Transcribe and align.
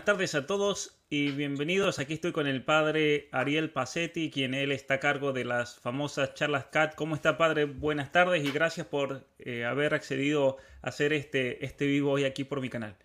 Buenas 0.00 0.16
tardes 0.16 0.34
a 0.34 0.46
todos 0.46 0.98
y 1.10 1.30
bienvenidos. 1.32 1.98
Aquí 1.98 2.14
estoy 2.14 2.32
con 2.32 2.46
el 2.46 2.64
padre 2.64 3.28
Ariel 3.32 3.70
Pacetti, 3.70 4.30
quien 4.30 4.54
él 4.54 4.72
está 4.72 4.94
a 4.94 4.98
cargo 4.98 5.34
de 5.34 5.44
las 5.44 5.78
famosas 5.78 6.32
charlas 6.32 6.68
CAT. 6.72 6.94
¿Cómo 6.94 7.14
está, 7.14 7.36
padre? 7.36 7.66
Buenas 7.66 8.10
tardes 8.10 8.42
y 8.42 8.50
gracias 8.50 8.86
por 8.86 9.26
eh, 9.38 9.66
haber 9.66 9.92
accedido 9.92 10.56
a 10.80 10.88
hacer 10.88 11.12
este, 11.12 11.62
este 11.66 11.84
vivo 11.84 12.12
hoy 12.12 12.24
aquí 12.24 12.44
por 12.44 12.62
mi 12.62 12.70
canal. 12.70 12.96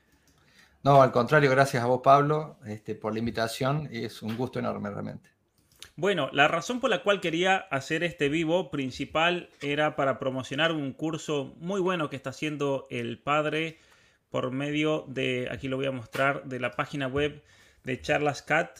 No, 0.84 1.02
al 1.02 1.12
contrario, 1.12 1.52
gracias 1.52 1.84
a 1.84 1.86
vos, 1.86 2.00
Pablo, 2.02 2.56
este, 2.66 2.96
por 2.96 3.12
la 3.12 3.20
invitación. 3.20 3.90
Es 3.92 4.22
un 4.22 4.38
gusto 4.38 4.60
enorme, 4.60 4.90
realmente. 4.90 5.30
Bueno, 5.98 6.30
la 6.32 6.48
razón 6.48 6.80
por 6.80 6.90
la 6.90 7.04
cual 7.04 7.20
quería 7.20 7.58
hacer 7.58 8.06
este 8.06 8.30
vivo 8.30 8.72
principal 8.72 9.50
era 9.62 9.98
para 9.98 10.18
promocionar 10.18 10.72
un 10.72 10.94
curso 10.94 11.56
muy 11.58 11.82
bueno 11.82 12.10
que 12.10 12.16
está 12.16 12.30
haciendo 12.30 12.88
el 12.90 13.20
padre 13.20 13.80
por 14.36 14.52
medio 14.52 15.06
de, 15.08 15.48
aquí 15.50 15.70
lo 15.70 15.78
voy 15.78 15.86
a 15.86 15.94
mostrar, 15.94 16.44
de 16.44 16.60
la 16.60 16.72
página 16.72 17.08
web 17.08 17.42
de 17.86 18.02
Charlas 18.02 18.42
Cat. 18.42 18.80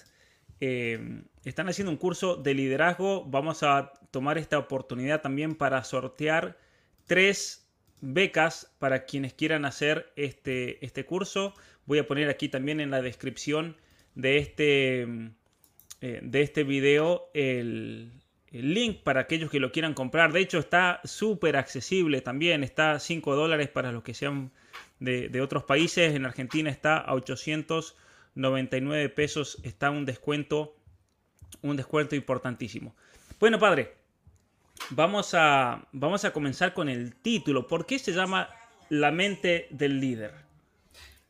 Eh, 0.60 1.24
están 1.46 1.70
haciendo 1.70 1.92
un 1.92 1.98
curso 1.98 2.36
de 2.36 2.54
liderazgo. 2.54 3.24
Vamos 3.24 3.64
a 3.64 3.94
tomar 4.12 4.38
esta 4.38 4.58
oportunidad 4.58 5.22
también 5.22 5.56
para 5.56 5.82
sortear 5.86 6.58
tres 7.06 7.70
becas 8.02 8.76
para 8.80 9.06
quienes 9.06 9.34
quieran 9.34 9.64
hacer 9.64 10.12
este, 10.18 10.86
este 10.86 11.06
curso. 11.06 11.54
Voy 11.86 12.00
a 12.00 12.06
poner 12.06 12.28
aquí 12.28 12.50
también 12.50 12.82
en 12.82 12.92
la 12.92 13.02
descripción 13.02 13.78
de 14.14 14.40
este, 14.40 15.04
eh, 16.02 16.20
de 16.22 16.42
este 16.42 16.66
video 16.66 17.30
el, 17.34 18.12
link 18.52 19.04
para 19.04 19.22
aquellos 19.22 19.50
que 19.50 19.62
lo 19.62 19.72
quieran 19.72 19.94
comprar. 19.94 20.34
De 20.34 20.42
hecho, 20.42 20.60
está 20.60 21.00
súper 21.06 21.56
accesible 21.56 22.20
también. 22.20 22.62
Está 22.62 23.00
5 23.00 23.38
dólares 23.38 23.70
para 23.70 23.94
los 23.94 24.04
que 24.04 24.14
sean 24.14 24.52
de, 25.00 25.42
otros 25.42 25.64
países. 25.64 26.16
En 26.16 26.26
Argentina 26.26 26.70
está 26.70 26.98
a 26.98 27.14
899 27.14 29.10
pesos. 29.10 29.58
Está 29.64 29.90
un 29.90 30.06
descuento, 30.06 30.76
un 31.62 31.76
descuento 31.76 32.16
importantísimo. 32.16 32.96
Bueno, 33.40 33.60
padre, 33.60 33.96
vamos 34.90 35.34
a, 35.34 35.88
vamos 35.92 36.26
a 36.26 36.32
comenzar 36.32 36.74
con 36.74 36.90
el 36.90 37.16
título. 37.16 37.68
¿Por 37.68 37.86
qué 37.86 38.00
se 38.00 38.14
llama 38.14 38.50
La 38.90 39.12
mente 39.12 39.68
del 39.72 40.00
líder? 40.00 40.46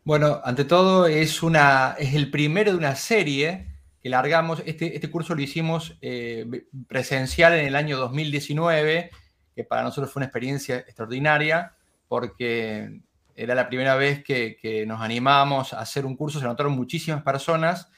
Bueno, 0.03 0.39
ante 0.43 0.65
todo 0.65 1.07
es, 1.07 1.41
una, 1.41 1.95
es 1.97 2.13
el 2.13 2.29
primero 2.29 2.71
de 2.71 2.77
una 2.77 2.95
serie 2.95 3.65
que 4.03 4.09
largamos. 4.09 4.61
Este, 4.67 4.93
este 4.93 5.09
curso 5.09 5.33
lo 5.33 5.41
hicimos 5.41 5.97
eh, 5.99 6.45
presencial 6.87 7.53
en 7.53 7.65
el 7.65 7.75
año 7.75 7.97
2019, 7.97 9.09
que 9.55 9.63
para 9.63 9.81
nosotros 9.81 10.13
fue 10.13 10.19
una 10.19 10.27
experiencia 10.27 10.77
extraordinaria, 10.77 11.73
porque 12.07 12.99
era 13.35 13.53
la 13.53 13.67
primera 13.67 13.95
vez 13.95 14.23
que, 14.23 14.85
nos 14.87 15.01
animamos 15.01 15.73
a 15.73 15.81
hacer 15.81 16.05
un 16.05 16.15
curso, 16.15 16.39
se 16.39 16.45
anotaron 16.45 16.71
muchísimas 16.73 17.21
personas 17.21 17.89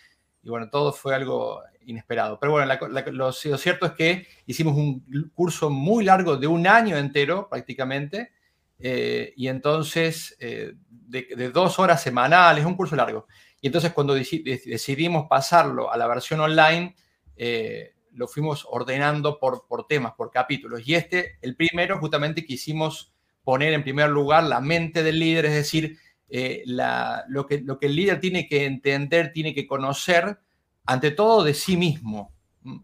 y 0.42 0.50
bueno, 0.50 0.70
todo 0.70 0.92
fue 0.92 1.14
algo 1.14 1.62
inesperado. 1.86 2.40
Pero 2.40 2.54
bueno, 2.54 2.74
lo, 3.12 3.32
cierto 3.32 3.86
es 3.86 3.92
que 3.94 4.28
hicimos 4.46 4.76
un 4.76 5.32
curso 5.34 5.70
muy 5.70 6.04
largo 6.04 6.38
de 6.38 6.48
un 6.48 6.68
año 6.68 6.98
entero 6.98 7.48
prácticamente 7.50 8.32
eh, 8.80 9.34
y 9.36 9.48
entonces 9.48 10.36
eh, 10.40 10.74
de, 10.90 11.52
dos 11.54 11.80
horas 11.80 12.02
semanales, 12.02 12.66
un 12.66 12.76
curso 12.76 12.96
largo. 12.96 13.28
Y 13.62 13.68
entonces 13.68 13.92
cuando 13.94 14.14
decidimos 14.14 15.28
pasarlo 15.30 15.92
a 15.92 15.98
la 15.98 16.08
versión 16.08 16.40
online, 16.40 16.96
eh, 17.36 17.96
lo 18.12 18.28
fuimos 18.28 18.66
ordenando 18.70 19.40
por, 19.40 19.68
por 19.68 19.86
temas, 19.86 20.14
por 20.14 20.32
capítulos. 20.32 20.88
Y 20.88 20.96
este, 20.96 21.38
el 21.42 21.56
primero, 21.56 22.00
justamente 22.00 22.46
que 22.46 22.54
hicimos 22.54 23.14
poner 23.48 23.72
en 23.72 23.82
primer 23.82 24.10
lugar 24.10 24.44
la 24.44 24.60
mente 24.60 25.04
del 25.04 25.20
líder, 25.20 25.46
es 25.46 25.54
decir, 25.54 25.98
eh, 26.28 26.64
lo, 26.66 27.48
que, 27.48 27.62
lo 27.62 27.80
que 27.80 27.86
el 27.86 27.96
líder 27.96 28.20
tiene 28.20 28.46
que 28.46 28.66
entender, 28.66 29.32
tiene 29.32 29.54
que 29.54 29.66
conocer, 29.66 30.38
ante 30.86 31.12
todo 31.12 31.46
de 31.46 31.54
sí 31.54 31.78
mismo. 31.78 32.34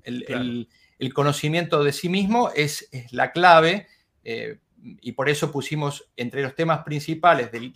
El, 0.03 0.69
conocimiento 1.13 1.84
de 1.84 1.91
sí 1.91 2.07
mismo 2.07 2.50
es, 2.56 2.90
la 3.12 3.34
clave 3.34 3.88
eh, 4.24 4.59
y 5.01 5.12
por 5.12 5.28
eso 5.28 5.51
pusimos 5.51 6.09
entre 6.16 6.41
los 6.41 6.56
temas 6.56 6.81
principales 6.85 7.51
del, 7.51 7.74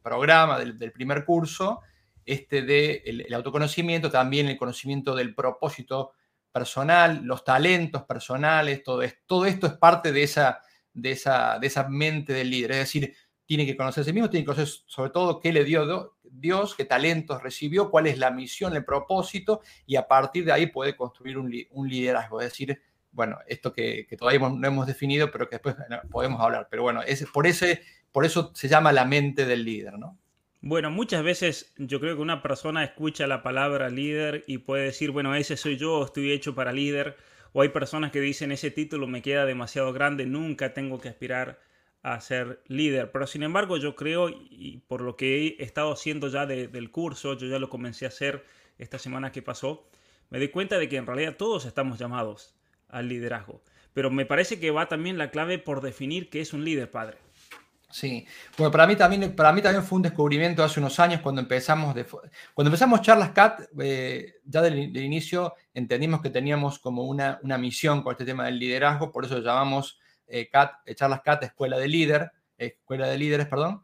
programa, 0.00 0.56
del, 0.56 0.92
primer 0.92 1.24
curso, 1.24 1.80
este 2.24 2.62
de 2.62 3.02
el, 3.06 3.34
autoconocimiento, 3.34 4.08
también 4.08 4.46
el 4.46 4.56
conocimiento 4.56 5.16
del 5.16 5.34
propósito 5.34 6.12
personal, 6.52 7.24
los 7.24 7.42
talentos 7.42 8.04
personales, 8.04 8.84
todo, 8.84 9.02
todo 9.26 9.46
esto 9.46 9.66
es 9.66 9.72
parte 9.72 10.12
de 10.12 10.22
esa 10.22 10.60
de 10.92 11.12
esa, 11.12 11.58
de 11.58 11.66
esa 11.66 11.88
mente 11.88 12.32
del 12.32 12.50
líder. 12.50 12.72
Es 12.72 12.78
decir, 12.78 13.14
tiene 13.46 13.66
que 13.66 13.76
conocer 13.76 14.02
a 14.02 14.04
sí 14.04 14.12
mismo, 14.12 14.30
tiene 14.30 14.44
que 14.44 14.52
conocer 14.52 14.68
sobre 14.86 15.10
todo 15.10 15.40
qué 15.40 15.52
le 15.52 15.64
dio 15.64 16.14
Dios, 16.22 16.74
qué 16.76 16.84
talentos 16.84 17.42
recibió, 17.42 17.90
cuál 17.90 18.06
es 18.06 18.16
la 18.16 18.30
misión, 18.30 18.76
el 18.76 18.84
propósito, 18.84 19.60
y 19.86 19.96
a 19.96 20.06
partir 20.06 20.44
de 20.44 20.52
ahí 20.52 20.66
puede 20.66 20.96
construir 20.96 21.36
un, 21.36 21.50
liderazgo. 21.88 22.40
Es 22.40 22.50
decir, 22.50 22.80
bueno, 23.10 23.38
esto 23.48 23.72
que, 23.72 24.06
todavía 24.16 24.48
no 24.48 24.66
hemos 24.66 24.86
definido, 24.86 25.30
pero 25.32 25.48
que 25.48 25.56
después 25.56 25.74
podemos 26.10 26.40
hablar. 26.40 26.68
Pero 26.70 26.84
bueno, 26.84 27.02
es, 27.02 27.26
por, 27.26 27.46
ese, 27.46 27.82
por 28.12 28.24
eso 28.24 28.52
se 28.54 28.68
llama 28.68 28.92
la 28.92 29.04
mente 29.04 29.44
del 29.44 29.64
líder, 29.64 29.98
¿no? 29.98 30.16
Bueno, 30.62 30.90
muchas 30.90 31.24
veces 31.24 31.72
yo 31.78 32.00
creo 32.00 32.16
que 32.16 32.22
una 32.22 32.42
persona 32.42 32.84
escucha 32.84 33.26
la 33.26 33.42
palabra 33.42 33.88
líder 33.88 34.44
y 34.46 34.58
puede 34.58 34.84
decir, 34.84 35.10
bueno, 35.10 35.34
ese 35.34 35.56
soy 35.56 35.78
yo, 35.78 36.04
estoy 36.04 36.32
hecho 36.32 36.54
para 36.54 36.70
líder 36.70 37.16
o 37.52 37.62
hay 37.62 37.70
personas 37.70 38.12
que 38.12 38.20
dicen 38.20 38.52
ese 38.52 38.70
título 38.70 39.06
me 39.06 39.22
queda 39.22 39.44
demasiado 39.46 39.92
grande, 39.92 40.26
nunca 40.26 40.74
tengo 40.74 41.00
que 41.00 41.08
aspirar 41.08 41.60
a 42.02 42.20
ser 42.20 42.62
líder. 42.66 43.10
Pero 43.10 43.26
sin 43.26 43.42
embargo 43.42 43.76
yo 43.76 43.96
creo, 43.96 44.28
y 44.28 44.82
por 44.88 45.02
lo 45.02 45.16
que 45.16 45.56
he 45.58 45.62
estado 45.62 45.92
haciendo 45.92 46.28
ya 46.28 46.46
del 46.46 46.90
curso, 46.90 47.36
yo 47.36 47.46
ya 47.46 47.58
lo 47.58 47.68
comencé 47.68 48.04
a 48.04 48.08
hacer 48.08 48.44
esta 48.78 48.98
semana 48.98 49.32
que 49.32 49.42
pasó, 49.42 49.86
me 50.30 50.38
di 50.38 50.48
cuenta 50.48 50.78
de 50.78 50.88
que 50.88 50.96
en 50.96 51.06
realidad 51.06 51.36
todos 51.36 51.66
estamos 51.66 51.98
llamados 51.98 52.54
al 52.88 53.08
liderazgo. 53.08 53.62
Pero 53.92 54.10
me 54.10 54.24
parece 54.24 54.60
que 54.60 54.70
va 54.70 54.88
también 54.88 55.18
la 55.18 55.30
clave 55.30 55.58
por 55.58 55.80
definir 55.80 56.30
qué 56.30 56.40
es 56.40 56.52
un 56.52 56.64
líder, 56.64 56.90
padre. 56.90 57.18
Sí, 57.90 58.24
bueno, 58.56 58.70
para 58.70 58.86
mí 58.86 58.94
también, 58.94 59.34
para 59.34 59.52
mí 59.52 59.60
también 59.60 59.82
fue 59.82 59.96
un 59.96 60.02
descubrimiento 60.02 60.62
hace 60.62 60.78
unos 60.78 61.00
años 61.00 61.20
cuando 61.22 61.40
empezamos, 61.40 61.92
de, 61.92 62.04
cuando 62.54 62.68
empezamos 62.68 63.02
charlas 63.02 63.32
CAT, 63.32 63.62
eh, 63.80 64.34
ya 64.44 64.62
del, 64.62 64.96
inicio 64.96 65.54
entendimos 65.74 66.22
que 66.22 66.30
teníamos 66.30 66.78
como 66.78 67.02
una, 67.02 67.40
una, 67.42 67.58
misión 67.58 68.02
con 68.02 68.12
este 68.12 68.24
tema 68.24 68.44
del 68.44 68.60
liderazgo, 68.60 69.10
por 69.10 69.24
eso 69.24 69.40
llamamos 69.40 69.98
eh, 70.28 70.48
CAT, 70.48 70.72
eh, 70.86 70.94
charlas 70.94 71.20
CAT 71.22 71.42
Escuela 71.44 71.78
de 71.78 71.88
Líder, 71.88 72.30
Escuela 72.56 73.08
de 73.08 73.18
Líderes, 73.18 73.48
perdón. 73.48 73.82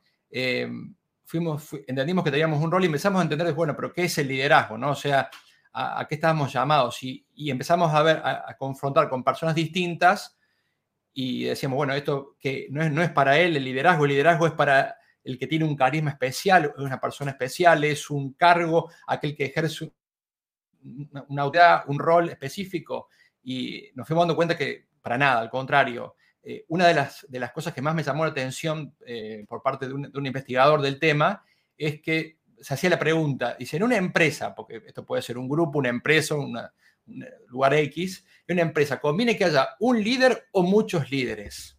fuimos, 1.24 1.70
entendimos 1.88 2.22
que 2.22 2.30
teníamos 2.30 2.62
un 2.62 2.70
rol 2.70 2.84
y 2.84 2.86
empezamos 2.86 3.18
a 3.18 3.22
entender, 3.22 3.52
bueno, 3.54 3.74
pero 3.74 3.92
¿qué 3.92 4.04
es 4.04 4.18
el 4.18 4.28
liderazgo? 4.28 4.78
¿no? 4.78 4.90
O 4.90 4.94
sea, 4.94 5.28
¿a, 5.72 6.06
qué 6.08 6.14
estábamos 6.14 6.52
llamados? 6.52 7.02
Y, 7.02 7.26
y 7.34 7.50
empezamos 7.50 7.92
a 7.92 8.02
ver, 8.02 8.18
a, 8.18 8.44
a 8.46 8.56
confrontar 8.56 9.08
con 9.08 9.24
personas 9.24 9.56
distintas 9.56 10.35
y 11.18 11.44
decíamos, 11.44 11.76
bueno, 11.76 11.94
esto 11.94 12.36
que 12.38 12.66
no 12.70 12.82
es, 12.82 12.92
no 12.92 13.02
es 13.02 13.10
para 13.10 13.38
él 13.38 13.56
el 13.56 13.64
liderazgo, 13.64 14.04
el 14.04 14.10
liderazgo 14.10 14.46
es 14.46 14.52
para 14.52 14.96
el 15.24 15.38
que 15.38 15.46
tiene 15.46 15.64
un 15.64 15.74
carisma 15.74 16.10
especial, 16.10 16.66
es 16.76 16.84
una 16.84 17.00
persona 17.00 17.30
especial, 17.30 17.82
es 17.84 18.10
un 18.10 18.34
cargo, 18.34 18.90
aquel 19.06 19.34
que 19.34 19.46
ejerce 19.46 19.90
una 21.28 21.42
autoridad, 21.42 21.84
un 21.86 21.98
rol 21.98 22.28
específico. 22.28 23.08
Y 23.42 23.88
nos 23.94 24.06
fuimos 24.06 24.24
dando 24.24 24.36
cuenta 24.36 24.58
que 24.58 24.88
para 25.00 25.16
nada, 25.16 25.40
al 25.40 25.48
contrario. 25.48 26.16
Eh, 26.42 26.66
una 26.68 26.86
de 26.86 26.92
las, 26.92 27.24
de 27.30 27.40
las 27.40 27.50
cosas 27.50 27.72
que 27.72 27.80
más 27.80 27.94
me 27.94 28.02
llamó 28.02 28.26
la 28.26 28.32
atención 28.32 28.94
eh, 29.06 29.42
por 29.48 29.62
parte 29.62 29.88
de 29.88 29.94
un, 29.94 30.02
de 30.02 30.18
un, 30.18 30.26
investigador 30.26 30.82
del 30.82 30.98
tema 30.98 31.42
es 31.78 32.02
que 32.02 32.40
se 32.60 32.74
hacía 32.74 32.90
la 32.90 32.98
pregunta, 32.98 33.56
dice, 33.58 33.78
en 33.78 33.84
una 33.84 33.96
empresa, 33.96 34.54
porque 34.54 34.82
esto 34.86 35.06
puede 35.06 35.22
ser 35.22 35.38
un 35.38 35.48
grupo, 35.48 35.78
una 35.78 35.88
empresa, 35.88 36.34
una, 36.34 36.44
un 36.60 36.72
lugar 37.48 37.74
X, 37.74 38.24
en 38.46 38.56
una 38.56 38.62
empresa, 38.62 39.00
¿conviene 39.00 39.36
que 39.36 39.44
haya 39.44 39.70
un 39.80 40.02
líder 40.02 40.48
o 40.52 40.62
muchos 40.62 41.10
líderes? 41.10 41.78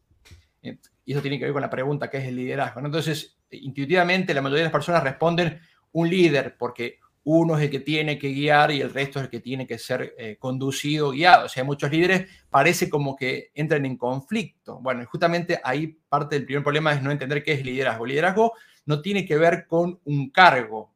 Y 0.62 1.12
eso 1.12 1.22
tiene 1.22 1.40
que 1.40 1.46
ver 1.46 1.54
con 1.54 1.62
la 1.62 1.70
pregunta, 1.70 2.10
¿qué 2.10 2.18
es 2.18 2.26
el 2.26 2.36
liderazgo? 2.36 2.82
Entonces, 2.82 3.38
intuitivamente, 3.52 4.34
la 4.34 4.42
mayoría 4.42 4.64
de 4.64 4.66
las 4.66 4.74
personas 4.74 5.04
responden 5.04 5.60
un 5.94 6.10
líder, 6.10 6.56
porque 6.58 7.00
uno 7.24 7.58
es 7.58 7.64
el 7.64 7.70
que 7.70 7.82
tiene 7.82 8.18
que 8.18 8.30
guiar 8.30 8.72
y 8.72 8.80
el 8.80 8.94
resto 8.94 9.20
es 9.20 9.26
el 9.26 9.30
que 9.30 9.42
tiene 9.42 9.68
que 9.68 9.78
ser 9.78 10.16
eh, 10.18 10.38
conducido, 10.40 11.12
guiado. 11.12 11.48
O 11.48 11.50
sea, 11.50 11.66
muchos 11.66 11.92
líderes 11.92 12.30
parece 12.50 12.90
como 12.90 13.18
que 13.18 13.52
entran 13.54 13.86
en 13.86 13.98
conflicto. 13.98 14.80
Bueno, 14.80 15.06
justamente 15.06 15.60
ahí 15.62 15.88
parte 16.08 16.36
del 16.36 16.46
primer 16.46 16.64
problema 16.64 16.94
es 16.94 17.02
no 17.02 17.12
entender 17.12 17.44
qué 17.44 17.52
es 17.52 17.66
liderazgo. 17.66 18.06
Liderazgo 18.06 18.54
no 18.86 19.02
tiene 19.02 19.26
que 19.26 19.38
ver 19.38 19.68
con 19.68 20.00
un 20.06 20.30
cargo, 20.30 20.94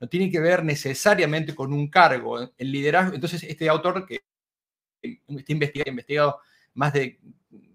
no 0.00 0.08
tiene 0.08 0.30
que 0.30 0.40
ver 0.40 0.64
necesariamente 0.64 1.54
con 1.54 1.72
un 1.72 1.88
cargo. 1.88 2.52
El 2.56 2.72
liderazgo, 2.72 3.14
entonces 3.14 3.42
este 3.42 3.68
autor 3.68 4.06
que 4.06 4.22
está 5.02 5.52
investigado, 5.52 5.90
investigado 5.90 6.40
más 6.74 6.92
de, 6.92 7.20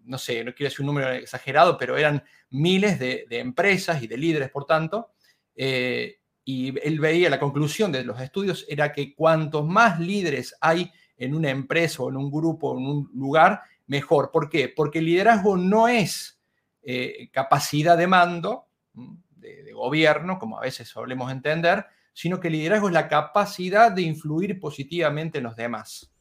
no 0.03 0.17
sé, 0.17 0.43
no 0.43 0.53
quiero 0.53 0.69
decir 0.69 0.81
un 0.81 0.87
número 0.87 1.11
exagerado, 1.11 1.77
pero 1.77 1.97
eran 1.97 2.23
miles 2.49 2.99
de, 2.99 3.25
empresas 3.29 4.01
y 4.03 4.07
de 4.07 4.17
líderes, 4.17 4.49
por 4.49 4.65
tanto, 4.65 5.11
eh, 5.55 6.19
y 6.43 6.73
él 6.79 6.99
veía, 6.99 7.29
la 7.29 7.39
conclusión 7.39 7.91
de 7.91 8.03
los 8.03 8.19
estudios 8.19 8.65
era 8.67 8.91
que 8.91 9.13
cuantos 9.13 9.65
más 9.65 9.99
líderes 9.99 10.55
hay 10.59 10.91
en 11.15 11.35
una 11.35 11.51
empresa 11.51 12.01
o 12.01 12.09
en 12.09 12.17
un 12.17 12.31
grupo 12.31 12.71
o 12.71 12.77
en 12.79 12.87
un 12.87 13.11
lugar, 13.13 13.61
mejor. 13.85 14.31
¿Por 14.31 14.49
qué? 14.49 14.69
Porque 14.69 14.99
el 14.99 15.05
liderazgo 15.05 15.57
no 15.57 15.87
es 15.87 16.39
eh, 16.81 17.29
capacidad 17.31 17.97
de 17.97 18.07
mando, 18.07 18.67
de, 18.93 19.63
de, 19.63 19.73
gobierno, 19.73 20.39
como 20.39 20.57
a 20.57 20.61
veces 20.61 20.87
solemos 20.87 21.31
entender, 21.31 21.85
sino 22.19 22.41
que 22.41 22.49
liderazgo 22.49 22.89
es 22.89 22.93
la 22.93 23.07
capacidad 23.07 23.93
de 23.93 24.01
influir 24.01 24.59
positivamente 24.59 25.37
en 25.37 25.45
los 25.45 25.55
demás 25.55 26.11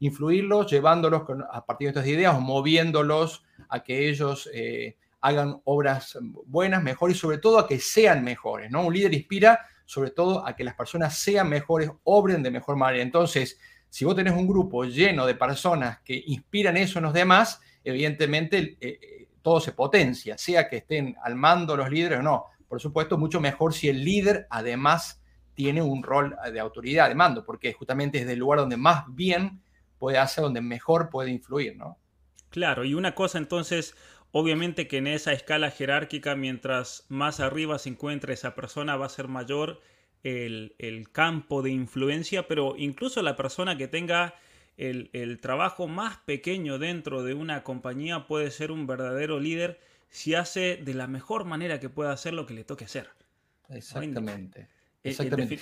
influirlos, 0.00 0.68
llevándolos 0.68 1.22
a 1.48 1.64
partir 1.64 1.86
de 1.86 1.90
estas 1.90 2.08
ideas 2.08 2.40
moviéndolos 2.40 3.44
a 3.68 3.84
que 3.84 4.08
ellos 4.08 4.50
eh, 4.52 4.96
hagan 5.20 5.60
obras 5.62 6.18
buenas, 6.46 6.82
mejores 6.82 7.16
y 7.16 7.20
sobre 7.20 7.38
todo 7.38 7.60
a 7.60 7.68
que 7.68 7.78
sean 7.78 8.24
mejores. 8.24 8.68
Un 8.74 8.92
líder 8.92 9.14
inspira 9.14 9.60
sobre 9.84 10.10
todo 10.10 10.44
a 10.44 10.56
que 10.56 10.64
las 10.64 10.74
personas 10.74 11.16
sean 11.16 11.48
mejores, 11.48 11.88
obren 12.02 12.42
de 12.42 12.50
mejor 12.50 12.74
manera. 12.74 13.04
Entonces, 13.04 13.56
si 13.88 14.04
vos 14.04 14.16
tenés 14.16 14.34
un 14.34 14.48
grupo 14.48 14.82
lleno 14.82 15.24
de 15.24 15.36
personas 15.36 16.00
que 16.00 16.20
inspiran 16.26 16.76
eso 16.76 16.98
en 16.98 17.04
los 17.04 17.14
demás, 17.14 17.60
evidentemente 17.84 18.76
eh, 18.80 18.98
eh, 19.00 19.28
todo 19.40 19.60
se 19.60 19.70
potencia, 19.70 20.36
sea 20.36 20.68
que 20.68 20.78
estén 20.78 21.14
al 21.22 21.36
mando 21.36 21.76
los 21.76 21.88
líderes 21.88 22.18
o 22.18 22.22
no. 22.22 22.46
Por 22.66 22.80
supuesto, 22.80 23.16
mucho 23.16 23.40
mejor 23.40 23.72
si 23.72 23.88
el 23.88 24.04
líder 24.04 24.48
además 24.50 25.22
tiene 25.54 25.82
un 25.82 26.02
rol 26.02 26.36
de 26.52 26.60
autoridad, 26.60 27.08
de 27.08 27.14
mando, 27.14 27.44
porque 27.44 27.72
justamente 27.72 28.18
es 28.18 28.28
el 28.28 28.38
lugar 28.38 28.60
donde 28.60 28.76
más 28.76 29.04
bien 29.08 29.62
puede 29.98 30.18
hacer, 30.18 30.42
donde 30.42 30.60
mejor 30.60 31.08
puede 31.08 31.30
influir, 31.30 31.76
¿no? 31.76 31.98
Claro, 32.50 32.84
y 32.84 32.94
una 32.94 33.14
cosa 33.14 33.38
entonces, 33.38 33.96
obviamente 34.30 34.86
que 34.86 34.98
en 34.98 35.06
esa 35.06 35.32
escala 35.32 35.70
jerárquica, 35.70 36.36
mientras 36.36 37.06
más 37.08 37.40
arriba 37.40 37.78
se 37.78 37.88
encuentre 37.88 38.34
esa 38.34 38.54
persona, 38.54 38.96
va 38.96 39.06
a 39.06 39.08
ser 39.08 39.28
mayor 39.28 39.80
el, 40.24 41.08
campo 41.12 41.62
de 41.62 41.70
influencia, 41.70 42.48
pero 42.48 42.74
incluso 42.76 43.22
la 43.22 43.36
persona 43.36 43.76
que 43.76 43.88
tenga 43.88 44.34
el, 44.76 45.38
trabajo 45.40 45.86
más 45.86 46.18
pequeño 46.18 46.78
dentro 46.78 47.22
de 47.22 47.34
una 47.34 47.62
compañía 47.62 48.26
puede 48.26 48.50
ser 48.50 48.70
un 48.70 48.86
verdadero 48.86 49.38
líder 49.38 49.80
si 50.08 50.34
hace 50.34 50.76
de 50.76 50.94
la 50.94 51.06
mejor 51.06 51.44
manera 51.44 51.80
que 51.80 51.88
pueda 51.88 52.12
hacer 52.12 52.34
lo 52.34 52.46
que 52.46 52.54
le 52.54 52.64
toque 52.64 52.84
hacer. 52.84 53.10
Exactamente. 53.68 54.68
Eh, 55.04 55.10
Exactamente. 55.10 55.58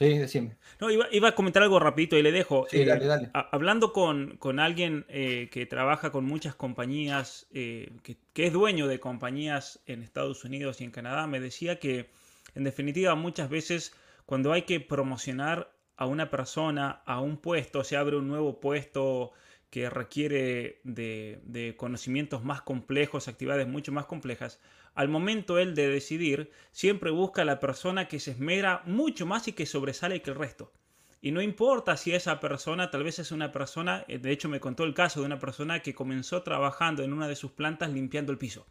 Sí, 0.00 0.16
decime. 0.16 0.56
No, 0.80 0.90
iba, 0.90 1.28
a 1.28 1.34
comentar 1.34 1.62
algo 1.62 1.78
rapidito 1.78 2.16
y 2.16 2.22
le 2.22 2.32
dejo. 2.32 2.66
Sí, 2.70 2.86
dale, 2.86 3.04
eh, 3.04 3.08
dale. 3.08 3.30
hablando 3.34 3.92
con, 3.92 4.58
alguien 4.58 5.04
eh, 5.10 5.50
que 5.52 5.66
trabaja 5.66 6.10
con 6.10 6.24
muchas 6.24 6.54
compañías, 6.54 7.46
eh, 7.52 7.92
que, 8.02 8.16
es 8.46 8.52
dueño 8.54 8.88
de 8.88 8.98
compañías 8.98 9.82
en 9.84 10.02
Estados 10.02 10.42
Unidos 10.42 10.80
y 10.80 10.84
en 10.84 10.90
Canadá, 10.90 11.26
me 11.26 11.38
decía 11.38 11.78
que 11.78 12.08
en 12.54 12.64
definitiva 12.64 13.14
muchas 13.14 13.50
veces 13.50 13.94
cuando 14.24 14.54
hay 14.54 14.62
que 14.62 14.80
promocionar 14.80 15.70
a 15.98 16.06
una 16.06 16.30
persona 16.30 17.02
a 17.04 17.20
un 17.20 17.36
puesto, 17.36 17.84
se 17.84 17.98
abre 17.98 18.16
un 18.16 18.26
nuevo 18.26 18.58
puesto 18.58 19.32
que 19.68 19.90
requiere 19.90 20.80
de, 20.82 21.40
de 21.44 21.76
conocimientos 21.76 22.42
más 22.42 22.62
complejos, 22.62 23.28
actividades 23.28 23.68
mucho 23.68 23.92
más 23.92 24.06
complejas, 24.06 24.60
al 24.94 25.08
momento 25.08 25.58
él 25.58 25.74
de 25.74 25.88
decidir, 25.88 26.50
siempre 26.72 27.10
busca 27.10 27.42
a 27.42 27.44
la 27.44 27.60
persona 27.60 28.08
que 28.08 28.20
se 28.20 28.32
esmera 28.32 28.82
mucho 28.86 29.26
más 29.26 29.48
y 29.48 29.52
que 29.52 29.66
sobresale 29.66 30.22
que 30.22 30.30
el 30.30 30.36
resto. 30.36 30.72
Y 31.22 31.32
no 31.32 31.42
importa 31.42 31.96
si 31.96 32.12
esa 32.12 32.40
persona 32.40 32.90
tal 32.90 33.04
vez 33.04 33.18
es 33.18 33.30
una 33.30 33.52
persona, 33.52 34.04
eh, 34.08 34.18
de 34.18 34.30
hecho 34.30 34.48
me 34.48 34.60
contó 34.60 34.84
el 34.84 34.94
caso 34.94 35.20
de 35.20 35.26
una 35.26 35.38
persona 35.38 35.80
que 35.80 35.94
comenzó 35.94 36.42
trabajando 36.42 37.02
en 37.02 37.12
una 37.12 37.28
de 37.28 37.36
sus 37.36 37.52
plantas 37.52 37.90
limpiando 37.90 38.32
el 38.32 38.38
piso. 38.38 38.66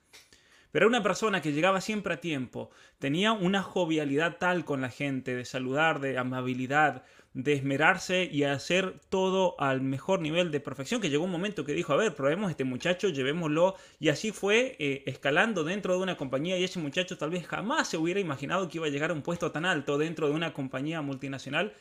Pero 0.72 0.86
era 0.86 0.98
una 0.98 1.04
persona 1.04 1.42
que 1.42 1.52
llegaba 1.52 1.82
siempre 1.82 2.14
a 2.14 2.22
tiempo, 2.22 2.70
tenía 3.00 3.34
una 3.34 3.64
jovialidad 3.64 4.38
tal 4.38 4.66
con 4.66 4.82
la 4.82 4.90
gente, 4.90 5.36
de 5.36 5.46
saludar, 5.46 6.00
de 6.00 6.18
amabilidad, 6.18 7.04
de 7.34 7.54
esmerarse 7.54 8.28
y 8.32 8.44
hacer 8.44 9.00
todo 9.10 9.56
al 9.60 9.82
mejor 9.82 10.20
nivel 10.20 10.52
de 10.52 10.60
perfección, 10.60 11.00
que 11.00 11.10
llegó 11.10 11.26
un 11.26 11.32
momento 11.32 11.64
que 11.64 11.74
dijo, 11.74 11.94
a 11.94 11.98
ver, 11.98 12.16
probemos 12.16 12.50
este 12.50 12.64
muchacho, 12.64 13.10
llevémoslo, 13.10 13.76
y 14.00 14.10
así 14.10 14.32
fue 14.32 14.76
eh, 14.80 15.04
escalando 15.06 15.64
dentro 15.64 15.96
de 15.96 16.02
una 16.02 16.18
compañía 16.18 16.58
y 16.58 16.64
ese 16.64 16.80
muchacho 16.80 17.18
tal 17.18 17.30
vez 17.30 17.46
jamás 17.48 17.88
se 17.88 17.98
hubiera 17.98 18.20
imaginado 18.20 18.68
que 18.68 18.80
iba 18.80 18.88
a 18.88 18.90
llegar 18.90 19.12
a 19.12 19.14
un 19.14 19.22
puesto 19.22 19.52
tan 19.52 19.66
alto 19.66 19.98
dentro 19.98 20.28
de 20.28 20.34
una 20.34 20.54
compañía 20.54 21.02
multinacional, 21.02 21.74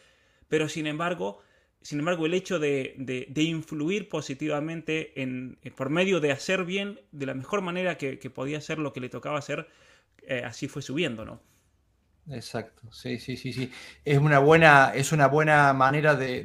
pero 0.49 0.69
sin 0.69 0.87
embargo, 0.87 1.41
sin 1.81 2.01
embargo, 2.01 2.27
el 2.27 2.35
hecho 2.35 2.59
de, 2.59 2.95
influir 3.37 4.09
positivamente 4.09 5.23
en, 5.23 5.59
por 5.77 5.91
medio 5.91 6.21
de 6.21 6.33
hacer 6.33 6.65
bien 6.65 7.01
de 7.13 7.27
la 7.27 7.35
mejor 7.35 7.63
manera 7.63 7.97
que, 7.97 8.17
podía 8.31 8.59
hacer 8.59 8.79
lo 8.79 8.93
que 8.93 9.01
le 9.01 9.09
tocaba 9.09 9.39
hacer, 9.39 9.69
eh, 10.23 10.43
así 10.45 10.69
fue 10.69 10.83
subiendo, 10.83 11.25
¿no? 11.25 11.41
Exacto, 12.31 12.93
sí, 12.93 13.19
sí, 13.19 13.37
sí, 13.37 13.53
sí. 13.53 13.73
Es 14.05 14.19
una 14.19 14.39
buena, 14.39 14.93
es 14.95 15.13
una 15.13 15.29
buena 15.29 15.73
manera 15.73 16.15
de, 16.15 16.41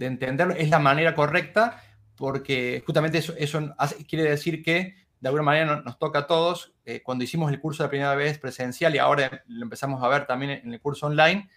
entenderlo, 0.00 0.54
es 0.54 0.68
la 0.68 0.78
manera 0.78 1.14
correcta, 1.14 1.82
porque 2.16 2.82
justamente 2.84 3.18
eso, 3.18 3.34
eso 3.38 3.74
quiere 4.06 4.28
decir 4.28 4.62
que 4.62 4.94
de 5.22 5.28
alguna 5.28 5.44
manera 5.44 5.80
nos, 5.82 5.98
toca 5.98 6.20
a 6.20 6.26
todos. 6.26 6.74
Eh, 6.84 7.00
cuando 7.02 7.24
hicimos 7.24 7.50
el 7.50 7.60
curso 7.60 7.82
la 7.82 7.88
primera 7.88 8.14
vez 8.14 8.38
presencial 8.38 8.94
y 8.94 8.98
ahora 8.98 9.42
lo 9.46 9.62
empezamos 9.62 10.02
a 10.02 10.08
ver 10.08 10.26
también 10.26 10.50
en 10.64 10.74
el 10.74 10.80
curso 10.80 11.06
online, 11.06 11.48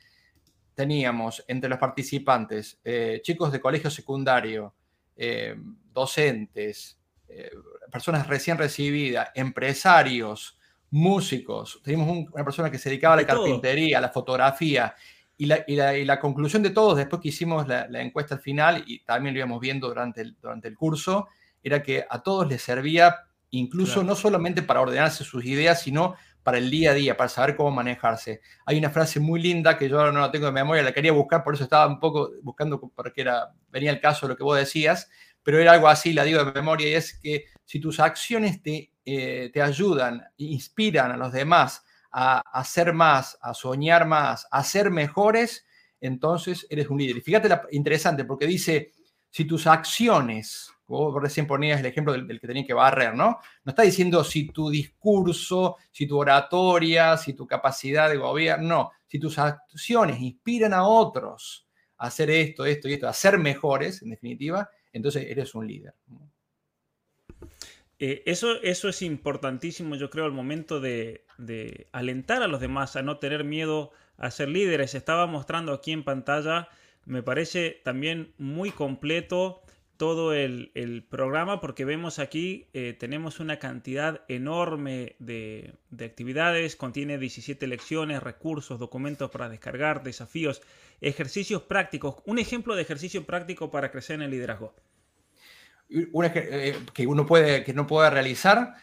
teníamos 0.76 1.44
entre 1.48 1.70
los 1.70 1.80
participantes 1.80 2.80
eh, 2.84 3.22
chicos 3.24 3.52
de 3.52 3.60
colegio 3.60 3.90
secundario, 3.90 4.74
eh, 5.18 5.56
docentes, 5.92 7.00
personas 7.92 8.28
recién 8.28 8.58
recibidas, 8.58 9.30
empresarios, 9.34 10.58
músicos, 10.96 11.82
teníamos 11.84 12.30
una 12.32 12.44
persona 12.46 12.72
que 12.72 12.78
se 12.78 12.90
dedicaba 12.90 13.16
a 13.16 13.18
la 13.18 13.28
carpintería, 13.28 13.98
a 13.98 14.02
la 14.02 14.10
fotografía, 14.10 14.96
y 15.38 15.46
la, 15.46 15.66
y, 15.68 16.06
la, 16.06 16.20
conclusión 16.22 16.64
de 16.64 16.70
todos, 16.70 16.96
después 16.96 17.22
que 17.22 17.28
hicimos 17.28 17.68
la, 17.68 18.02
encuesta 18.02 18.36
al 18.36 18.42
final, 18.42 18.82
y 18.88 19.04
también 19.04 19.36
lo 19.36 19.40
íbamos 19.40 19.60
viendo 19.60 19.90
durante 19.90 20.22
el, 20.22 20.38
durante 20.40 20.70
el 20.70 20.76
curso, 20.76 21.28
era 21.62 21.84
que 21.84 22.06
a 22.10 22.24
todos 22.24 22.48
les 22.48 22.62
servía 22.62 23.14
incluso 23.50 24.04
no 24.04 24.16
solamente 24.16 24.64
para 24.64 24.80
ordenarse 24.80 25.26
sus 25.26 25.44
ideas, 25.44 25.82
sino 25.82 26.16
para 26.44 26.60
el 26.60 26.70
día 26.70 26.92
a 26.92 26.94
día, 26.94 27.18
para 27.18 27.28
saber 27.28 27.58
cómo 27.58 27.72
manejarse. 27.72 28.40
Hay 28.66 28.78
una 28.78 28.90
frase 28.90 29.20
muy 29.20 29.42
linda 29.42 29.78
que 29.78 29.90
yo 29.90 30.00
ahora 30.00 30.14
no 30.14 30.22
la 30.22 30.32
tengo 30.32 30.46
de 30.46 30.54
memoria, 30.54 30.82
la 30.82 30.94
quería 30.94 31.12
buscar, 31.12 31.44
por 31.44 31.56
eso 31.56 31.66
estaba 31.66 31.88
un 31.88 32.00
poco 32.00 32.32
buscando 32.42 32.80
porque 32.80 33.22
era, 33.22 33.52
venía 33.70 33.92
el 33.92 34.00
caso 34.00 34.28
de 34.28 34.34
lo 34.34 34.38
que 34.38 34.44
vos 34.44 34.58
decías, 34.58 35.10
pero 35.44 35.60
era 35.60 35.74
algo 35.74 35.90
así, 35.90 36.14
la 36.14 36.24
digo 36.24 36.44
de 36.44 36.54
memoria, 36.54 36.88
y 36.88 36.94
es 36.94 37.20
que 37.20 37.46
si 37.66 37.80
tus 37.80 38.00
acciones 38.00 38.62
te 38.62 38.92
eh, 39.06 39.52
te 39.54 39.62
ayudan, 39.62 40.24
inspiran 40.38 41.12
a 41.12 41.18
los 41.18 41.32
demás 41.32 41.84
a 42.12 42.42
hacer 42.52 42.94
más, 42.94 43.38
a 43.42 43.54
soñar 43.54 44.08
más, 44.08 44.48
a 44.50 44.64
ser 44.64 44.90
mejores, 44.90 45.66
entonces 46.00 46.66
eres 46.70 46.90
un 46.90 46.98
líder. 46.98 47.18
Y 47.18 47.22
fíjate, 47.22 47.50
la, 47.50 47.64
interesante, 47.72 48.26
porque 48.26 48.48
dice, 48.48 48.94
si 49.30 49.46
tus 49.46 49.68
acciones, 49.68 50.72
vos 50.88 51.22
recién 51.22 51.46
ponías 51.46 51.80
el 51.80 51.86
ejemplo 51.86 52.14
del, 52.14 52.40
que 52.40 52.48
tenía 52.48 52.66
que 52.66 52.74
barrer, 52.74 53.16
¿no? 53.16 53.40
No 53.64 53.70
está 53.70 53.84
diciendo 53.84 54.24
si 54.24 54.48
tu 54.48 54.70
discurso, 54.70 55.76
si 55.92 56.08
tu 56.08 56.18
oratoria, 56.18 57.18
si 57.18 57.34
tu 57.34 57.46
capacidad 57.46 58.10
de 58.10 58.18
gobierno, 58.18 58.68
no, 58.68 58.92
si 59.08 59.20
tus 59.20 59.38
acciones 59.38 60.20
inspiran 60.22 60.74
a 60.74 60.88
otros 60.88 61.68
a 61.98 62.08
hacer 62.08 62.30
esto, 62.30 62.66
esto 62.66 62.88
y 62.88 62.94
esto, 62.94 63.08
a 63.08 63.14
ser 63.14 63.38
mejores, 63.38 64.02
en 64.02 64.10
definitiva, 64.10 64.70
entonces 64.94 65.26
eres 65.28 65.54
un 65.54 65.68
líder. 65.68 65.94
Eh, 68.00 68.24
eso, 68.26 68.62
eso 68.62 68.90
es 68.90 69.02
importantísimo, 69.02 69.96
yo 69.96 70.10
creo, 70.10 70.26
al 70.26 70.32
momento 70.32 70.82
de, 70.82 71.26
alentar 71.92 72.44
a 72.44 72.48
los 72.48 72.60
demás 72.60 72.96
a 72.96 73.02
no 73.02 73.20
tener 73.20 73.44
miedo 73.44 73.92
a 74.18 74.32
ser 74.32 74.50
líderes. 74.50 74.96
Estaba 74.96 75.28
mostrando 75.28 75.74
aquí 75.74 75.92
en 75.92 76.04
pantalla, 76.04 76.70
me 77.06 77.24
parece 77.24 77.82
también 77.84 78.34
muy 78.38 78.72
completo 78.72 79.62
todo 79.98 80.34
el, 80.34 81.06
programa 81.10 81.62
porque 81.62 81.86
vemos 81.86 82.20
aquí, 82.20 82.68
eh, 82.74 82.94
tenemos 83.00 83.40
una 83.40 83.60
cantidad 83.60 84.22
enorme 84.28 85.16
de, 85.20 85.74
de, 85.90 86.06
actividades, 86.06 86.76
contiene 86.76 87.18
17 87.18 87.66
lecciones, 87.68 88.22
recursos, 88.22 88.78
documentos 88.78 89.32
para 89.32 89.48
descargar, 89.48 90.04
desafíos, 90.04 90.62
ejercicios 91.00 91.62
prácticos. 91.64 92.18
Un 92.26 92.40
ejemplo 92.40 92.76
de 92.76 92.82
ejercicio 92.82 93.26
práctico 93.26 93.72
para 93.72 93.92
crecer 93.92 94.16
en 94.16 94.24
el 94.24 94.32
liderazgo. 94.32 94.74
Eh, 95.96 96.76
que 96.94 97.08
uno 97.08 97.26
puede, 97.26 97.64
que 97.64 97.74
no 97.74 97.88
puede 97.88 98.10
realizar, 98.10 98.76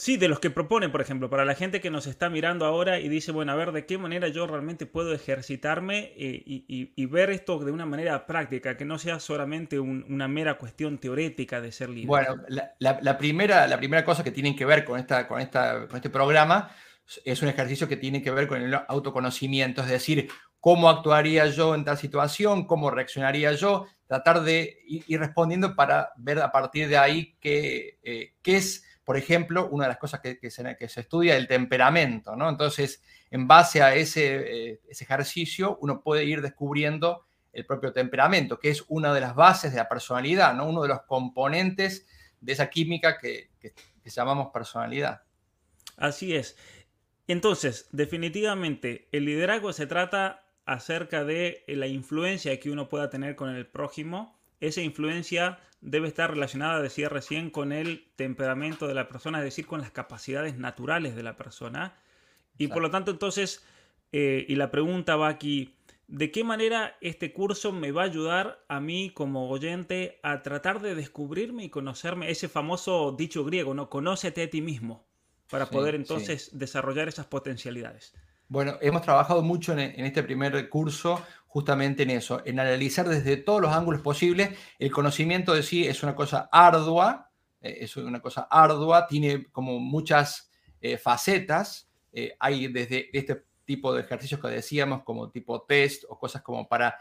Sí, 0.00 0.16
de 0.16 0.28
los 0.28 0.40
que 0.40 0.48
proponen, 0.48 0.90
por 0.90 1.02
ejemplo, 1.02 1.28
para 1.28 1.44
la 1.44 1.54
gente 1.54 1.82
que 1.82 1.90
nos 1.90 2.06
está 2.06 2.30
mirando 2.30 2.64
ahora 2.64 3.00
y 3.00 3.10
dice, 3.10 3.32
bueno, 3.32 3.52
a 3.52 3.54
ver, 3.54 3.70
¿de 3.70 3.84
qué 3.84 3.98
manera 3.98 4.28
yo 4.28 4.46
realmente 4.46 4.86
puedo 4.86 5.12
ejercitarme 5.12 6.14
eh, 6.16 6.42
y, 6.46 7.04
ver 7.06 7.28
esto 7.28 7.58
de 7.58 7.70
una 7.70 7.84
manera 7.84 8.26
práctica, 8.26 8.78
que 8.78 8.86
no 8.86 8.98
sea 8.98 9.20
solamente 9.20 9.78
una 9.78 10.26
mera 10.26 10.56
cuestión 10.56 10.96
teórica 10.96 11.60
de 11.60 11.70
ser 11.70 11.90
líder? 11.90 12.06
Bueno, 12.06 12.36
la, 12.78 13.18
primera, 13.18 13.66
la 13.66 13.76
primera 13.76 14.02
cosa 14.02 14.24
que 14.24 14.30
tienen 14.30 14.56
que 14.56 14.64
ver 14.64 14.86
con, 14.86 14.98
esta, 14.98 15.28
con, 15.28 15.38
esta, 15.38 15.86
con 15.86 15.96
este 15.96 16.08
programa 16.08 16.70
es 17.22 17.42
un 17.42 17.48
ejercicio 17.48 17.86
que 17.86 17.98
tiene 17.98 18.22
que 18.22 18.30
ver 18.30 18.48
con 18.48 18.62
el 18.62 18.74
autoconocimiento, 18.88 19.82
es 19.82 19.88
decir, 19.90 20.30
cómo 20.60 20.88
actuaría 20.88 21.46
yo 21.46 21.74
en 21.74 21.84
tal 21.84 21.98
situación, 21.98 22.66
cómo 22.66 22.90
reaccionaría 22.90 23.52
yo, 23.52 23.86
tratar 24.06 24.42
de 24.42 24.78
ir, 24.86 25.18
respondiendo 25.18 25.74
para 25.74 26.12
ver 26.16 26.40
a 26.40 26.52
partir 26.52 26.88
de 26.88 26.98
ahí 26.98 27.36
qué, 27.40 27.98
eh, 28.02 28.34
qué 28.42 28.56
es 28.56 28.84
por 29.10 29.16
ejemplo, 29.16 29.68
una 29.70 29.86
de 29.86 29.88
las 29.88 29.98
cosas 29.98 30.20
que, 30.20 30.38
se, 30.52 30.76
que 30.76 30.88
se, 30.88 31.00
estudia 31.00 31.36
el 31.36 31.48
temperamento, 31.48 32.36
¿no? 32.36 32.48
Entonces, 32.48 33.02
en 33.32 33.48
base 33.48 33.82
a 33.82 33.92
ese, 33.92 34.70
eh, 34.70 34.80
ese, 34.88 35.02
ejercicio, 35.02 35.78
uno 35.80 36.00
puede 36.00 36.24
ir 36.24 36.40
descubriendo 36.42 37.24
el 37.52 37.66
propio 37.66 37.92
temperamento, 37.92 38.60
que 38.60 38.70
es 38.70 38.84
una 38.86 39.12
de 39.12 39.20
las 39.20 39.34
bases 39.34 39.72
de 39.72 39.78
la 39.78 39.88
personalidad, 39.88 40.54
¿no? 40.54 40.68
Uno 40.68 40.82
de 40.82 40.88
los 40.90 41.02
componentes 41.02 42.06
de 42.40 42.52
esa 42.52 42.70
química 42.70 43.18
que, 43.18 43.50
que 43.58 43.74
llamamos 44.04 44.52
personalidad. 44.52 45.22
Así 45.96 46.36
es. 46.36 46.56
Entonces, 47.26 47.88
definitivamente, 47.90 49.08
el 49.10 49.24
liderazgo 49.24 49.72
se 49.72 49.88
trata 49.88 50.49
acerca 50.70 51.24
de 51.24 51.64
la 51.66 51.88
influencia 51.88 52.60
que 52.60 52.70
uno 52.70 52.88
pueda 52.88 53.10
tener 53.10 53.34
con 53.34 53.50
el 53.50 53.66
prójimo. 53.66 54.38
Esa 54.60 54.80
influencia 54.82 55.58
debe 55.80 56.06
estar 56.06 56.30
relacionada, 56.30 56.80
decía 56.80 57.08
recién, 57.08 57.50
con 57.50 57.72
el 57.72 58.06
temperamento 58.14 58.86
de 58.86 58.94
la 58.94 59.08
persona, 59.08 59.38
es 59.38 59.44
decir, 59.44 59.66
con 59.66 59.80
las 59.80 59.90
capacidades 59.90 60.56
naturales 60.56 61.16
de 61.16 61.24
la 61.24 61.36
persona. 61.36 61.94
Y 62.56 62.68
por 62.68 62.82
lo 62.82 62.90
tanto, 62.92 63.10
entonces, 63.10 63.66
eh, 64.12 64.46
y 64.46 64.54
la 64.54 64.70
pregunta 64.70 65.16
va 65.16 65.26
aquí, 65.26 65.74
¿de 66.06 66.30
qué 66.30 66.44
manera 66.44 66.96
este 67.00 67.32
curso 67.32 67.72
me 67.72 67.90
va 67.90 68.02
a 68.02 68.04
ayudar 68.06 68.64
a 68.68 68.78
mí 68.78 69.10
como 69.12 69.50
oyente 69.50 70.20
a 70.22 70.40
tratar 70.42 70.80
de 70.80 70.94
descubrirme 70.94 71.64
y 71.64 71.68
conocerme? 71.68 72.30
Ese 72.30 72.48
famoso 72.48 73.10
dicho 73.18 73.44
griego, 73.44 73.74
¿no? 73.74 73.90
Conócete 73.90 74.44
a 74.44 74.50
ti 74.50 74.60
mismo, 74.60 75.04
para 75.50 75.66
poder 75.66 75.96
entonces 75.96 76.56
desarrollar 76.56 77.08
esas 77.08 77.26
potencialidades. 77.26 78.14
Bueno, 78.50 78.78
hemos 78.80 79.02
trabajado 79.02 79.42
mucho 79.42 79.78
en, 79.78 80.04
este 80.04 80.24
primer 80.24 80.68
curso 80.68 81.24
justamente 81.46 82.02
en 82.02 82.10
eso, 82.10 82.42
en 82.44 82.58
analizar 82.58 83.08
desde 83.08 83.36
todos 83.36 83.60
los 83.60 83.72
ángulos 83.72 84.02
posibles. 84.02 84.58
El 84.76 84.90
conocimiento 84.90 85.54
de 85.54 85.62
sí 85.62 85.86
es 85.86 86.02
una 86.02 86.16
cosa 86.16 86.48
ardua, 86.50 87.30
eh, 87.60 87.78
es 87.82 87.96
una 87.96 88.20
cosa 88.20 88.48
ardua, 88.50 89.06
tiene 89.06 89.46
como 89.52 89.78
muchas 89.78 90.50
eh, 90.80 90.98
facetas. 90.98 91.88
Eh, 92.12 92.34
hay 92.40 92.66
desde 92.66 93.16
este 93.16 93.44
tipo 93.64 93.94
de 93.94 94.00
ejercicios 94.00 94.40
que 94.40 94.48
decíamos, 94.48 95.04
como 95.04 95.30
tipo 95.30 95.62
test 95.62 96.02
o 96.08 96.18
cosas 96.18 96.42
como 96.42 96.68
para 96.68 96.98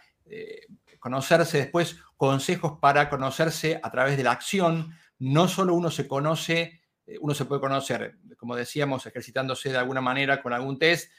conocerse 0.99 1.57
después, 1.57 1.97
consejos 2.15 2.77
para 2.79 3.09
conocerse 3.09 3.79
a 3.81 3.89
través 3.89 4.17
de 4.17 4.23
la 4.23 4.33
acción. 4.33 4.93
No 5.17 5.47
solo 5.47 5.73
uno 5.73 5.89
se 5.89 6.07
conoce, 6.07 6.79
uno 7.21 7.33
se 7.33 7.45
puede 7.45 7.59
conocer, 7.59 8.19
como 8.37 8.55
decíamos, 8.55 9.07
ejercitándose 9.07 9.71
de 9.71 9.79
alguna 9.79 10.01
manera 10.01 10.43
con 10.43 10.53
algún 10.53 10.77
test, 10.77 11.11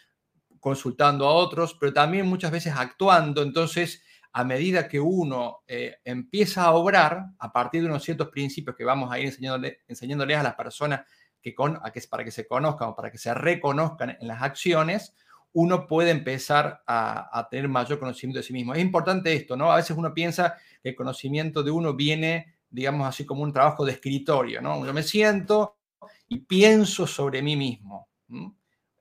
consultando 0.61 1.26
a 1.26 1.33
otros, 1.33 1.76
pero 1.81 1.93
también 1.93 2.26
muchas 2.26 2.52
veces 2.52 2.75
actuando. 2.76 3.43
Entonces, 3.43 4.02
a 4.33 4.45
medida 4.45 4.88
que 4.88 5.00
uno 5.00 5.62
eh, 5.67 5.97
empieza 6.05 6.64
a 6.64 6.73
obrar, 6.73 7.25
a 7.38 7.52
partir 7.52 7.83
de 7.83 7.88
unos 7.88 8.05
ciertos 8.05 8.29
principios 8.29 8.76
que 8.76 8.85
vamos 8.85 9.11
a 9.11 9.19
ir 9.19 9.26
enseñándole, 9.26 9.81
enseñándoles 9.88 10.37
a 10.37 10.43
las 10.43 10.55
personas 10.55 11.00
que, 11.43 11.55
con, 11.55 11.76
a 11.76 11.93
para 12.09 12.25
que 12.25 12.31
se 12.31 12.47
conozcan 12.47 12.90
o 12.90 12.95
para 12.95 13.11
que 13.11 13.19
se 13.19 13.33
reconozcan 13.35 14.17
en 14.21 14.29
las 14.29 14.43
acciones, 14.43 15.14
uno 15.52 15.87
puede 15.87 16.11
empezar 16.11 16.83
a, 16.87 17.49
tener 17.50 17.69
mayor 17.69 17.99
conocimiento 17.99 18.38
de 18.38 18.45
sí 18.45 18.52
mismo. 18.52 18.75
Es 18.75 18.81
importante 18.81 19.33
esto, 19.33 19.57
¿no? 19.57 19.73
A 19.73 19.76
veces 19.76 19.97
uno 19.97 20.14
piensa 20.14 20.55
que 20.83 20.90
el 20.90 20.95
conocimiento 20.95 21.62
de 21.62 21.73
uno 21.73 21.95
viene, 21.95 22.55
digamos 22.69 23.09
así, 23.09 23.26
como 23.26 23.43
un 23.43 23.52
trabajo 23.52 23.85
de 23.85 23.93
escritorio, 23.93 24.61
¿no? 24.61 24.87
Yo 24.87 24.93
me 24.93 25.02
siento 25.02 25.79
y 26.29 26.38
pienso 26.38 27.07
sobre 27.07 27.43
mí 27.43 27.57
mismo. 27.57 28.09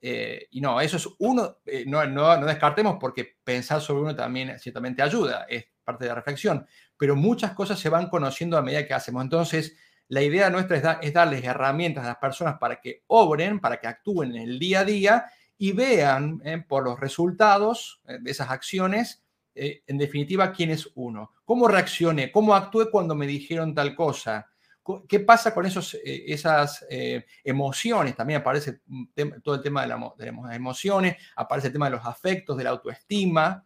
Eh, 0.01 0.47
y 0.51 0.61
no, 0.61 0.79
eso 0.79 0.97
es 0.97 1.09
uno, 1.19 1.57
eh, 1.65 1.83
no, 1.85 2.05
no, 2.05 2.37
no, 2.37 2.45
descartemos 2.45 2.97
porque 2.99 3.37
pensar 3.43 3.81
sobre 3.81 4.03
uno 4.03 4.15
también 4.15 4.57
ciertamente 4.57 5.01
ayuda, 5.01 5.45
es 5.49 5.65
parte 5.83 6.05
de 6.05 6.09
la 6.09 6.15
reflexión, 6.15 6.65
pero 6.97 7.15
muchas 7.15 7.53
cosas 7.53 7.79
se 7.79 7.89
van 7.89 8.09
conociendo 8.09 8.57
a 8.57 8.61
medida 8.61 8.87
que 8.87 8.93
hacemos. 8.93 9.23
Entonces, 9.23 9.75
la 10.07 10.21
idea 10.21 10.49
nuestra 10.49 10.99
es, 11.01 11.13
darles 11.13 11.43
herramientas 11.43 12.05
a 12.05 12.09
las 12.09 12.17
personas 12.17 12.57
para 12.59 12.79
que 12.79 13.03
obren, 13.07 13.59
para 13.59 13.77
que 13.77 13.87
actúen 13.87 14.35
en 14.35 14.43
el 14.43 14.59
día 14.59 14.81
a 14.81 14.85
día 14.85 15.25
y 15.57 15.73
vean 15.73 16.41
eh, 16.45 16.63
por 16.65 16.83
los 16.83 16.99
resultados 16.99 18.01
de 18.05 18.31
esas 18.31 18.49
acciones, 18.49 19.23
en 19.55 19.97
definitiva, 19.97 20.53
quién 20.53 20.69
es 20.69 20.89
uno, 20.95 21.33
cómo 21.43 21.67
reaccioné, 21.67 22.31
cómo 22.31 22.55
actué 22.55 22.89
cuando 22.89 23.13
me 23.13 23.27
dijeron 23.27 23.75
tal 23.75 23.93
cosa, 23.93 24.49
¿Qué 25.07 25.19
pasa 25.19 25.53
con 25.53 25.65
esos, 25.65 25.93
eh, 25.95 26.25
esas 26.27 26.85
eh, 26.89 27.25
emociones? 27.43 28.15
También 28.15 28.41
aparece 28.41 28.81
todo 29.43 29.55
el 29.55 29.61
tema 29.61 29.81
de, 29.83 29.87
las 29.87 30.55
emociones, 30.55 31.17
aparece 31.35 31.67
el 31.67 31.73
tema 31.73 31.85
de 31.85 31.97
los 31.97 32.05
afectos, 32.05 32.57
de 32.57 32.63
la 32.63 32.71
autoestima, 32.71 33.65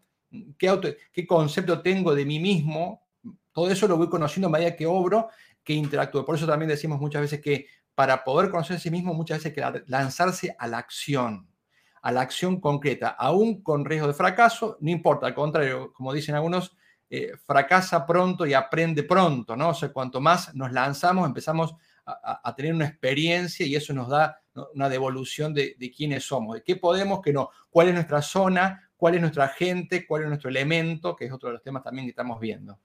¿Qué, 0.58 0.98
qué 1.12 1.28
concepto 1.28 1.82
tengo 1.82 2.16
de 2.16 2.26
mí 2.26 2.40
mismo. 2.40 3.04
Todo 3.52 3.70
eso 3.70 3.88
lo 3.88 3.98
voy 3.98 4.10
conociendo 4.10 4.48
a 4.48 4.52
medida 4.52 4.76
que 4.76 4.88
obro, 4.88 5.30
que 5.64 5.74
interactúo. 5.74 6.26
Por 6.26 6.36
eso 6.36 6.48
también 6.48 6.70
decimos 6.70 7.00
muchas 7.00 7.22
veces 7.22 7.40
que 7.40 7.68
para 7.96 8.24
poder 8.24 8.50
conocer 8.50 8.78
a 8.78 8.80
sí 8.80 8.90
mismo, 8.90 9.14
muchas 9.14 9.38
veces 9.38 9.52
hay 9.52 9.74
que 9.74 9.84
lanzarse 9.88 10.56
a 10.58 10.68
la 10.68 10.80
acción, 10.80 11.48
a 12.02 12.12
la 12.12 12.22
acción 12.22 12.60
concreta, 12.60 13.10
aún 13.10 13.62
con 13.62 13.86
riesgo 13.86 14.08
de 14.08 14.14
fracaso, 14.14 14.78
no 14.82 14.90
importa, 14.90 15.28
al 15.28 15.36
contrario, 15.36 15.94
como 15.94 16.12
dicen 16.12 16.36
algunos, 16.36 16.76
eh, 17.10 17.34
fracasa 17.46 18.06
pronto 18.06 18.46
y 18.46 18.54
aprende 18.54 19.04
pronto, 19.04 19.56
¿no? 19.56 19.70
O 19.70 19.74
sea, 19.74 19.92
cuanto 19.92 20.20
más 20.20 20.54
nos 20.56 20.72
lanzamos, 20.72 21.28
empezamos 21.28 21.76
a, 22.06 22.54
tener 22.56 22.74
una 22.74 22.86
experiencia 22.86 23.66
y 23.66 23.76
eso 23.76 23.94
nos 23.94 24.10
da 24.10 24.42
una 24.74 24.90
devolución 24.90 25.54
de, 25.54 25.76
quiénes 25.96 26.26
somos, 26.26 26.56
de 26.56 26.64
qué 26.64 26.76
podemos, 26.76 27.22
qué 27.22 27.32
no, 27.32 27.50
cuál 27.70 27.88
es 27.88 27.94
nuestra 27.94 28.22
zona, 28.22 28.90
cuál 28.98 29.16
es 29.16 29.22
nuestra 29.22 29.48
gente, 29.48 30.06
cuál 30.06 30.24
es 30.24 30.28
nuestro 30.28 30.50
elemento, 30.50 31.16
que 31.16 31.26
es 31.26 31.32
otro 31.32 31.50
de 31.50 31.54
los 31.54 31.64
temas 31.64 31.84
también 31.84 32.06
que 32.06 32.12
estamos 32.12 32.40
viendo. 32.40 32.78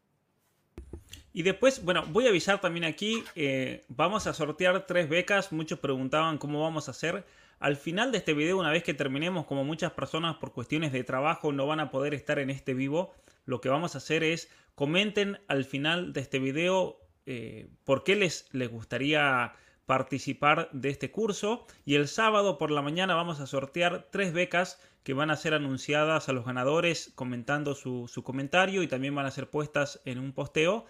Y 1.32 1.42
después, 1.42 1.84
bueno, 1.84 2.04
voy 2.08 2.26
a 2.26 2.30
avisar 2.30 2.60
también 2.60 2.84
aquí, 2.84 3.22
eh, 3.34 3.84
vamos 3.88 4.26
a 4.26 4.32
sortear 4.34 4.86
tres 4.86 5.08
becas, 5.08 5.52
muchos 5.52 5.78
preguntaban 5.78 6.38
cómo 6.38 6.62
vamos 6.62 6.88
a 6.88 6.92
hacer. 6.92 7.24
Al 7.58 7.76
final 7.76 8.12
de 8.12 8.18
este 8.18 8.34
video, 8.34 8.58
una 8.58 8.70
vez 8.70 8.84
que 8.84 8.94
terminemos, 8.94 9.46
como 9.46 9.64
muchas 9.64 9.92
personas 9.92 10.36
por 10.36 10.52
cuestiones 10.52 10.92
de 10.92 11.04
trabajo 11.04 11.52
no 11.52 11.66
van 11.66 11.80
a 11.80 11.90
poder 11.90 12.14
estar 12.14 12.38
en 12.38 12.50
este 12.50 12.74
vivo, 12.74 13.14
lo 13.44 13.60
que 13.60 13.68
vamos 13.68 13.94
a 13.94 13.98
hacer 13.98 14.22
es 14.22 14.50
comenten 14.74 15.40
al 15.48 15.64
final 15.64 16.12
de 16.12 16.20
este 16.20 16.38
video 16.38 17.00
eh, 17.26 17.68
por 17.84 18.04
qué 18.04 18.14
les, 18.14 18.48
les 18.52 18.70
gustaría 18.70 19.54
participar 19.86 20.68
de 20.72 20.90
este 20.90 21.10
curso. 21.10 21.66
Y 21.84 21.94
el 21.94 22.08
sábado 22.08 22.58
por 22.58 22.70
la 22.70 22.82
mañana 22.82 23.14
vamos 23.14 23.40
a 23.40 23.46
sortear 23.46 24.06
tres 24.10 24.34
becas 24.34 24.78
que 25.02 25.14
van 25.14 25.30
a 25.30 25.36
ser 25.36 25.54
anunciadas 25.54 26.28
a 26.28 26.34
los 26.34 26.44
ganadores 26.44 27.10
comentando 27.14 27.74
su, 27.74 28.22
comentario 28.22 28.82
y 28.82 28.88
también 28.88 29.14
van 29.14 29.24
a 29.24 29.30
ser 29.30 29.48
puestas 29.48 30.02
en 30.04 30.18
un 30.18 30.34
posteo 30.34 30.84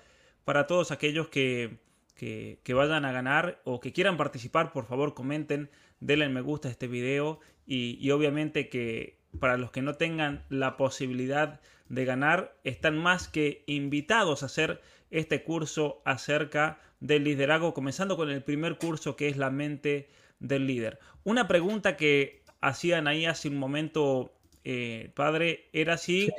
para 0.44 0.66
todos 0.66 0.90
aquellos 0.90 1.28
que, 1.28 1.78
que, 2.16 2.74
vayan 2.74 3.04
a 3.04 3.12
ganar 3.12 3.60
o 3.62 3.78
que 3.78 3.92
quieran 3.92 4.16
participar 4.16 4.72
por 4.72 4.86
favor 4.86 5.14
comenten 5.14 5.70
denle 6.00 6.28
me 6.28 6.40
gusta 6.40 6.68
a 6.68 6.70
este 6.70 6.86
video 6.86 7.40
y, 7.66 8.10
obviamente 8.10 8.68
que 8.68 9.18
para 9.40 9.58
los 9.58 9.70
que 9.70 9.82
no 9.82 9.94
tengan 9.94 10.44
la 10.48 10.76
posibilidad 10.76 11.60
de 11.88 12.04
ganar, 12.04 12.56
están 12.64 12.98
más 12.98 13.28
que 13.28 13.62
invitados 13.66 14.42
a 14.42 14.46
hacer 14.46 14.80
este 15.10 15.42
curso 15.42 16.02
acerca 16.04 16.78
del 17.00 17.24
liderazgo, 17.24 17.74
comenzando 17.74 18.16
con 18.16 18.30
el 18.30 18.42
primer 18.42 18.78
curso 18.78 19.16
que 19.16 19.28
es 19.28 19.36
la 19.36 19.50
mente 19.50 20.08
del 20.38 20.66
líder. 20.66 20.98
Una 21.24 21.46
pregunta 21.46 21.96
que 21.96 22.42
hacían 22.60 23.06
ahí 23.06 23.26
hace 23.26 23.48
un 23.48 23.56
momento, 23.58 24.32
eh, 24.64 25.12
padre, 25.14 25.68
era 25.72 25.98
si 25.98 26.30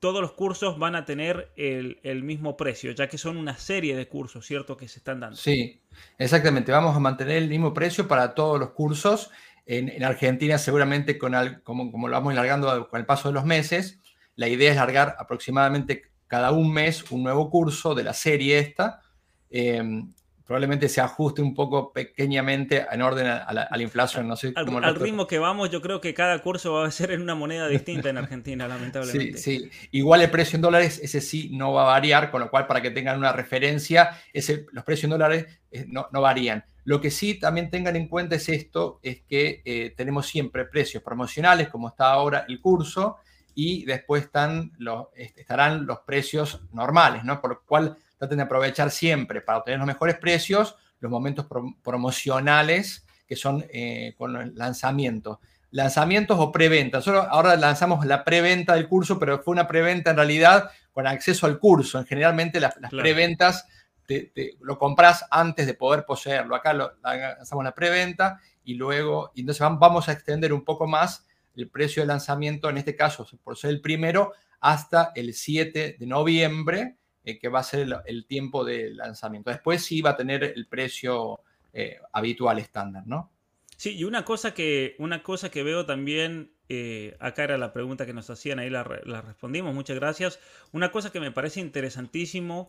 todos 0.00 0.22
los 0.22 0.32
cursos 0.32 0.78
van 0.78 0.96
a 0.96 1.04
tener 1.04 1.52
el, 1.56 2.24
mismo 2.24 2.56
precio, 2.56 2.92
ya 2.92 3.08
que 3.08 3.18
son 3.18 3.36
una 3.36 3.56
serie 3.56 3.94
de 3.94 4.08
cursos, 4.08 4.46
¿cierto?, 4.46 4.76
que 4.76 4.88
se 4.88 4.98
están 4.98 5.20
dando. 5.20 5.36
Sí, 5.36 5.82
exactamente. 6.18 6.72
Vamos 6.72 6.96
a 6.96 7.00
mantener 7.00 7.36
el 7.36 7.48
mismo 7.48 7.74
precio 7.74 8.08
para 8.08 8.34
todos 8.34 8.58
los 8.58 8.70
cursos. 8.70 9.30
En, 9.66 10.02
Argentina 10.02 10.56
seguramente, 10.56 11.18
con 11.18 11.34
como, 11.62 11.92
como 11.92 12.08
lo 12.08 12.14
vamos 12.14 12.32
alargando 12.32 12.88
con 12.88 12.98
el 12.98 13.06
paso 13.06 13.28
de 13.28 13.34
los 13.34 13.44
meses, 13.44 14.00
la 14.36 14.48
idea 14.48 14.70
es 14.70 14.76
largar 14.76 15.16
aproximadamente 15.18 16.10
cada 16.26 16.50
un 16.50 16.72
mes 16.72 17.10
un 17.10 17.22
nuevo 17.22 17.50
curso 17.50 17.94
de 17.94 18.04
la 18.04 18.14
serie 18.14 18.58
esta. 18.58 19.02
Em, 19.50 20.14
probablemente 20.50 20.88
se 20.88 21.00
ajuste 21.00 21.42
un 21.42 21.54
poco 21.54 21.92
pequeñamente 21.92 22.84
en 22.90 23.02
orden 23.02 23.28
a 23.28 23.52
la, 23.52 23.80
inflación. 23.80 24.26
No 24.26 24.34
sé 24.34 24.52
al, 24.56 24.82
al 24.82 24.96
ritmo 24.96 25.28
que 25.28 25.38
vamos, 25.38 25.70
yo 25.70 25.80
creo 25.80 26.00
que 26.00 26.12
cada 26.12 26.40
curso 26.40 26.72
va 26.72 26.88
a 26.88 26.90
ser 26.90 27.12
en 27.12 27.22
una 27.22 27.36
moneda 27.36 27.68
distinta 27.68 28.08
en 28.08 28.18
Argentina, 28.18 28.66
lamentablemente. 28.68 29.38
Sí, 29.38 29.60
sí. 29.60 29.70
Igual 29.92 30.22
el 30.22 30.30
precio 30.30 30.56
en 30.56 30.62
dólares, 30.62 30.98
ese 31.04 31.20
sí 31.20 31.50
no 31.52 31.72
va 31.72 31.82
a 31.82 31.86
variar, 31.92 32.32
con 32.32 32.40
lo 32.40 32.50
cual 32.50 32.66
para 32.66 32.82
que 32.82 32.90
tengan 32.90 33.16
una 33.16 33.30
referencia, 33.30 34.10
ese, 34.32 34.66
los 34.72 34.82
precios 34.82 35.04
en 35.04 35.10
dólares 35.10 35.46
eh, 35.70 35.86
no, 35.86 36.08
no, 36.10 36.20
varían. 36.20 36.64
Lo 36.82 37.00
que 37.00 37.12
sí 37.12 37.38
también 37.38 37.70
tengan 37.70 37.94
en 37.94 38.08
cuenta 38.08 38.34
es 38.34 38.48
esto, 38.48 38.98
es 39.04 39.22
que 39.22 39.62
eh, 39.64 39.94
tenemos 39.96 40.26
siempre 40.26 40.64
precios 40.64 41.00
promocionales, 41.04 41.68
como 41.68 41.90
está 41.90 42.10
ahora 42.10 42.44
el 42.48 42.60
curso, 42.60 43.18
y 43.54 43.84
después 43.84 44.24
están 44.24 44.72
los, 44.78 45.06
estarán 45.14 45.86
los 45.86 46.00
precios 46.00 46.60
normales, 46.72 47.22
¿no? 47.22 47.40
Por 47.40 47.50
lo 47.50 47.62
cual 47.62 47.96
traten 48.20 48.36
de 48.36 48.44
aprovechar 48.44 48.90
siempre 48.90 49.40
para 49.40 49.58
obtener 49.58 49.78
los 49.78 49.86
mejores 49.86 50.18
precios 50.18 50.76
los 51.00 51.10
momentos 51.10 51.46
promocionales 51.82 53.06
que 53.26 53.34
son 53.34 53.64
eh, 53.72 54.14
con 54.18 54.36
el 54.36 54.54
lanzamiento. 54.54 55.40
Lanzamientos 55.70 56.36
o 56.38 56.52
preventa. 56.52 57.00
Solo 57.00 57.22
ahora 57.22 57.56
lanzamos 57.56 58.04
la 58.04 58.24
preventa 58.24 58.74
del 58.74 58.88
curso, 58.88 59.18
pero 59.18 59.42
fue 59.42 59.52
una 59.52 59.66
preventa 59.66 60.10
en 60.10 60.16
realidad 60.16 60.70
con 60.92 61.06
acceso 61.06 61.46
al 61.46 61.58
curso. 61.58 62.04
Generalmente 62.04 62.60
las, 62.60 62.74
preventas 62.90 63.66
te, 64.06 64.32
lo 64.60 64.78
compras 64.78 65.24
antes 65.30 65.66
de 65.66 65.72
poder 65.72 66.04
poseerlo. 66.04 66.54
Acá 66.54 66.74
lo, 66.74 66.92
lanzamos 67.02 67.64
la 67.64 67.74
preventa 67.74 68.38
y 68.64 68.74
luego, 68.74 69.32
y 69.34 69.40
entonces 69.40 69.66
vamos 69.78 70.08
a 70.10 70.12
extender 70.12 70.52
un 70.52 70.64
poco 70.64 70.86
más 70.86 71.24
el 71.56 71.70
precio 71.70 72.02
de 72.02 72.08
lanzamiento, 72.08 72.68
en 72.68 72.76
este 72.76 72.94
caso 72.94 73.26
por 73.42 73.56
ser 73.56 73.70
el 73.70 73.80
primero, 73.80 74.32
hasta 74.60 75.12
el 75.14 75.32
7 75.32 75.96
de 75.98 76.06
noviembre 76.06 76.99
eh, 77.24 77.38
que 77.38 77.48
va 77.48 77.60
a 77.60 77.64
ser 77.64 77.86
el, 78.06 78.26
tiempo 78.26 78.64
de 78.64 78.90
lanzamiento. 78.94 79.50
Después 79.50 79.84
sí 79.84 80.00
va 80.00 80.10
a 80.10 80.16
tener 80.16 80.42
el 80.42 80.66
precio 80.66 81.40
eh, 81.72 81.98
habitual 82.12 82.58
estándar, 82.58 83.06
¿no? 83.06 83.30
Sí, 83.76 83.96
y 83.96 84.04
una 84.04 84.24
cosa 84.24 84.54
que, 84.54 84.96
una 84.98 85.22
cosa 85.22 85.50
que 85.50 85.62
veo 85.62 85.86
también, 85.86 86.52
eh, 86.68 87.16
acá 87.20 87.44
era 87.44 87.58
la 87.58 87.72
pregunta 87.72 88.06
que 88.06 88.12
nos 88.12 88.28
hacían, 88.30 88.58
ahí 88.58 88.70
la, 88.70 89.00
la 89.04 89.22
respondimos, 89.22 89.74
muchas 89.74 89.96
gracias. 89.96 90.38
Una 90.72 90.90
cosa 90.92 91.12
que 91.12 91.20
me 91.20 91.30
parece 91.30 91.60
interesantísimo 91.60 92.68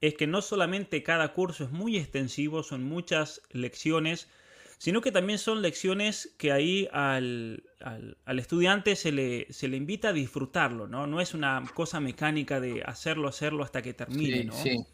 es 0.00 0.14
que 0.14 0.26
no 0.26 0.42
solamente 0.42 1.02
cada 1.02 1.32
curso 1.32 1.64
es 1.64 1.70
muy 1.70 1.96
extensivo, 1.96 2.62
son 2.62 2.84
muchas 2.84 3.42
lecciones, 3.50 4.28
sino 4.78 5.00
que 5.00 5.10
también 5.12 5.38
son 5.38 5.62
lecciones 5.62 6.34
que 6.36 6.52
ahí 6.52 6.88
al, 6.92 7.62
estudiante 8.26 8.94
se 8.96 9.12
le, 9.12 9.46
se 9.50 9.68
le 9.68 9.76
invita 9.76 10.08
a 10.08 10.12
disfrutarlo, 10.12 10.86
¿no? 10.86 11.06
No 11.06 11.20
es 11.20 11.34
una 11.34 11.62
cosa 11.74 12.00
mecánica 12.00 12.60
de 12.60 12.82
hacerlo, 12.82 13.28
hacerlo 13.28 13.64
hasta 13.64 13.82
que 13.82 13.94
termine, 13.94 14.38
sí, 14.38 14.44
¿no? 14.44 14.52
Sí. 14.52 14.86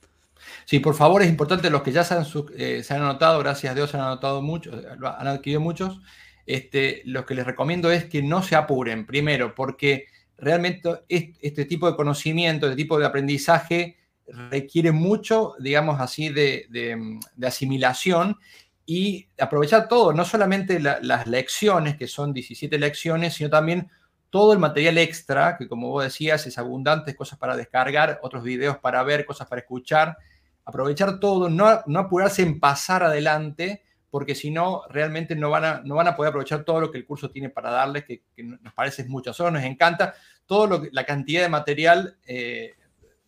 sí. 0.65 0.79
por 0.79 0.95
favor, 0.95 1.23
es 1.23 1.29
importante, 1.29 1.69
los 1.69 1.83
que 1.83 1.93
ya 1.93 2.05
se 2.05 2.15
han, 2.15 2.25
eh, 2.57 2.83
se 2.85 2.95
han 2.95 3.03
anotado, 3.03 3.41
gracias 3.41 3.73
a 3.73 3.75
Dios 3.75 3.91
se 3.91 3.97
han 3.97 4.05
anotado 4.05 4.41
muchos, 4.41 4.85
han 4.85 5.27
adquirido 5.27 5.61
muchos, 5.61 6.01
este, 6.47 7.03
lo 7.05 7.27
que 7.27 7.35
les 7.35 7.47
recomiendo 7.47 7.91
es 7.91 8.05
que 8.05 8.23
no 8.23 8.43
se 8.43 8.55
apuren, 8.55 9.05
primero, 9.05 9.55
porque 9.55 10.07
realmente 10.39 10.91
este 11.09 11.65
tipo 11.65 11.91
de 11.91 11.97
conocimiento, 11.97 12.67
este 12.67 12.77
tipo 12.77 12.99
de 12.99 13.07
aprendizaje 13.07 13.97
requiere 14.27 14.93
mucho, 14.93 15.55
digamos 15.59 16.01
así, 16.01 16.29
de, 16.29 16.67
de 16.71 17.47
asimilación 17.47 18.39
y 18.85 19.29
aprovechar 19.39 19.89
todo, 19.89 20.13
no 20.13 20.25
solamente 20.25 20.81
las 20.81 21.27
lecciones, 21.27 21.97
que 21.97 22.09
son 22.09 22.33
17 22.33 22.79
lecciones, 22.79 23.35
sino 23.35 23.49
también 23.49 23.89
todo 24.31 24.53
el 24.53 24.59
material 24.59 24.99
extra, 24.99 25.57
que 25.59 25.69
como 25.69 25.91
vos 25.91 26.05
decías 26.05 26.47
es 26.47 26.59
abundante, 26.59 27.15
cosas 27.15 27.39
para 27.39 27.57
descargar, 27.57 28.19
otros 28.23 28.43
videos 28.43 28.79
para 28.79 29.03
ver, 29.03 29.27
cosas 29.27 29.47
para 29.47 29.61
escuchar. 29.61 30.17
Aprovechar 30.65 31.21
todo, 31.21 31.51
no, 31.51 31.83
no 31.87 32.01
apurarse 32.01 32.43
en 32.43 32.59
pasar 32.59 33.03
adelante, 33.03 33.83
porque 34.11 34.35
si 34.35 34.51
no, 34.51 34.83
realmente 34.89 35.37
no 35.37 35.51
van, 35.51 35.65
a, 35.65 36.17
poder 36.17 36.31
aprovechar 36.31 36.65
todo 36.65 36.81
lo 36.81 36.91
que 36.91 36.99
el 36.99 37.07
curso 37.07 37.31
tiene 37.31 37.51
para 37.51 37.71
darles, 37.71 38.05
que, 38.05 38.23
nos 38.37 38.73
parece 38.73 39.05
mucho. 39.05 39.31
A 39.31 39.33
nosotros 39.33 39.53
nos 39.53 39.65
encanta 39.65 40.15
todo 40.47 40.67
lo 40.67 40.83
la 40.93 41.05
cantidad 41.05 41.43
de 41.43 41.49
material. 41.49 42.17
Eh, 42.27 42.75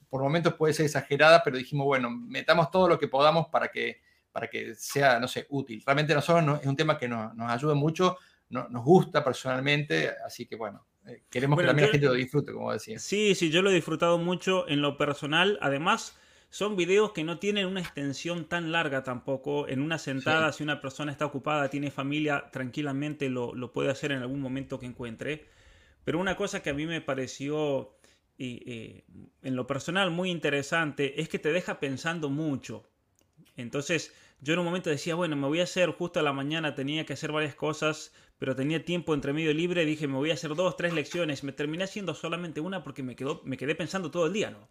por 0.09 0.23
momentos 0.23 0.55
puede 0.55 0.75
ser 0.75 0.87
exagerada, 0.87 1.43
pero 1.43 1.59
dijimos, 1.59 1.87
bueno, 1.87 2.11
metamos 2.11 2.71
todo 2.71 2.89
lo 2.89 2.99
que 2.99 3.09
podamos 3.09 3.49
para 3.49 3.69
que 3.69 4.01
para 4.35 4.49
que 4.49 4.75
sea, 4.75 5.21
no 5.21 5.29
sé, 5.29 5.47
útil. 5.51 5.81
Realmente 5.87 6.13
nosotros 6.13 6.61
es 6.61 6.67
un 6.67 6.75
tema 6.75 6.99
que 6.99 7.07
nos, 7.07 7.33
nos 7.37 7.49
ayuda 7.49 7.75
mucho, 7.75 8.19
nos 8.49 8.85
gusta 8.85 9.23
personalmente, 9.23 10.11
así 10.27 10.45
que 10.47 10.57
bueno, 10.57 10.85
eh, 11.07 11.23
queremos 11.31 11.57
que 11.57 11.65
también 11.65 11.87
la 11.87 11.93
gente 11.93 12.07
lo 12.09 12.15
disfrute, 12.15 12.53
como 12.53 12.73
decía. 12.73 12.99
Sí, 12.99 13.37
sí, 13.37 13.51
yo 13.51 13.63
lo 13.63 13.71
he 13.71 13.75
disfrutado 13.75 14.19
mucho 14.19 14.69
en 14.69 14.83
lo 14.83 14.97
personal. 14.97 15.57
Además, 15.63 16.19
son 16.51 16.75
videos 16.75 17.13
que 17.13 17.23
no 17.23 17.39
tienen 17.39 17.67
una 17.67 17.79
extensión 17.79 18.49
tan 18.49 18.73
larga 18.73 19.05
tampoco. 19.05 19.69
En 19.69 19.81
una 19.81 19.99
sentada, 19.99 20.53
si 20.53 20.65
una 20.65 20.81
persona 20.81 21.13
está 21.13 21.27
ocupada, 21.27 21.71
tiene 21.71 21.93
familia, 21.93 22.51
tranquilamente 22.51 23.29
lo, 23.29 23.55
lo, 23.55 23.73
puede 23.73 23.91
hacer 23.91 24.11
en 24.11 24.19
algún 24.19 24.41
momento 24.41 24.81
que 24.81 24.87
encuentre. 24.87 25.47
Pero 26.03 26.19
una 26.19 26.37
cosa 26.37 26.61
que 26.61 26.71
a 26.71 26.75
mí 26.75 26.87
me 26.87 27.01
pareció, 27.01 27.95
y, 28.37 29.05
en 29.43 29.57
lo 29.57 29.67
personal, 29.67 30.11
muy 30.11 30.31
interesante, 30.31 31.21
es 31.21 31.29
que 31.29 31.39
te 31.39 31.53
deja 31.53 31.79
pensando 31.79 32.29
mucho. 32.31 32.85
Entonces, 33.57 34.13
yo 34.45 34.53
en 34.53 34.59
un 34.59 34.67
momento 34.67 34.91
decía, 34.91 35.15
bueno, 35.15 35.37
me 35.37 35.47
voy 35.47 35.61
a 35.61 35.63
hacer 35.63 35.91
justo 35.93 36.21
a 36.21 36.23
la 36.23 36.35
mañana, 36.35 36.75
tenía 36.75 37.07
que 37.07 37.15
hacer 37.15 37.33
varias 37.33 37.55
cosas, 37.55 38.13
pero 38.39 38.55
tenía 38.55 38.85
tiempo 38.85 39.15
entre 39.15 39.33
medio 39.33 39.55
libre, 39.55 39.87
dije, 39.87 40.07
me 40.07 40.17
voy 40.17 40.31
a 40.31 40.35
hacer 40.35 40.55
dos, 40.55 40.77
tres 40.77 40.93
lecciones, 40.93 41.45
me 41.45 41.53
terminé 41.53 41.85
haciendo 41.85 42.15
solamente 42.15 42.61
una 42.61 42.85
porque 42.85 43.03
me, 43.03 43.17
quedó, 43.17 43.41
me 43.45 43.57
quedé 43.57 43.75
pensando 43.75 44.11
todo 44.11 44.27
el 44.27 44.35
día, 44.35 44.51
¿no? 44.51 44.69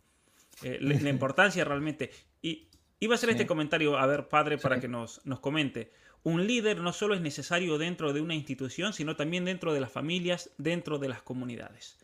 Eh, 0.62 0.77
la, 0.79 0.93
importancia 1.09 1.65
realmente. 1.65 2.12
Y 2.39 2.67
iba 2.99 3.15
a 3.15 3.17
hacer 3.17 3.31
este 3.31 3.47
comentario, 3.47 3.97
a 3.97 4.05
ver, 4.05 4.27
padre, 4.27 4.59
para 4.59 4.79
que 4.79 4.88
nos, 4.88 5.25
nos 5.25 5.39
comente. 5.39 5.91
Un 6.21 6.45
líder 6.45 6.79
no 6.79 6.93
solo 6.93 7.15
es 7.15 7.21
necesario 7.21 7.79
dentro 7.79 8.13
de 8.13 8.21
una 8.21 8.36
institución, 8.36 8.93
sino 8.93 9.15
también 9.15 9.43
dentro 9.43 9.73
de 9.73 9.81
las 9.81 9.91
familias, 9.91 10.51
dentro 10.59 10.99
de 10.99 11.09
las 11.09 11.23
comunidades. 11.23 11.97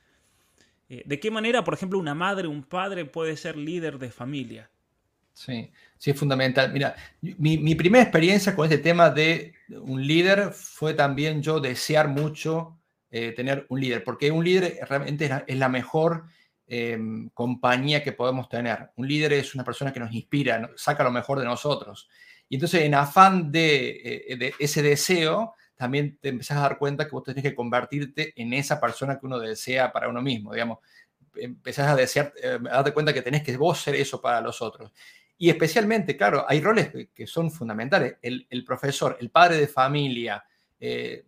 Eh, 0.89 1.03
¿De 1.05 1.19
qué 1.19 1.29
manera, 1.29 1.63
por 1.63 1.75
ejemplo, 1.75 1.99
una 1.99 2.15
madre, 2.15 2.47
un 2.47 2.63
padre 2.63 3.05
puede 3.05 3.37
ser 3.37 3.57
líder 3.57 3.99
de 3.99 4.09
familia? 4.09 4.71
Sí, 5.39 5.71
sí, 5.97 6.11
es 6.11 6.19
fundamental. 6.19 6.73
Mira, 6.73 6.97
mi, 7.21 7.73
primera 7.75 8.03
experiencia 8.03 8.53
con 8.53 8.65
este 8.65 8.79
tema 8.79 9.09
de 9.09 9.53
un 9.69 10.05
líder 10.05 10.51
fue 10.51 10.93
también 10.93 11.41
yo 11.41 11.61
desear 11.61 12.09
mucho 12.09 12.77
eh, 13.09 13.31
tener 13.31 13.65
un 13.69 13.79
líder, 13.79 14.03
porque 14.03 14.31
un 14.31 14.43
líder 14.43 14.79
realmente 14.89 15.31
es 15.47 15.57
la, 15.57 15.69
mejor 15.69 16.25
em, 16.67 17.29
compañía 17.29 18.03
que 18.03 18.11
podemos 18.11 18.49
tener. 18.49 18.89
Un 18.97 19.07
líder 19.07 19.31
es 19.31 19.55
una 19.55 19.63
persona 19.63 19.93
que 19.93 20.01
nos 20.01 20.11
inspira, 20.11 20.71
saca 20.75 21.05
lo 21.05 21.11
mejor 21.11 21.39
de 21.39 21.45
nosotros. 21.45 22.09
Y 22.49 22.55
entonces, 22.55 22.81
en 22.81 22.95
afán 22.95 23.49
de, 23.49 24.25
eh, 24.27 24.35
de 24.35 24.53
ese 24.59 24.81
deseo, 24.81 25.55
también 25.77 26.17
te 26.19 26.27
empezás 26.29 26.57
a 26.57 26.61
dar 26.63 26.77
cuenta 26.77 27.05
que 27.05 27.11
vos 27.11 27.23
tenés 27.23 27.43
que 27.43 27.55
convertirte 27.55 28.33
en 28.35 28.51
esa 28.51 28.77
persona 28.81 29.17
que 29.17 29.25
uno 29.25 29.39
desea 29.39 29.93
para 29.93 30.09
uno 30.09 30.21
mismo, 30.21 30.51
digamos. 30.51 30.79
Empezás 31.33 31.87
a 31.87 31.95
desear, 31.95 32.33
eh, 32.43 32.59
a 32.69 32.75
darte 32.75 32.91
cuenta 32.91 33.13
que 33.13 33.21
tenés 33.21 33.41
que 33.41 33.55
vos 33.55 33.79
ser 33.79 33.95
eso 33.95 34.19
para 34.19 34.41
los 34.41 34.61
otros. 34.61 34.91
Y 35.41 35.49
especialmente, 35.49 36.17
claro, 36.17 36.45
hay 36.45 36.59
roles 36.59 36.91
que 37.15 37.25
son 37.25 37.49
fundamentales. 37.49 38.17
El, 38.21 38.65
profesor, 38.65 39.17
el 39.21 39.29
padre 39.29 39.55
de 39.55 39.67
familia, 39.67 40.43
eh, 40.77 41.25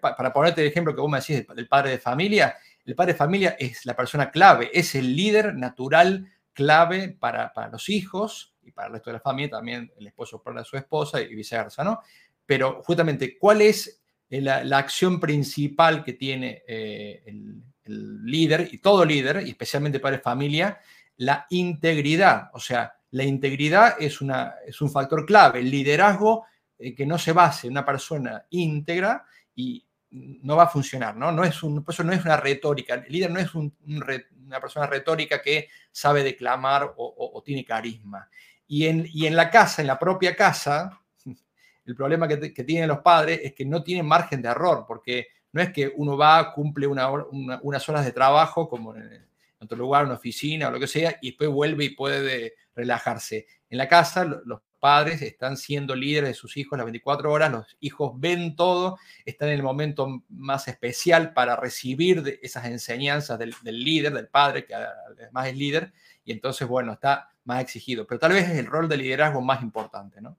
para 0.00 0.32
ponerte 0.32 0.60
el 0.60 0.68
ejemplo 0.68 0.94
que 0.94 1.00
vos 1.00 1.10
me 1.10 1.18
decís 1.18 1.44
del 1.48 1.66
padre 1.66 1.90
de 1.90 1.98
familia, 1.98 2.56
el 2.84 2.94
padre 2.94 3.12
de 3.12 3.18
familia 3.18 3.56
es 3.58 3.84
la 3.86 3.96
persona 3.96 4.30
clave, 4.30 4.70
es 4.72 4.94
el 4.94 5.16
líder 5.16 5.56
natural 5.56 6.30
clave 6.52 7.08
para, 7.08 7.52
los 7.72 7.88
hijos 7.88 8.54
y 8.62 8.70
para 8.70 8.86
el 8.86 8.92
resto 8.94 9.10
de 9.10 9.14
la 9.14 9.20
familia, 9.20 9.50
también 9.50 9.92
el 9.98 10.06
esposo 10.06 10.40
para 10.40 10.62
su 10.62 10.76
esposa 10.76 11.20
y 11.20 11.34
viceversa, 11.34 11.82
¿no? 11.82 12.02
Pero 12.46 12.80
justamente, 12.84 13.36
¿cuál 13.36 13.62
es 13.62 14.00
la, 14.28 14.78
acción 14.78 15.18
principal 15.18 16.04
que 16.04 16.12
tiene 16.12 16.62
eh, 16.68 17.24
el, 17.26 17.64
el, 17.82 18.24
líder 18.24 18.68
y 18.70 18.78
todo 18.78 19.04
líder, 19.04 19.44
y 19.44 19.50
especialmente 19.50 19.98
padre 19.98 20.18
de 20.18 20.22
familia? 20.22 20.78
La 21.16 21.46
integridad, 21.50 22.50
o 22.52 22.60
sea, 22.60 22.94
la 23.12 23.24
integridad 23.24 23.96
es, 24.00 24.20
una, 24.20 24.54
es 24.66 24.80
un 24.80 24.90
factor 24.90 25.26
clave. 25.26 25.60
El 25.60 25.70
liderazgo 25.70 26.46
eh, 26.78 26.94
que 26.94 27.06
no 27.06 27.18
se 27.18 27.32
base 27.32 27.66
en 27.66 27.72
una 27.72 27.84
persona 27.84 28.46
íntegra 28.50 29.24
y 29.54 29.84
no 30.10 30.56
va 30.56 30.64
a 30.64 30.68
funcionar, 30.68 31.16
¿no? 31.16 31.30
No 31.30 31.44
es, 31.44 31.62
un, 31.62 31.84
eso 31.86 32.02
no 32.02 32.12
es 32.12 32.24
una 32.24 32.36
retórica. 32.36 32.94
El 32.94 33.12
líder 33.12 33.30
no 33.30 33.38
es 33.38 33.54
una 33.54 34.60
persona 34.60 34.86
retórica 34.86 35.40
que 35.40 35.68
sabe 35.92 36.24
declamar 36.24 36.94
o, 36.96 37.42
tiene 37.44 37.64
carisma. 37.64 38.28
Y 38.66 38.86
en, 38.86 39.06
en, 39.12 39.36
la 39.36 39.50
casa, 39.50 39.82
en 39.82 39.88
la 39.88 39.98
propia 39.98 40.34
casa, 40.34 41.00
el 41.86 41.94
problema 41.94 42.26
que, 42.26 42.36
tienen 42.64 42.88
los 42.88 43.00
padres 43.00 43.40
es 43.42 43.54
que 43.54 43.64
no 43.64 43.82
tienen 43.82 44.06
margen 44.06 44.42
de 44.42 44.48
error, 44.48 44.84
porque 44.86 45.28
no 45.52 45.62
es 45.62 45.72
que 45.72 45.92
uno 45.94 46.16
va, 46.16 46.52
cumple 46.52 46.86
unas 46.86 47.88
horas 47.88 48.04
de 48.04 48.12
trabajo 48.12 48.68
como 48.68 48.96
en, 48.96 49.26
otro 49.60 49.76
lugar, 49.76 50.06
una 50.06 50.14
oficina 50.14 50.68
o 50.68 50.70
lo 50.70 50.80
que 50.80 50.86
sea, 50.86 51.18
y 51.20 51.28
después 51.28 51.50
vuelve 51.50 51.84
y 51.84 51.90
puede 51.90 52.54
relajarse. 52.74 53.46
En 53.68 53.78
la 53.78 53.88
casa, 53.88 54.24
los 54.24 54.60
padres 54.80 55.20
están 55.22 55.56
siendo 55.56 55.94
líderes 55.94 56.30
de 56.30 56.34
sus 56.34 56.56
hijos 56.56 56.76
las 56.76 56.86
24 56.86 57.30
horas, 57.30 57.52
los 57.52 57.76
hijos 57.80 58.12
ven 58.16 58.56
todo, 58.56 58.98
están 59.24 59.50
en 59.50 59.54
el 59.56 59.62
momento 59.62 60.24
más 60.30 60.66
especial 60.66 61.32
para 61.34 61.54
recibir 61.54 62.40
esas 62.42 62.64
enseñanzas 62.64 63.38
del, 63.38 63.54
líder, 63.62 64.14
del 64.14 64.28
padre, 64.28 64.64
que 64.64 64.74
además 64.74 65.48
es 65.48 65.56
líder, 65.56 65.92
y 66.24 66.32
entonces, 66.32 66.66
bueno, 66.66 66.94
está 66.94 67.30
más 67.44 67.60
exigido. 67.60 68.06
Pero 68.06 68.18
tal 68.18 68.32
vez 68.32 68.48
es 68.48 68.58
el 68.58 68.66
rol 68.66 68.88
de 68.88 68.96
liderazgo 68.96 69.40
más 69.42 69.62
importante, 69.62 70.20
¿no? 70.20 70.36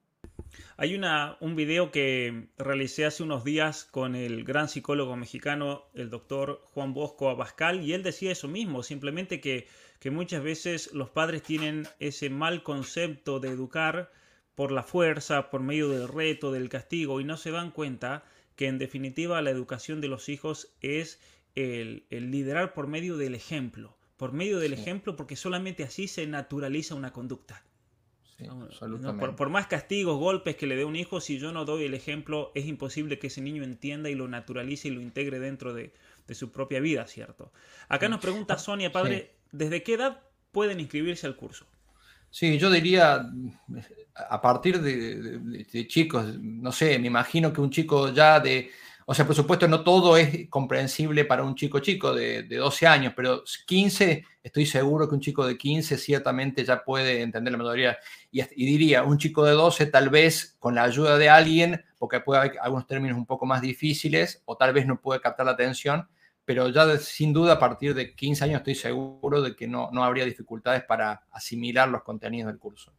Hay 0.76 0.94
una, 0.94 1.36
un 1.40 1.56
video 1.56 1.90
que 1.90 2.48
realicé 2.58 3.06
hace 3.06 3.22
unos 3.22 3.44
días 3.44 3.84
con 3.84 4.14
el 4.14 4.44
gran 4.44 4.68
psicólogo 4.68 5.16
mexicano, 5.16 5.84
el 5.94 6.10
doctor 6.10 6.62
Juan 6.72 6.92
Bosco 6.92 7.30
Abascal, 7.30 7.82
y 7.82 7.94
él 7.94 8.02
decía 8.02 8.32
eso 8.32 8.48
mismo, 8.48 8.82
simplemente 8.82 9.40
que, 9.40 9.66
que 10.02 10.10
muchas 10.10 10.42
veces 10.42 10.92
los 10.92 11.10
padres 11.10 11.44
tienen 11.44 11.86
ese 12.00 12.28
mal 12.28 12.64
concepto 12.64 13.38
de 13.38 13.50
educar 13.50 14.10
por 14.56 14.72
la 14.72 14.82
fuerza, 14.82 15.48
por 15.48 15.60
medio 15.60 15.88
del 15.88 16.08
reto, 16.08 16.50
del 16.50 16.68
castigo, 16.68 17.20
y 17.20 17.24
no 17.24 17.36
se 17.36 17.52
dan 17.52 17.70
cuenta 17.70 18.24
que 18.56 18.66
en 18.66 18.78
definitiva 18.78 19.40
la 19.42 19.50
educación 19.50 20.00
de 20.00 20.08
los 20.08 20.28
hijos 20.28 20.74
es 20.80 21.20
el, 21.54 22.04
liderar 22.10 22.74
por 22.74 22.88
medio 22.88 23.16
del 23.16 23.36
ejemplo, 23.36 23.96
por 24.16 24.32
medio 24.32 24.58
del 24.58 24.72
ejemplo, 24.72 25.14
porque 25.14 25.36
solamente 25.36 25.84
así 25.84 26.08
se 26.08 26.26
naturaliza 26.26 26.96
una 26.96 27.12
conducta. 27.12 27.62
Por, 29.36 29.50
más 29.50 29.68
castigos, 29.68 30.18
golpes 30.18 30.56
que 30.56 30.66
le 30.66 30.74
dé 30.74 30.84
un 30.84 30.96
hijo, 30.96 31.20
si 31.20 31.38
yo 31.38 31.52
no 31.52 31.64
doy 31.64 31.84
el 31.84 31.94
ejemplo, 31.94 32.50
es 32.56 32.66
imposible 32.66 33.20
que 33.20 33.28
ese 33.28 33.40
niño 33.40 33.62
entienda 33.62 34.10
y 34.10 34.16
lo 34.16 34.26
naturalice 34.26 34.88
y 34.88 34.90
lo 34.90 35.00
integre 35.00 35.38
dentro 35.38 35.72
de, 35.72 35.92
su 36.30 36.50
propia 36.50 36.80
vida, 36.80 37.06
¿cierto? 37.06 37.52
Acá 37.88 38.08
nos 38.08 38.18
pregunta 38.18 38.58
Sonia, 38.58 38.90
padre, 38.90 39.41
¿desde 39.52 39.82
qué 39.82 39.94
edad 39.94 40.20
pueden 40.50 40.80
inscribirse 40.80 41.26
al 41.26 41.36
curso? 41.36 41.66
Sí, 42.30 42.58
yo 42.58 42.70
diría, 42.70 43.26
a 44.14 44.40
partir 44.40 44.80
de, 44.80 45.86
chicos, 45.86 46.38
no 46.40 46.72
sé, 46.72 46.98
me 46.98 47.08
imagino 47.08 47.52
que 47.52 47.60
un 47.60 47.70
chico 47.70 48.10
ya 48.10 48.40
de, 48.40 48.70
o 49.04 49.12
sea, 49.12 49.26
por 49.26 49.36
supuesto 49.36 49.68
no 49.68 49.84
todo 49.84 50.16
es 50.16 50.48
comprensible 50.48 51.26
para 51.26 51.44
un 51.44 51.54
chico 51.54 51.80
chico 51.80 52.14
de, 52.14 52.44
de 52.44 52.56
12 52.56 52.86
años, 52.86 53.12
pero 53.14 53.44
15, 53.66 54.24
estoy 54.42 54.64
seguro 54.64 55.06
que 55.06 55.14
un 55.14 55.20
chico 55.20 55.46
de 55.46 55.58
15 55.58 55.98
ciertamente 55.98 56.64
ya 56.64 56.82
puede 56.82 57.20
entender 57.20 57.52
la 57.52 57.58
mayoría. 57.58 57.98
Y, 58.30 58.40
y 58.40 58.66
diría, 58.66 59.02
un 59.02 59.18
chico 59.18 59.44
de 59.44 59.52
12 59.52 59.86
tal 59.86 60.08
vez 60.08 60.56
con 60.58 60.74
la 60.74 60.84
ayuda 60.84 61.18
de 61.18 61.28
alguien, 61.28 61.84
porque 61.98 62.20
puede 62.20 62.40
haber 62.40 62.58
algunos 62.62 62.86
términos 62.86 63.18
un 63.18 63.26
poco 63.26 63.44
más 63.44 63.60
difíciles, 63.60 64.42
o 64.46 64.56
tal 64.56 64.72
vez 64.72 64.86
no 64.86 65.02
puede 65.02 65.20
captar 65.20 65.44
la 65.44 65.52
atención, 65.52 66.08
pero 66.44 66.68
ya 66.68 66.96
sin 66.98 67.32
duda 67.32 67.54
a 67.54 67.58
partir 67.58 67.94
de 67.94 68.14
15 68.14 68.44
años 68.44 68.58
estoy 68.58 68.74
seguro 68.74 69.40
de 69.42 69.54
que 69.54 69.68
no, 69.68 69.90
no 69.92 70.04
habría 70.04 70.24
dificultades 70.24 70.84
para 70.84 71.26
asimilar 71.30 71.88
los 71.88 72.02
contenidos 72.02 72.50
del 72.50 72.58
curso. 72.58 72.92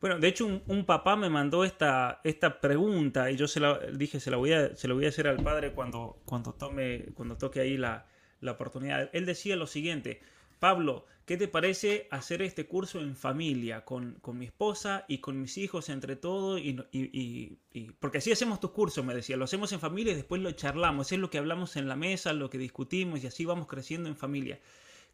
Bueno, 0.00 0.18
de 0.18 0.28
hecho 0.28 0.46
un, 0.46 0.84
papá 0.84 1.16
me 1.16 1.30
mandó 1.30 1.64
esta, 1.64 2.20
esta 2.22 2.60
pregunta 2.60 3.30
y 3.30 3.36
yo 3.36 3.48
se 3.48 3.60
la 3.60 3.78
dije, 3.78 4.20
se 4.20 4.30
la 4.30 4.36
voy 4.36 4.52
a, 4.52 4.76
se 4.76 4.88
lo 4.88 4.94
voy 4.94 5.06
a 5.06 5.08
hacer 5.08 5.26
al 5.26 5.42
padre 5.42 5.72
cuando, 5.72 6.20
cuando, 6.26 6.52
tome, 6.52 7.06
cuando 7.14 7.36
toque 7.36 7.60
ahí 7.60 7.76
la, 7.76 8.06
la 8.40 8.52
oportunidad. 8.52 9.08
Él 9.12 9.24
decía 9.24 9.56
lo 9.56 9.66
siguiente, 9.66 10.20
Pablo, 10.58 11.04
¿qué 11.26 11.36
te 11.36 11.48
parece 11.48 12.08
hacer 12.10 12.40
este 12.42 12.66
curso 12.66 13.00
en 13.00 13.16
familia, 13.16 13.84
con, 13.84 14.20
mi 14.34 14.46
esposa 14.46 15.04
y 15.08 15.18
con 15.18 15.40
mis 15.40 15.58
hijos 15.58 15.88
entre 15.88 16.16
todo? 16.16 16.58
Y, 16.58 17.58
porque 17.98 18.18
así 18.18 18.32
hacemos 18.32 18.60
tus 18.60 18.70
cursos, 18.70 19.04
me 19.04 19.14
decía, 19.14 19.36
lo 19.36 19.44
hacemos 19.44 19.72
en 19.72 19.80
familia 19.80 20.12
y 20.12 20.16
después 20.16 20.40
lo 20.40 20.50
charlamos, 20.52 21.12
es 21.12 21.18
lo 21.18 21.30
que 21.30 21.38
hablamos 21.38 21.76
en 21.76 21.88
la 21.88 21.96
mesa, 21.96 22.32
lo 22.32 22.50
que 22.50 22.58
discutimos 22.58 23.22
y 23.22 23.26
así 23.26 23.44
vamos 23.44 23.66
creciendo 23.66 24.08
en 24.08 24.16
familia. 24.16 24.60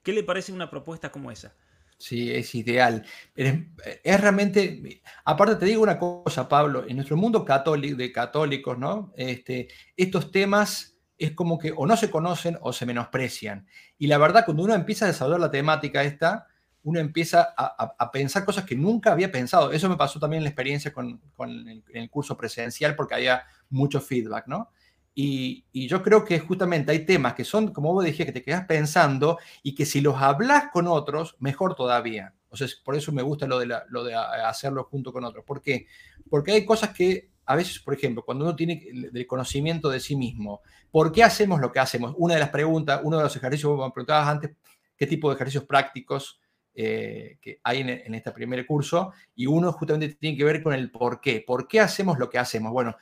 ¿Qué 0.03 0.13
le 0.13 0.23
parece 0.23 0.53
una 0.53 0.71
propuesta 0.71 1.11
como 1.11 1.31
esa? 1.31 1.55
Sí, 1.99 2.33
es 2.33 2.55
ideal. 2.57 3.05
Es, 3.37 3.55
es, 4.03 4.21
realmente, 4.21 5.01
aparte 5.25 5.55
te 5.55 5.67
digo 5.67 5.83
una 5.83 6.01
cosa, 6.01 6.49
Pablo, 6.49 6.85
en 6.89 6.97
nuestro 6.97 7.17
mundo 7.17 7.45
católico, 7.45 7.97
de 7.97 8.11
católicos, 8.11 8.77
¿no? 8.77 9.13
Este, 9.17 9.69
estos 9.97 10.33
temas 10.33 10.92
es 11.25 11.33
como 11.33 11.59
que 11.59 11.73
o 11.77 11.87
no 11.87 11.97
se 11.97 12.11
conocen 12.11 12.59
o 12.61 12.73
se 12.73 12.87
menosprecian. 12.87 13.67
Y 13.99 14.07
la 14.07 14.19
verdad, 14.19 14.45
cuando 14.45 14.65
uno 14.65 14.75
empieza 14.75 15.05
a 15.05 15.09
desarrollar 15.09 15.41
la 15.41 15.51
temática 15.51 16.03
esta, 16.03 16.47
uno 16.85 16.99
empieza 16.99 17.55
a, 17.57 18.11
pensar 18.11 18.45
cosas 18.45 18.65
que 18.65 18.75
nunca 18.75 19.13
había 19.13 19.31
pensado. 19.31 19.71
Eso 19.71 19.89
me 19.89 19.97
pasó 19.97 20.19
también 20.19 20.39
en 20.39 20.45
la 20.45 20.51
experiencia 20.51 20.93
con, 20.93 21.21
el, 21.39 22.11
curso 22.11 22.37
presencial 22.37 22.97
porque 22.97 23.15
había 23.15 23.45
mucho 23.71 24.01
feedback, 24.01 24.49
¿no? 24.49 24.71
Y, 25.15 25.65
yo 25.73 26.03
creo 26.03 26.25
que 26.25 26.41
justamente 26.41 26.91
hay 26.91 27.05
temas 27.05 27.35
que 27.35 27.45
son, 27.45 27.73
como 27.73 27.93
vos 27.93 28.05
dijiste, 28.05 28.27
que 28.27 28.33
te 28.33 28.43
quedas 28.43 28.65
pensando 28.67 29.39
y 29.63 29.75
que 29.75 29.87
si 29.87 30.01
los 30.01 30.17
hablas 30.17 30.71
con 30.73 30.89
otros, 30.89 31.37
mejor 31.39 31.77
todavía. 31.77 32.35
O 32.49 32.57
sea, 32.57 32.67
por 32.85 32.97
eso 32.97 33.13
me 33.13 33.23
gusta 33.23 33.47
lo 33.47 33.59
de, 33.61 33.73
lo 33.89 34.05
de 34.05 34.15
hacerlo 34.15 34.85
junto 34.91 35.13
con 35.13 35.25
otros. 35.25 35.45
¿Por 35.45 35.63
qué? 35.63 35.87
Porque 36.29 36.53
hay 36.53 36.67
cosas 36.67 36.91
que 36.91 37.32
a 37.45 37.57
veces, 37.57 37.81
por 37.81 37.95
ejemplo, 37.95 38.25
cuando 38.25 38.45
uno 38.45 38.55
tiene 38.55 38.85
el 39.13 39.27
conocimiento 39.27 39.89
de 39.89 40.01
sí 40.01 40.17
mismo, 40.17 40.63
¿por 40.91 41.11
qué 41.11 41.25
hacemos 41.25 41.61
lo 41.61 41.73
que 41.73 41.81
hacemos? 41.81 42.15
Una 42.17 42.35
de 42.35 42.41
las 42.41 42.51
preguntas, 42.51 43.01
uno 43.03 43.17
de 43.17 43.25
los 43.25 43.37
ejercicios, 43.37 43.77
me 43.77 43.91
preguntabas 43.91 44.29
antes, 44.29 44.53
¿qué 44.97 45.07
tipo 45.07 45.29
de 45.29 45.35
ejercicios 45.35 45.65
prácticos 45.65 46.41
eh, 46.75 47.39
hay 47.65 47.81
en, 47.81 48.15
este 48.15 48.31
primer 48.31 48.65
curso? 48.67 49.13
Y 49.35 49.47
uno 49.47 49.73
justamente 49.73 50.15
tiene 50.15 50.37
que 50.37 50.45
ver 50.45 50.63
con 50.63 50.73
el 50.73 50.91
por 50.91 51.21
qué. 51.21 51.43
¿Por 51.45 51.67
qué 51.67 51.81
hacemos 51.81 52.19
lo 52.19 52.31
que 52.31 52.39
hacemos? 52.39 52.73
Bueno, 52.73 52.97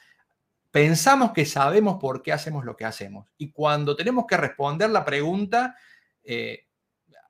pensamos 0.70 1.32
que 1.32 1.44
sabemos 1.44 1.98
por 2.00 2.22
qué 2.22 2.32
hacemos 2.32 2.64
lo 2.64 2.76
que 2.76 2.86
hacemos. 2.86 3.28
Y 3.36 3.50
cuando 3.50 3.94
tenemos 3.94 4.24
que 4.26 4.38
responder 4.38 4.88
la 4.88 5.04
pregunta, 5.04 5.76
eh, 6.22 6.66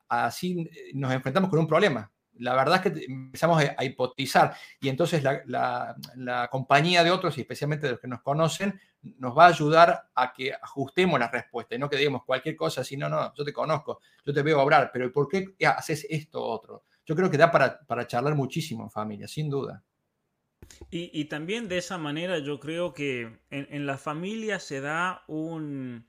así 0.08 0.70
nos 0.94 1.12
enfrentamos 1.12 1.50
con 1.50 1.58
un 1.58 1.66
problema 1.66 2.10
la 2.40 2.54
verdad 2.54 2.84
es 2.84 2.92
que 2.92 3.04
empezamos 3.04 3.62
a, 3.62 3.84
hipotizar 3.84 4.54
y 4.80 4.88
entonces 4.88 5.22
la, 5.22 6.48
compañía 6.50 7.04
de 7.04 7.10
otros, 7.10 7.36
y 7.38 7.42
especialmente 7.42 7.86
de 7.86 7.92
los 7.92 8.00
que 8.00 8.08
nos 8.08 8.22
conocen, 8.22 8.80
nos 9.02 9.36
va 9.36 9.46
a 9.46 9.48
ayudar 9.48 10.10
a 10.14 10.32
que 10.32 10.52
ajustemos 10.52 11.18
la 11.18 11.28
respuesta 11.28 11.74
y 11.74 11.78
no 11.78 11.88
que 11.88 11.96
digamos 11.96 12.24
cualquier 12.24 12.56
cosa, 12.56 12.82
si 12.82 12.96
no, 12.96 13.08
no, 13.08 13.32
yo 13.34 13.44
te 13.44 13.52
conozco, 13.52 14.00
yo 14.24 14.32
te 14.32 14.42
veo 14.42 14.60
obrar, 14.60 14.90
pero 14.92 15.10
¿por 15.12 15.28
qué 15.28 15.54
haces 15.66 16.06
esto 16.08 16.42
otro? 16.42 16.84
Yo 17.06 17.14
creo 17.14 17.30
que 17.30 17.38
da 17.38 17.50
para, 17.50 17.80
para 17.80 18.06
charlar 18.06 18.34
muchísimo 18.34 18.84
en 18.84 18.90
familia, 18.90 19.26
sin 19.28 19.48
duda. 19.48 19.82
Y, 20.90 21.24
también 21.24 21.68
de 21.68 21.78
esa 21.78 21.98
manera 21.98 22.38
yo 22.38 22.60
creo 22.60 22.94
que 22.94 23.40
en 23.50 23.86
la 23.86 23.98
familia 23.98 24.60
se 24.60 24.80
da 24.80 25.24
un, 25.26 26.06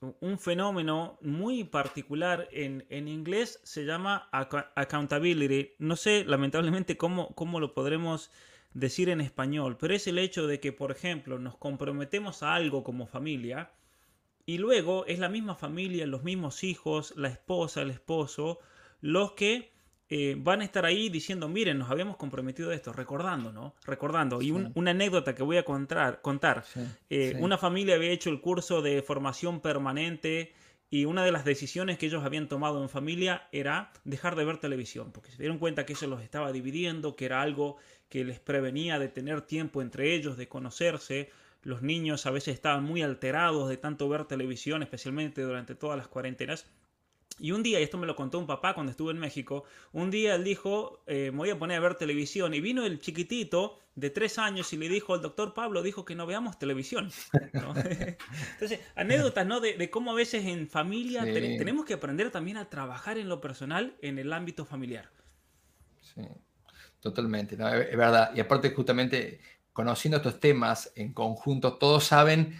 un 0.00 0.38
fenómeno 0.38 1.18
muy 1.20 1.64
particular. 1.64 2.48
En, 2.52 3.08
inglés 3.08 3.60
se 3.64 3.84
llama 3.84 4.28
accountability. 4.32 5.72
No 5.78 5.96
sé, 5.96 6.24
lamentablemente, 6.26 6.96
cómo, 6.96 7.34
cómo 7.34 7.60
lo 7.60 7.74
podremos 7.74 8.30
decir 8.72 9.08
en 9.08 9.20
español, 9.20 9.76
pero 9.78 9.94
es 9.94 10.06
el 10.06 10.18
hecho 10.18 10.46
de 10.46 10.60
que, 10.60 10.72
por 10.72 10.92
ejemplo, 10.92 11.38
nos 11.38 11.56
comprometemos 11.56 12.42
a 12.42 12.54
algo 12.54 12.84
como 12.84 13.06
familia 13.06 13.72
y 14.46 14.58
luego 14.58 15.04
es 15.06 15.18
la 15.18 15.28
misma 15.28 15.54
familia, 15.54 16.06
los 16.06 16.22
mismos 16.22 16.64
hijos, 16.64 17.14
la 17.16 17.28
esposa, 17.28 17.82
el 17.82 17.90
esposo, 17.90 18.60
los 19.00 19.32
que 19.32 19.72
eh, 20.12 20.34
van 20.36 20.60
a 20.60 20.64
estar 20.64 20.84
ahí 20.84 21.08
diciendo, 21.08 21.48
miren, 21.48 21.78
nos 21.78 21.88
habíamos 21.88 22.16
comprometido 22.16 22.70
a 22.70 22.74
esto, 22.74 22.92
recordando, 22.92 23.52
¿no? 23.52 23.76
Recordando. 23.84 24.42
Y 24.42 24.50
una 24.50 24.90
anécdota 24.90 25.36
que 25.36 25.44
voy 25.44 25.56
a 25.56 25.64
contar, 25.64 26.20
contar. 26.20 26.64
Eh, 27.08 27.36
una 27.38 27.56
familia 27.56 27.94
había 27.94 28.10
hecho 28.10 28.28
el 28.28 28.40
curso 28.40 28.82
de 28.82 29.02
formación 29.02 29.60
permanente 29.60 30.52
y 30.90 31.04
una 31.04 31.24
de 31.24 31.30
las 31.30 31.44
decisiones 31.44 31.96
que 31.96 32.06
ellos 32.06 32.24
habían 32.24 32.48
tomado 32.48 32.82
en 32.82 32.88
familia 32.88 33.46
era 33.52 33.92
dejar 34.02 34.34
de 34.34 34.44
ver 34.44 34.58
televisión, 34.58 35.12
porque 35.12 35.30
se 35.30 35.38
dieron 35.38 35.58
cuenta 35.58 35.86
que 35.86 35.92
eso 35.92 36.08
los 36.08 36.22
estaba 36.22 36.50
dividiendo, 36.50 37.14
que 37.14 37.26
era 37.26 37.40
algo 37.40 37.76
que 38.08 38.24
les 38.24 38.40
prevenía 38.40 38.98
de 38.98 39.08
tener 39.08 39.42
tiempo 39.42 39.80
entre 39.80 40.12
ellos, 40.12 40.36
de 40.36 40.48
conocerse. 40.48 41.30
Los 41.62 41.82
niños 41.82 42.26
a 42.26 42.32
veces 42.32 42.54
estaban 42.54 42.82
muy 42.82 43.02
alterados 43.02 43.68
de 43.68 43.76
tanto 43.76 44.08
ver 44.08 44.24
televisión, 44.24 44.82
especialmente 44.82 45.42
durante 45.42 45.76
todas 45.76 45.96
las 45.96 46.08
cuarentenas. 46.08 46.66
Y 47.40 47.52
un 47.52 47.62
día, 47.62 47.80
y 47.80 47.82
esto 47.82 47.96
me 47.96 48.06
lo 48.06 48.14
contó 48.14 48.38
un 48.38 48.46
papá 48.46 48.74
cuando 48.74 48.90
estuve 48.90 49.12
en 49.12 49.18
México, 49.18 49.64
un 49.92 50.10
día 50.10 50.34
él 50.34 50.44
dijo, 50.44 51.02
eh, 51.06 51.30
me 51.32 51.38
voy 51.38 51.50
a 51.50 51.58
poner 51.58 51.78
a 51.78 51.80
ver 51.80 51.94
televisión. 51.94 52.52
Y 52.52 52.60
vino 52.60 52.84
el 52.84 53.00
chiquitito 53.00 53.78
de 53.94 54.10
tres 54.10 54.38
años 54.38 54.70
y 54.74 54.76
le 54.76 54.90
dijo, 54.90 55.14
el 55.14 55.22
doctor 55.22 55.54
Pablo 55.54 55.82
dijo 55.82 56.04
que 56.04 56.14
no 56.14 56.26
veamos 56.26 56.58
televisión. 56.58 57.10
Entonces, 58.52 58.80
anécdotas, 58.94 59.46
¿no? 59.46 59.60
De, 59.60 59.90
cómo 59.90 60.12
a 60.12 60.14
veces 60.14 60.44
en 60.44 60.68
familia 60.68 61.24
tenemos 61.24 61.86
que 61.86 61.94
aprender 61.94 62.30
también 62.30 62.58
a 62.58 62.68
trabajar 62.68 63.16
en 63.16 63.28
lo 63.28 63.40
personal 63.40 63.96
en 64.02 64.18
el 64.18 64.32
ámbito 64.34 64.66
familiar. 64.66 65.08
Sí, 66.02 66.22
totalmente, 67.00 67.54
es 67.54 67.96
verdad. 67.96 68.32
Y 68.34 68.40
aparte, 68.40 68.70
justamente, 68.70 69.40
conociendo 69.72 70.18
estos 70.18 70.40
temas 70.40 70.92
en 70.94 71.14
conjunto, 71.14 71.78
todos 71.78 72.04
saben 72.04 72.54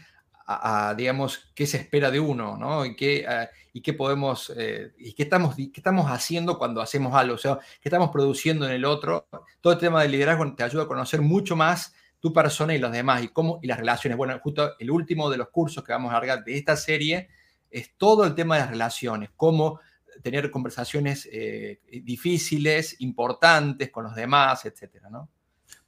a, 0.51 0.95
digamos, 0.95 1.51
qué 1.55 1.67
se 1.67 1.77
espera 1.77 2.11
de 2.11 2.19
uno, 2.19 2.57
¿no? 2.57 2.85
Y 2.85 2.97
qué, 2.97 3.27
y 3.73 3.83
qué 3.83 3.93
podemos, 3.93 4.53
eh, 4.57 4.93
y 4.99 5.13
qué 5.13 5.23
estamos, 5.23 5.55
qué 5.55 5.71
estamos 5.75 6.11
haciendo 6.11 6.59
cuando 6.59 6.81
hacemos 6.81 7.15
algo, 7.15 7.35
o 7.35 7.39
sea, 7.39 7.59
qué 7.81 7.89
estamos 7.89 8.11
produciendo 8.11 8.67
en 8.67 8.73
el 8.73 8.85
otro. 8.85 9.29
Todo 9.61 9.73
el 9.75 9.79
tema 9.79 10.03
del 10.03 10.13
liderazgo 10.13 10.55
te 10.55 10.65
ayuda 10.65 10.85
a 10.85 10.89
conocer 10.89 11.21
mucho 11.21 11.55
más 11.55 11.95
tu 12.19 12.33
persona 12.33 12.75
y 12.75 12.79
los 12.79 12.93
demás 12.93 13.23
y 13.23 13.29
cómo 13.29 13.61
y 13.63 13.67
las 13.67 13.79
relaciones. 13.79 14.17
Bueno, 14.17 14.39
justo 14.41 14.75
el 14.79 14.91
último 14.91 15.31
de 15.31 15.37
los 15.39 15.49
cursos 15.51 15.85
que 15.85 15.93
vamos 15.93 16.11
a 16.11 16.15
largar 16.15 16.45
de 16.45 16.57
esta 16.57 16.77
serie 16.77 17.29
es 17.71 17.95
todo 17.97 18.25
el 18.25 18.35
tema 18.35 18.57
de 18.57 18.63
las 18.63 18.71
relaciones, 18.71 19.31
cómo 19.37 19.81
tener 20.23 20.51
conversaciones 20.51 21.29
eh, 21.33 21.81
difíciles, 22.03 23.01
importantes 23.01 23.91
con 23.91 24.05
los 24.05 24.15
demás, 24.15 24.65
etcétera, 24.65 25.09
¿no? 25.09 25.31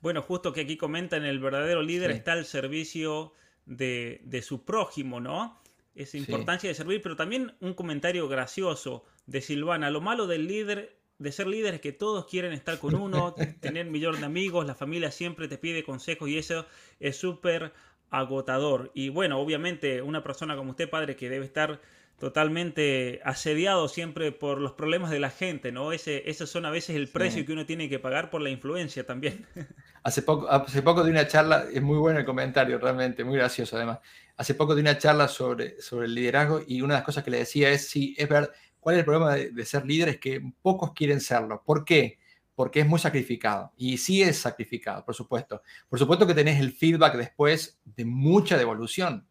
Bueno, 0.00 0.22
justo 0.22 0.52
que 0.52 0.62
aquí 0.62 0.76
comentan, 0.76 1.24
el 1.24 1.40
verdadero 1.40 1.82
líder 1.82 2.12
está 2.12 2.32
al 2.32 2.44
servicio 2.44 3.34
de, 3.66 4.42
su 4.42 4.64
prójimo, 4.64 5.20
¿no? 5.20 5.60
Esa 5.94 6.16
importancia 6.16 6.68
de 6.68 6.74
servir, 6.74 7.02
pero 7.02 7.16
también 7.16 7.54
un 7.60 7.74
comentario 7.74 8.28
gracioso 8.28 9.04
de 9.26 9.40
Silvana. 9.40 9.90
Lo 9.90 10.00
malo 10.00 10.26
del 10.26 10.46
líder, 10.46 10.96
de 11.18 11.32
ser 11.32 11.46
líder, 11.46 11.74
es 11.74 11.80
que 11.80 11.92
todos 11.92 12.26
quieren 12.26 12.52
estar 12.52 12.78
con 12.78 12.94
uno, 12.94 13.34
tener 13.60 13.86
un 13.86 13.92
millón 13.92 14.18
de 14.18 14.26
amigos, 14.26 14.66
la 14.66 14.74
familia 14.74 15.10
siempre 15.10 15.48
te 15.48 15.58
pide 15.58 15.84
consejos 15.84 16.28
y 16.28 16.38
eso 16.38 16.66
es 16.98 17.16
súper 17.16 17.72
agotador. 18.10 18.90
Y 18.94 19.08
bueno, 19.08 19.38
obviamente 19.38 20.02
una 20.02 20.22
persona 20.22 20.56
como 20.56 20.70
usted, 20.70 20.88
padre, 20.88 21.16
que 21.16 21.28
debe 21.28 21.44
estar 21.44 21.80
totalmente 22.22 23.20
asediado 23.24 23.88
siempre 23.88 24.30
por 24.30 24.60
los 24.60 24.74
problemas 24.74 25.10
de 25.10 25.18
la 25.18 25.28
gente, 25.28 25.72
¿no? 25.72 25.90
Ese, 25.90 26.30
esos 26.30 26.48
son 26.48 26.64
a 26.64 26.70
veces 26.70 26.94
el 26.94 27.08
precio 27.08 27.44
que 27.44 27.52
uno 27.52 27.66
tiene 27.66 27.88
que 27.88 27.98
pagar 27.98 28.30
por 28.30 28.40
la 28.42 28.48
influencia 28.48 29.04
también. 29.04 29.44
Hace 30.04 30.22
poco, 30.22 30.48
hace 30.48 30.82
poco 30.82 31.02
de 31.02 31.10
una 31.10 31.26
charla, 31.26 31.66
es 31.72 31.82
muy 31.82 31.96
bueno 31.96 32.20
el 32.20 32.24
comentario, 32.24 32.78
realmente, 32.78 33.24
muy 33.24 33.38
gracioso 33.38 33.76
además. 33.76 33.98
Hace 34.36 34.54
poco 34.54 34.74
de 34.76 34.80
una 34.80 34.98
charla 34.98 35.26
sobre, 35.26 35.80
sobre 35.80 36.06
el 36.06 36.14
liderazgo 36.14 36.60
y 36.66 36.80
una 36.80 36.94
de 36.94 36.98
las 36.98 37.06
cosas 37.06 37.24
que 37.24 37.30
le 37.30 37.38
decía 37.38 37.70
es, 37.70 37.88
sí, 37.88 38.14
es 38.16 38.28
verdad, 38.28 38.50
¿cuál 38.78 38.94
es 38.94 38.98
el 39.00 39.04
problema 39.04 39.34
de, 39.34 39.50
de 39.50 39.64
ser 39.64 39.84
líder? 39.84 40.08
Es 40.08 40.18
que 40.18 40.40
pocos 40.60 40.92
quieren 40.92 41.20
serlo. 41.20 41.62
¿Por 41.64 41.84
qué? 41.84 42.18
porque 42.54 42.80
es 42.80 42.86
muy 42.86 43.00
sacrificado. 43.00 43.72
Y 43.76 43.96
sí 43.96 44.22
es 44.22 44.38
sacrificado, 44.38 45.04
por 45.04 45.14
supuesto. 45.14 45.62
Por 45.88 45.98
supuesto 45.98 46.26
que 46.26 46.34
tenés 46.34 46.60
el 46.60 46.72
feedback 46.72 47.16
después 47.16 47.80
de 47.84 48.04
mucha 48.04 48.58
devolución. 48.58 49.26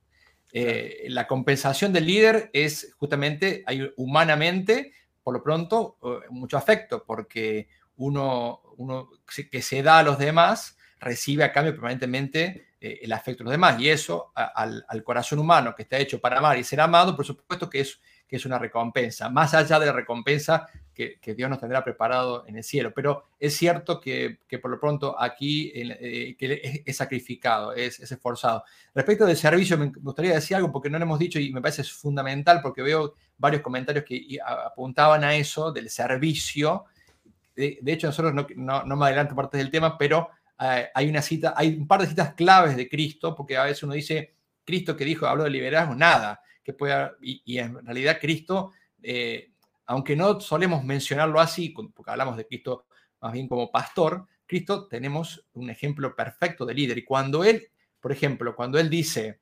Eh, 0.53 1.05
la 1.09 1.27
compensación 1.27 1.93
del 1.93 2.05
líder 2.05 2.49
es 2.53 2.93
justamente, 2.97 3.63
hay 3.65 3.91
humanamente, 3.97 4.93
por 5.23 5.33
lo 5.33 5.43
pronto, 5.43 5.97
eh, 6.03 6.27
mucho 6.29 6.57
afecto, 6.57 7.03
porque 7.05 7.69
uno, 7.97 8.61
uno 8.77 9.09
que 9.25 9.61
se 9.61 9.83
da 9.83 9.99
a 9.99 10.03
los 10.03 10.17
demás 10.17 10.77
recibe 10.99 11.43
a 11.43 11.51
cambio 11.51 11.73
permanentemente 11.73 12.75
eh, 12.79 12.99
el 13.03 13.11
afecto 13.11 13.39
de 13.39 13.45
los 13.45 13.51
demás. 13.51 13.79
Y 13.79 13.89
eso 13.89 14.31
al, 14.35 14.85
al, 14.87 15.03
corazón 15.03 15.39
humano 15.39 15.73
que 15.75 15.83
está 15.83 15.97
hecho 15.97 16.19
para 16.19 16.39
amar 16.39 16.57
y 16.57 16.63
ser 16.63 16.81
amado, 16.81 17.15
por 17.15 17.25
supuesto 17.25 17.69
que 17.69 17.81
es, 17.81 17.99
que 18.31 18.37
es 18.37 18.45
una 18.45 18.57
recompensa, 18.57 19.29
más 19.29 19.53
allá 19.53 19.77
de 19.77 19.87
la 19.87 19.91
recompensa 19.91 20.65
que, 20.93 21.19
Dios 21.35 21.49
nos 21.49 21.59
tendrá 21.59 21.83
preparado 21.83 22.47
en 22.47 22.55
el 22.55 22.63
cielo. 22.63 22.93
Pero 22.95 23.25
es 23.37 23.57
cierto 23.57 23.99
que, 23.99 24.39
por 24.61 24.71
lo 24.71 24.79
pronto 24.79 25.19
aquí 25.19 25.69
eh, 25.75 26.37
que 26.39 26.83
es, 26.85 26.95
sacrificado, 26.95 27.73
es, 27.73 27.99
esforzado. 27.99 28.63
Respecto 28.95 29.25
del 29.25 29.35
servicio, 29.35 29.77
me 29.77 29.91
gustaría 29.97 30.33
decir 30.33 30.55
algo 30.55 30.71
porque 30.71 30.89
no 30.89 30.97
lo 30.97 31.03
hemos 31.03 31.19
dicho 31.19 31.41
y 31.41 31.51
me 31.51 31.61
parece 31.61 31.83
fundamental 31.83 32.61
porque 32.61 32.81
veo 32.81 33.15
varios 33.37 33.61
comentarios 33.61 34.05
que 34.05 34.37
apuntaban 34.45 35.25
a 35.25 35.35
eso, 35.35 35.73
del 35.73 35.89
servicio. 35.89 36.85
De, 37.53 37.81
hecho, 37.87 38.07
nosotros 38.07 38.33
no, 38.33 38.85
no, 38.85 38.95
me 38.95 39.05
adelanto 39.07 39.35
parte 39.35 39.57
del 39.57 39.69
tema, 39.69 39.97
pero 39.97 40.29
eh, 40.57 40.87
hay 40.95 41.09
una 41.09 41.21
cita, 41.21 41.53
hay 41.57 41.75
un 41.75 41.85
par 41.85 41.99
de 41.99 42.07
citas 42.07 42.33
claves 42.33 42.77
de 42.77 42.87
Cristo, 42.87 43.35
porque 43.35 43.57
a 43.57 43.65
veces 43.65 43.83
uno 43.83 43.93
dice, 43.93 44.35
Cristo 44.63 44.95
que 44.95 45.03
dijo, 45.03 45.27
habló 45.27 45.43
de 45.43 45.49
liderazgo, 45.49 45.95
nada, 45.95 46.41
que 46.63 46.73
pueda, 46.73 47.15
y, 47.21 47.57
en 47.57 47.85
realidad 47.85 48.19
Cristo 48.19 48.71
eh, 49.01 49.51
aunque 49.91 50.15
no 50.15 50.39
solemos 50.39 50.85
mencionarlo 50.85 51.41
así, 51.41 51.69
porque 51.69 52.11
hablamos 52.11 52.37
de 52.37 52.47
Cristo 52.47 52.85
más 53.19 53.33
bien 53.33 53.49
como 53.49 53.69
pastor, 53.69 54.25
Cristo 54.45 54.87
tenemos 54.87 55.45
un 55.53 55.69
ejemplo 55.69 56.15
perfecto 56.15 56.65
de 56.65 56.73
líder. 56.73 56.97
Y 56.97 57.03
cuando 57.03 57.43
Él, 57.43 57.67
por 57.99 58.13
ejemplo, 58.13 58.55
cuando 58.55 58.79
Él 58.79 58.89
dice, 58.89 59.39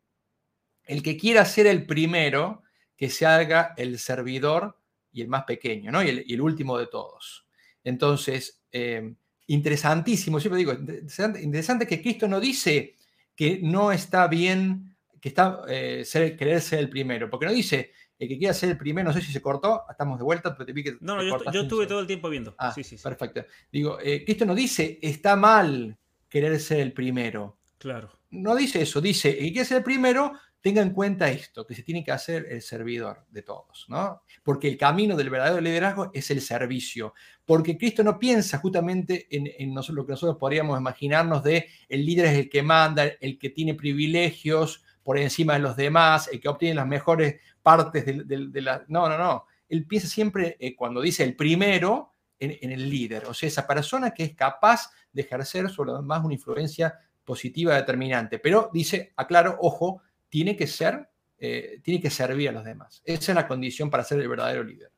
el 0.86 1.04
que 1.04 1.18
quiera 1.18 1.46
ser 1.46 1.68
el 1.68 1.86
primero, 1.86 2.64
que 2.98 3.10
se 3.10 3.28
haga 3.28 3.76
el 3.78 4.00
servidor 4.00 4.78
y 5.12 5.22
el 5.22 5.28
más 5.28 5.44
pequeño, 5.44 5.92
¿no? 5.92 6.04
Y 6.04 6.10
el, 6.10 6.42
último 6.42 6.80
de 6.80 6.88
todos. 6.88 7.46
Entonces, 7.84 8.62
eh, 8.72 9.14
interesantísimo, 9.48 10.40
siempre 10.40 10.58
digo, 10.58 10.74
interesante, 10.74 11.88
que 11.88 12.02
Cristo 12.02 12.28
no 12.28 12.40
dice 12.40 12.96
que 13.36 13.60
no 13.62 13.92
está 13.92 14.28
bien, 14.28 14.96
que 15.20 15.30
está 15.30 15.62
eh, 15.68 16.04
ser, 16.06 16.36
querer 16.36 16.62
ser 16.62 16.80
el 16.80 16.90
primero, 16.90 17.30
porque 17.30 17.46
no 17.46 17.52
dice, 17.52 17.92
el 18.20 18.28
que 18.28 18.38
quiera 18.38 18.54
ser 18.54 18.72
el 18.72 18.78
primero, 18.78 19.08
no 19.08 19.14
sé 19.14 19.22
si 19.22 19.32
se 19.32 19.42
cortó, 19.42 19.84
estamos 19.90 20.18
de 20.20 20.26
vuelta, 20.26 20.54
pero 20.54 20.66
te 20.66 20.74
vi 20.74 20.84
que. 20.84 20.98
No, 21.00 21.16
no, 21.16 21.24
yo, 21.52 21.62
estuve 21.62 21.88
todo 21.88 22.02
el 22.02 22.08
tiempo 22.08 22.30
viendo. 22.30 22.54
Ah, 22.58 22.74
sí, 22.74 22.84
sí, 22.84 22.98
Perfecto. 22.98 23.46
Digo, 23.72 23.98
eh, 24.02 24.24
Cristo 24.26 24.46
no 24.46 24.54
dice, 24.54 25.00
está 25.02 25.38
mal 25.38 25.98
querer 26.28 26.60
ser 26.60 26.82
el 26.82 26.92
primero. 26.92 27.60
Claro. 27.78 28.12
No 28.32 28.56
dice 28.56 28.82
eso, 28.82 29.00
dice, 29.00 29.30
el 29.30 29.46
que 29.46 29.52
quiera 29.54 29.66
ser 29.66 29.78
el 29.78 29.84
primero, 29.84 30.34
tenga 30.62 30.82
en 30.82 30.90
cuenta 30.90 31.32
esto, 31.32 31.66
que 31.66 31.74
se 31.74 31.84
tiene 31.84 32.04
que 32.04 32.12
hacer 32.12 32.46
el 32.50 32.62
servidor 32.62 33.26
de 33.30 33.42
todos, 33.42 33.86
¿no? 33.88 34.24
Porque 34.44 34.68
el 34.68 34.78
camino 34.78 35.16
del 35.16 35.30
verdadero 35.30 35.62
liderazgo 35.62 36.12
es 36.14 36.30
el 36.30 36.42
servicio, 36.42 37.14
porque 37.46 37.78
Cristo 37.78 38.04
no 38.04 38.20
piensa 38.20 38.58
justamente 38.58 39.28
en, 39.32 39.50
en 39.58 39.74
nosotros, 39.74 39.96
lo 39.96 40.06
que 40.06 40.12
nosotros 40.12 40.38
podríamos 40.38 40.78
imaginarnos 40.78 41.42
de 41.42 41.68
el 41.88 42.06
líder 42.06 42.26
es 42.26 42.38
el 42.40 42.50
que 42.50 42.62
manda, 42.62 43.06
el 43.06 43.40
que 43.40 43.50
tiene 43.50 43.74
privilegios 43.76 44.84
por 45.10 45.18
encima 45.18 45.54
de 45.54 45.60
los 45.60 45.76
demás, 45.76 46.30
el 46.32 46.40
que 46.40 46.48
obtiene 46.48 46.76
las 46.76 46.86
mejores 46.86 47.42
partes 47.64 48.06
de, 48.06 48.62
la... 48.62 48.86
No, 48.90 49.10
no, 49.10 49.18
no. 49.18 49.46
Él 49.68 49.88
piensa 49.88 50.08
siempre, 50.08 50.56
eh, 50.60 50.76
cuando 50.76 51.02
dice 51.02 51.24
el 51.24 51.36
primero, 51.36 52.14
en, 52.38 52.72
el 52.72 52.88
líder, 52.88 53.26
o 53.26 53.34
sea, 53.34 53.48
esa 53.48 53.66
persona 53.66 54.12
que 54.12 54.24
es 54.24 54.36
capaz 54.36 54.92
de 55.12 55.24
ejercer 55.24 55.68
sobre 55.72 55.94
los 55.94 56.02
demás 56.02 56.24
una 56.24 56.36
influencia 56.36 56.94
positiva 57.24 57.74
determinante. 57.74 58.38
Pero 58.38 58.70
dice, 58.72 59.12
aclaro, 59.16 59.58
ojo, 59.60 60.04
tiene 60.30 60.56
que 60.56 60.68
ser, 60.68 61.10
eh, 61.40 61.80
tiene 61.82 62.00
que 62.00 62.12
servir 62.12 62.50
a 62.50 62.52
los 62.52 62.64
demás. 62.64 63.02
Esa 63.04 63.32
es 63.32 63.36
la 63.36 63.48
condición 63.48 63.90
para 63.90 64.04
ser 64.04 64.20
el 64.20 64.30
verdadero 64.30 64.64
líder. 64.64 64.92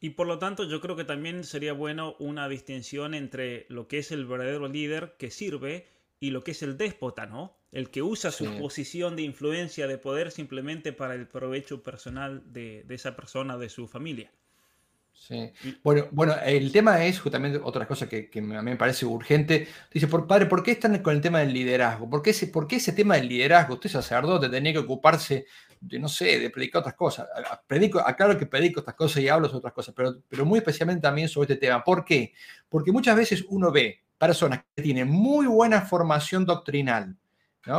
Y 0.00 0.10
por 0.10 0.26
lo 0.26 0.38
tanto, 0.38 0.64
yo 0.64 0.82
creo 0.82 0.96
que 0.96 1.04
también 1.04 1.44
sería 1.44 1.72
bueno 1.72 2.14
una 2.18 2.46
distinción 2.46 3.14
entre 3.14 3.64
lo 3.70 3.88
que 3.88 4.00
es 4.00 4.12
el 4.12 4.26
verdadero 4.26 4.68
líder 4.68 5.16
que 5.18 5.30
sirve 5.30 5.86
y 6.20 6.28
lo 6.28 6.44
que 6.44 6.50
es 6.50 6.62
el 6.62 6.76
déspota, 6.76 7.24
¿no? 7.24 7.57
El 7.72 7.90
que 7.90 8.02
usa 8.02 8.30
su 8.30 8.58
posición 8.58 9.16
de 9.16 9.22
influencia, 9.22 9.86
de 9.86 9.98
poder, 9.98 10.30
simplemente 10.30 10.92
para 10.92 11.14
el 11.14 11.26
provecho 11.26 11.82
personal 11.82 12.42
de, 12.46 12.84
esa 12.88 13.14
persona, 13.14 13.58
de 13.58 13.68
su 13.68 13.86
familia. 13.86 14.30
Sí. 15.12 15.52
Bueno, 15.82 16.06
bueno, 16.12 16.34
el 16.44 16.70
tema 16.70 17.04
es 17.04 17.18
justamente 17.18 17.60
otra 17.62 17.86
cosa 17.86 18.08
que, 18.08 18.30
a 18.32 18.40
mí 18.40 18.70
me 18.70 18.76
parece 18.76 19.04
urgente. 19.04 19.68
Dice, 19.92 20.06
por, 20.06 20.26
padre, 20.26 20.46
¿por 20.46 20.62
qué 20.62 20.70
están 20.70 20.96
con 21.02 21.14
el 21.14 21.20
tema 21.20 21.40
del 21.40 21.52
liderazgo? 21.52 22.08
¿Por 22.08 22.22
qué, 22.22 22.30
ese, 22.30 22.46
¿Por 22.46 22.66
qué 22.68 22.76
ese 22.76 22.92
tema 22.92 23.16
del 23.16 23.28
liderazgo? 23.28 23.74
Usted 23.74 23.86
es 23.86 23.92
sacerdote, 23.92 24.48
tenía 24.48 24.72
que 24.72 24.78
ocuparse 24.78 25.46
de, 25.80 25.98
no 25.98 26.08
sé, 26.08 26.38
de 26.38 26.50
predicar 26.50 26.80
otras 26.80 26.94
cosas. 26.94 27.28
Predico, 27.66 27.98
aclaro 27.98 28.38
que 28.38 28.46
predico 28.46 28.80
estas 28.80 28.94
cosas 28.94 29.22
y 29.22 29.28
hablo 29.28 29.48
sobre 29.48 29.58
otras 29.58 29.74
cosas, 29.74 29.94
pero, 29.94 30.22
pero 30.28 30.44
muy 30.46 30.58
especialmente 30.58 31.02
también 31.02 31.28
sobre 31.28 31.52
este 31.52 31.66
tema. 31.66 31.82
¿Por 31.84 32.04
qué? 32.04 32.32
Porque 32.68 32.92
muchas 32.92 33.16
veces 33.16 33.44
uno 33.48 33.70
ve 33.72 34.04
personas 34.16 34.64
que 34.74 34.82
tienen 34.82 35.08
muy 35.08 35.46
buena 35.46 35.82
formación 35.82 36.44
doctrinal, 36.44 37.16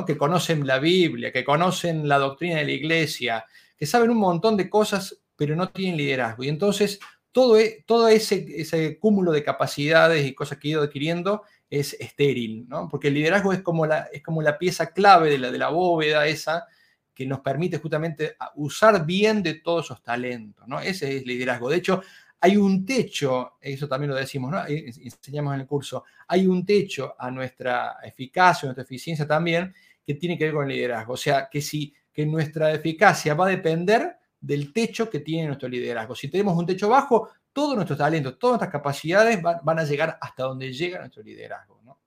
que 0.06 0.18
conocen 0.18 0.66
la 0.66 0.80
Biblia, 0.80 1.32
que 1.32 1.44
conocen 1.44 2.08
la 2.08 2.18
doctrina 2.18 2.58
de 2.58 2.66
la 2.66 2.72
iglesia, 2.72 3.46
que 3.78 3.86
saben 3.86 4.12
un 4.12 4.18
montón 4.18 4.58
de 4.58 4.70
cosas, 4.70 5.20
pero 5.36 5.56
no 5.56 5.70
tienen 5.70 5.98
liderazgo. 5.98 6.44
Y 6.44 6.50
entonces 6.50 7.00
todo, 7.32 7.58
e, 7.58 7.86
ese, 8.12 9.00
cúmulo 9.00 9.32
de 9.32 9.44
capacidades 9.44 10.26
y 10.26 10.34
cosas 10.34 10.58
que 10.58 10.68
he 10.68 10.72
ido 10.72 10.84
adquiriendo 10.84 11.44
es 11.70 11.94
estéril, 11.94 12.68
porque 12.90 13.10
el 13.10 13.14
liderazgo 13.14 13.54
es 13.54 13.62
como 13.62 13.86
la, 13.86 14.10
es 14.12 14.24
como 14.24 14.42
la 14.42 14.58
pieza 14.58 14.92
clave 14.92 15.30
de 15.30 15.38
la, 15.38 15.52
de 15.52 15.58
la 15.58 15.70
bóveda 15.70 16.26
esa 16.28 16.66
que 17.14 17.26
nos 17.26 17.42
permite 17.42 17.78
justamente 17.78 18.38
usar 18.56 19.06
bien 19.06 19.44
de 19.44 19.56
todos 19.56 19.86
esos 19.86 20.02
talentos. 20.02 20.68
¿no? 20.68 20.80
Ese 20.80 21.18
es 21.18 21.26
liderazgo. 21.26 21.70
De 21.70 21.76
hecho, 21.76 22.02
hay 22.42 22.58
un 22.58 22.86
techo, 22.86 23.58
eso 23.60 23.88
también 23.88 24.12
lo 24.12 24.16
decimos, 24.16 24.52
¿no? 24.52 24.66
enseñamos 24.66 25.54
en 25.56 25.62
el 25.62 25.68
curso, 25.68 26.06
hay 26.28 26.48
un 26.48 26.66
techo 26.66 27.16
a 27.18 27.30
nuestra 27.30 27.98
eficacia, 28.04 28.68
a 28.68 28.70
nuestra 28.70 28.84
eficiencia 28.84 29.28
también, 29.28 29.74
que 30.06 30.14
tiene 30.16 30.38
que 30.38 30.46
ver 30.46 30.54
con 30.54 30.64
el 30.70 30.76
liderazgo. 30.76 31.14
O 31.14 31.18
sea, 31.18 31.50
que, 31.52 31.62
si, 31.62 31.94
que 32.12 32.26
nuestra 32.26 32.72
eficacia 32.72 33.34
va 33.34 33.46
a 33.46 33.50
depender 33.50 34.18
del 34.40 34.72
techo 34.72 35.10
que 35.10 35.20
tiene 35.20 35.48
nuestro 35.48 35.68
liderazgo. 35.68 36.16
Si 36.16 36.30
tenemos 36.30 36.58
un 36.58 36.66
techo 36.66 36.90
bajo, 36.90 37.30
todos 37.52 37.76
nuestros 37.76 37.98
talentos, 37.98 38.40
todas 38.40 38.54
nuestras 38.54 38.72
capacidades 38.72 39.42
van, 39.42 39.80
a 39.80 39.84
llegar 39.84 40.18
hasta 40.22 40.44
donde 40.44 40.72
llega 40.72 41.00
nuestro 41.00 41.22
liderazgo. 41.24 41.82
¿no? 41.84 42.00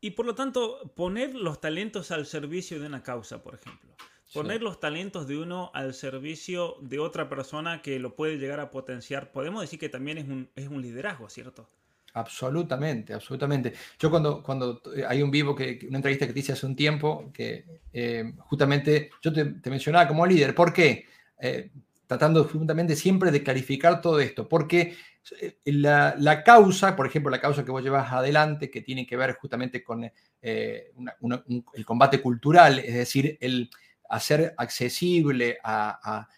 Y 0.00 0.10
por 0.10 0.26
lo 0.26 0.34
tanto, 0.34 0.92
poner 0.94 1.34
los 1.34 1.60
talentos 1.60 2.10
al 2.10 2.26
servicio 2.26 2.78
de 2.80 2.86
una 2.86 3.02
causa, 3.02 3.42
por 3.42 3.54
ejemplo. 3.54 3.94
Poner 4.32 4.62
los 4.62 4.78
talentos 4.78 5.26
de 5.26 5.38
uno 5.38 5.70
al 5.74 5.92
servicio 5.92 6.76
de 6.80 7.00
otra 7.00 7.28
persona 7.28 7.82
que 7.82 7.98
lo 7.98 8.14
puede 8.14 8.38
llegar 8.38 8.60
a 8.60 8.70
potenciar, 8.70 9.32
podemos 9.32 9.60
decir 9.60 9.78
que 9.80 9.88
también 9.88 10.18
es 10.18 10.28
un, 10.28 10.48
es 10.54 10.68
un 10.68 10.80
liderazgo, 10.80 11.28
¿cierto? 11.28 11.68
Absolutamente, 12.12 13.12
absolutamente. 13.12 13.72
Yo 13.98 14.10
cuando, 14.10 14.42
cuando 14.42 14.82
hay 15.06 15.22
un 15.22 15.30
vivo, 15.30 15.54
que, 15.54 15.80
una 15.88 15.98
entrevista 15.98 16.26
que 16.26 16.32
te 16.32 16.40
hice 16.40 16.52
hace 16.52 16.66
un 16.66 16.74
tiempo, 16.74 17.30
que 17.32 17.64
eh, 17.92 18.32
justamente 18.38 19.10
yo 19.22 19.32
te, 19.32 19.70
mencionaba 19.70 20.08
como 20.08 20.26
líder. 20.26 20.54
¿Por 20.54 20.72
qué? 20.72 21.06
Eh, 21.40 21.70
tratando 22.06 22.44
justamente 22.44 22.96
siempre 22.96 23.30
de 23.30 23.42
clarificar 23.42 24.00
todo 24.00 24.18
esto. 24.18 24.48
Porque 24.48 24.96
eh, 25.40 25.58
la, 25.66 26.16
la, 26.18 26.42
causa, 26.42 26.96
por 26.96 27.06
ejemplo, 27.06 27.30
la 27.30 27.40
causa 27.40 27.64
que 27.64 27.70
vos 27.70 27.82
llevas 27.82 28.12
adelante, 28.12 28.70
que 28.70 28.80
tiene 28.80 29.06
que 29.06 29.16
ver 29.16 29.34
justamente 29.34 29.84
con 29.84 30.10
el 30.42 31.84
combate 31.84 32.20
cultural, 32.20 32.80
es 32.80 32.94
decir, 32.94 33.38
el 33.40 33.70
hacer 34.10 34.54
accesible 34.58 35.58
a, 35.62 36.28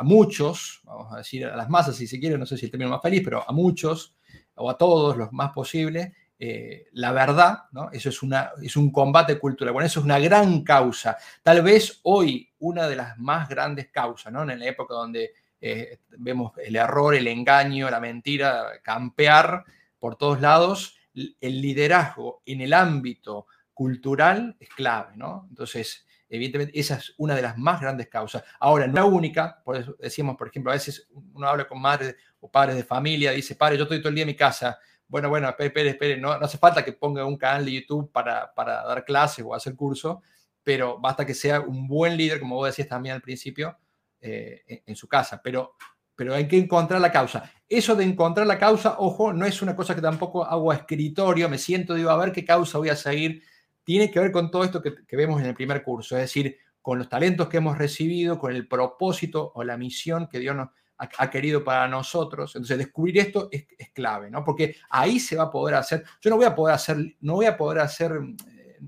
muchos, 0.00 0.80
vamos 0.84 1.12
a 1.12 1.18
decir 1.18 1.44
a 1.44 1.54
las 1.54 1.68
masas 1.68 1.96
si 1.96 2.06
se 2.06 2.18
quiere, 2.18 2.38
no 2.38 2.46
sé 2.46 2.56
si 2.56 2.64
el 2.64 2.70
término 2.70 2.90
más 2.90 3.02
feliz, 3.02 3.20
pero 3.22 3.44
a 3.46 3.52
muchos 3.52 4.14
o 4.54 4.70
a 4.70 4.78
todos 4.78 5.16
los 5.16 5.30
más 5.32 5.52
posible, 5.52 6.14
eh, 6.38 6.86
la 6.92 7.12
verdad, 7.12 7.64
¿no? 7.72 7.90
Eso 7.90 8.08
es, 8.08 8.22
una, 8.22 8.52
es 8.62 8.76
un 8.76 8.90
combate 8.90 9.38
cultural. 9.38 9.74
Bueno, 9.74 9.86
eso 9.86 10.00
es 10.00 10.04
una 10.04 10.20
gran 10.20 10.62
causa. 10.62 11.18
Tal 11.42 11.62
vez 11.62 12.00
hoy 12.04 12.48
una 12.60 12.88
de 12.88 12.96
las 12.96 13.18
más 13.18 13.48
grandes 13.48 13.88
causas, 13.88 14.32
¿no? 14.32 14.48
En 14.48 14.58
la 14.58 14.66
época 14.66 14.94
donde 14.94 15.32
eh, 15.60 15.98
vemos 16.16 16.52
el 16.64 16.76
error, 16.76 17.14
el 17.14 17.26
engaño, 17.26 17.90
la 17.90 18.00
mentira, 18.00 18.80
campear 18.82 19.64
por 19.98 20.16
todos 20.16 20.40
lados, 20.40 20.96
el 21.14 21.60
liderazgo 21.60 22.42
en 22.46 22.60
el 22.60 22.72
ámbito 22.72 23.46
cultural 23.74 24.56
es 24.60 24.68
clave, 24.70 25.16
¿no? 25.16 25.46
Entonces, 25.48 26.06
evidentemente, 26.28 26.78
esa 26.78 26.96
es 26.96 27.14
una 27.16 27.34
de 27.34 27.42
las 27.42 27.56
más 27.56 27.80
grandes 27.80 28.08
causas. 28.08 28.42
Ahora, 28.60 28.86
no 28.86 28.94
la 28.94 29.04
única, 29.04 29.62
por 29.64 29.76
eso 29.76 29.96
decimos, 29.98 30.36
por 30.36 30.48
ejemplo, 30.48 30.70
a 30.70 30.74
veces 30.74 31.08
uno 31.12 31.48
habla 31.48 31.66
con 31.66 31.80
madres 31.80 32.16
o 32.40 32.50
padres 32.50 32.76
de 32.76 32.84
familia, 32.84 33.32
dice, 33.32 33.54
padre, 33.54 33.76
yo 33.76 33.84
estoy 33.84 34.00
todo 34.00 34.10
el 34.10 34.14
día 34.14 34.22
en 34.22 34.28
mi 34.28 34.36
casa, 34.36 34.78
bueno, 35.08 35.30
bueno, 35.30 35.48
espere, 35.48 35.88
espere, 35.88 36.16
no, 36.18 36.38
no 36.38 36.44
hace 36.44 36.58
falta 36.58 36.84
que 36.84 36.92
ponga 36.92 37.24
un 37.24 37.38
canal 37.38 37.64
de 37.64 37.72
YouTube 37.72 38.12
para, 38.12 38.52
para 38.54 38.84
dar 38.84 39.04
clases 39.04 39.44
o 39.46 39.54
hacer 39.54 39.74
curso, 39.74 40.22
pero 40.62 40.98
basta 40.98 41.24
que 41.24 41.32
sea 41.34 41.60
un 41.60 41.88
buen 41.88 42.16
líder, 42.16 42.40
como 42.40 42.56
vos 42.56 42.68
decías 42.68 42.88
también 42.88 43.14
al 43.14 43.22
principio, 43.22 43.78
eh, 44.20 44.82
en, 44.84 44.96
su 44.96 45.08
casa. 45.08 45.40
Pero, 45.42 45.76
pero 46.14 46.34
hay 46.34 46.46
que 46.46 46.58
encontrar 46.58 47.00
la 47.00 47.10
causa. 47.10 47.50
Eso 47.68 47.94
de 47.94 48.04
encontrar 48.04 48.46
la 48.46 48.58
causa, 48.58 48.96
ojo, 48.98 49.32
no 49.32 49.46
es 49.46 49.62
una 49.62 49.74
cosa 49.74 49.94
que 49.94 50.02
tampoco 50.02 50.44
hago 50.44 50.70
a 50.70 50.74
escritorio, 50.74 51.48
me 51.48 51.56
siento, 51.56 51.94
digo, 51.94 52.10
a 52.10 52.16
ver 52.16 52.32
qué 52.32 52.44
causa 52.44 52.76
voy 52.76 52.90
a 52.90 52.96
seguir. 52.96 53.42
Tiene 53.88 54.10
que 54.10 54.20
ver 54.20 54.30
con 54.30 54.50
todo 54.50 54.64
esto 54.64 54.82
que, 54.82 55.16
vemos 55.16 55.40
en 55.40 55.46
el 55.46 55.54
primer 55.54 55.82
curso, 55.82 56.14
es 56.14 56.20
decir, 56.20 56.58
con 56.82 56.98
los 56.98 57.08
talentos 57.08 57.48
que 57.48 57.56
hemos 57.56 57.78
recibido, 57.78 58.38
con 58.38 58.54
el 58.54 58.68
propósito 58.68 59.50
o 59.54 59.64
la 59.64 59.78
misión 59.78 60.28
que 60.28 60.38
Dios 60.38 60.54
nos, 60.54 60.68
ha, 60.98 61.30
querido 61.30 61.64
para 61.64 61.88
nosotros. 61.88 62.54
Entonces, 62.54 62.76
descubrir 62.76 63.16
esto 63.16 63.48
es, 63.50 63.66
clave, 63.94 64.30
¿no? 64.30 64.44
Porque 64.44 64.76
ahí 64.90 65.18
se 65.18 65.36
va 65.36 65.44
a 65.44 65.50
poder 65.50 65.76
hacer, 65.76 66.04
yo 66.20 66.28
no 66.28 66.36
voy 66.36 66.44
a 66.44 66.54
poder 66.54 66.74
hacer, 66.74 66.98
no 67.22 67.36
voy 67.36 67.46
a 67.46 67.56
poder 67.56 67.78
hacer 67.78 68.12
eh, 68.12 68.78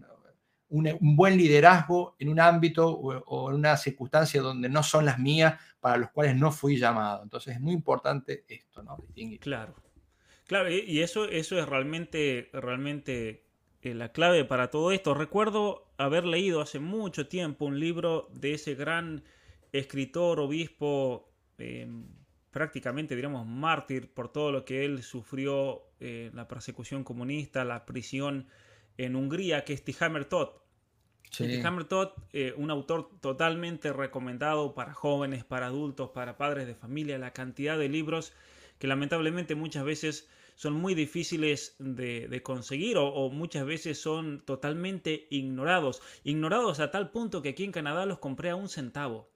un, 0.69 1.17
buen 1.17 1.35
liderazgo 1.35 2.17
en 2.19 2.29
un 2.29 2.39
ámbito 2.39 2.87
o, 2.87 3.49
en 3.49 3.57
una 3.57 3.79
circunstancia 3.79 4.43
donde 4.43 4.69
no 4.69 4.83
son 4.83 5.07
las 5.07 5.19
mías, 5.19 5.59
para 5.81 5.97
los 5.97 6.11
cuales 6.11 6.37
no 6.37 6.53
fui 6.53 6.77
llamado. 6.77 7.23
Entonces, 7.23 7.55
es 7.55 7.61
muy 7.63 7.73
importante 7.73 8.45
esto, 8.47 8.83
¿no? 8.83 8.99
Claro. 9.41 9.75
Claro, 10.47 10.71
y 10.71 11.01
eso, 11.01 11.25
eso 11.25 11.59
es 11.59 11.67
realmente, 11.67 12.51
realmente 12.53 13.50
la 13.83 14.13
clave 14.13 14.45
para 14.45 14.71
todo 14.71 14.93
esto. 14.93 15.15
Recuerdo 15.15 15.89
haber 15.97 16.25
leído 16.25 16.61
hace 16.61 16.79
mucho 16.79 17.29
tiempo 17.29 17.65
un 17.65 17.81
libro 17.81 18.29
de 18.33 18.55
ese 18.55 18.75
gran 18.75 19.25
escritor, 19.73 20.41
obispo 20.41 21.31
Em, 21.61 22.07
prácticamente, 22.51 23.15
diríamos, 23.15 23.47
mártir 23.47 24.13
por 24.13 24.33
todo 24.33 24.51
lo 24.51 24.65
que 24.65 24.85
él 24.85 25.03
sufrió 25.03 25.83
en 26.01 26.35
la 26.35 26.49
persecución 26.49 27.05
comunista, 27.05 27.65
la 27.65 27.87
prisión 27.87 28.49
en 28.97 29.15
Hungría, 29.15 29.65
que 29.65 29.73
es 29.73 29.85
Tihamer 29.85 30.25
Todd. 30.25 30.49
Sí. 31.31 31.63
Todd, 31.89 32.09
eh, 32.33 32.55
un 32.57 32.73
autor 32.73 33.11
totalmente 33.21 33.93
recomendado 33.93 34.75
para 34.75 34.95
jóvenes, 34.95 35.45
para 35.45 35.67
adultos, 35.67 36.11
para 36.11 36.37
padres 36.37 36.67
de 36.67 36.75
familia, 36.75 37.19
la 37.19 37.33
cantidad 37.33 37.79
de 37.79 37.89
libros 37.89 38.33
que 38.81 38.89
lamentablemente 38.89 39.55
muchas 39.55 39.85
veces 39.85 40.29
son 40.61 40.75
muy 40.75 40.95
difíciles 40.95 41.75
de, 41.79 42.43
conseguir 42.43 42.99
o, 42.99 43.09
o, 43.09 43.31
muchas 43.31 43.65
veces 43.65 43.99
son 43.99 44.43
totalmente 44.45 45.27
ignorados. 45.31 46.03
Ignorados 46.23 46.81
a 46.81 46.91
tal 46.91 47.11
punto 47.11 47.41
que 47.41 47.49
aquí 47.49 47.65
en 47.65 47.73
Canadá 47.73 48.05
los 48.05 48.19
compré 48.19 48.51
a 48.51 48.57
un 48.57 48.69
centavo. 48.69 49.31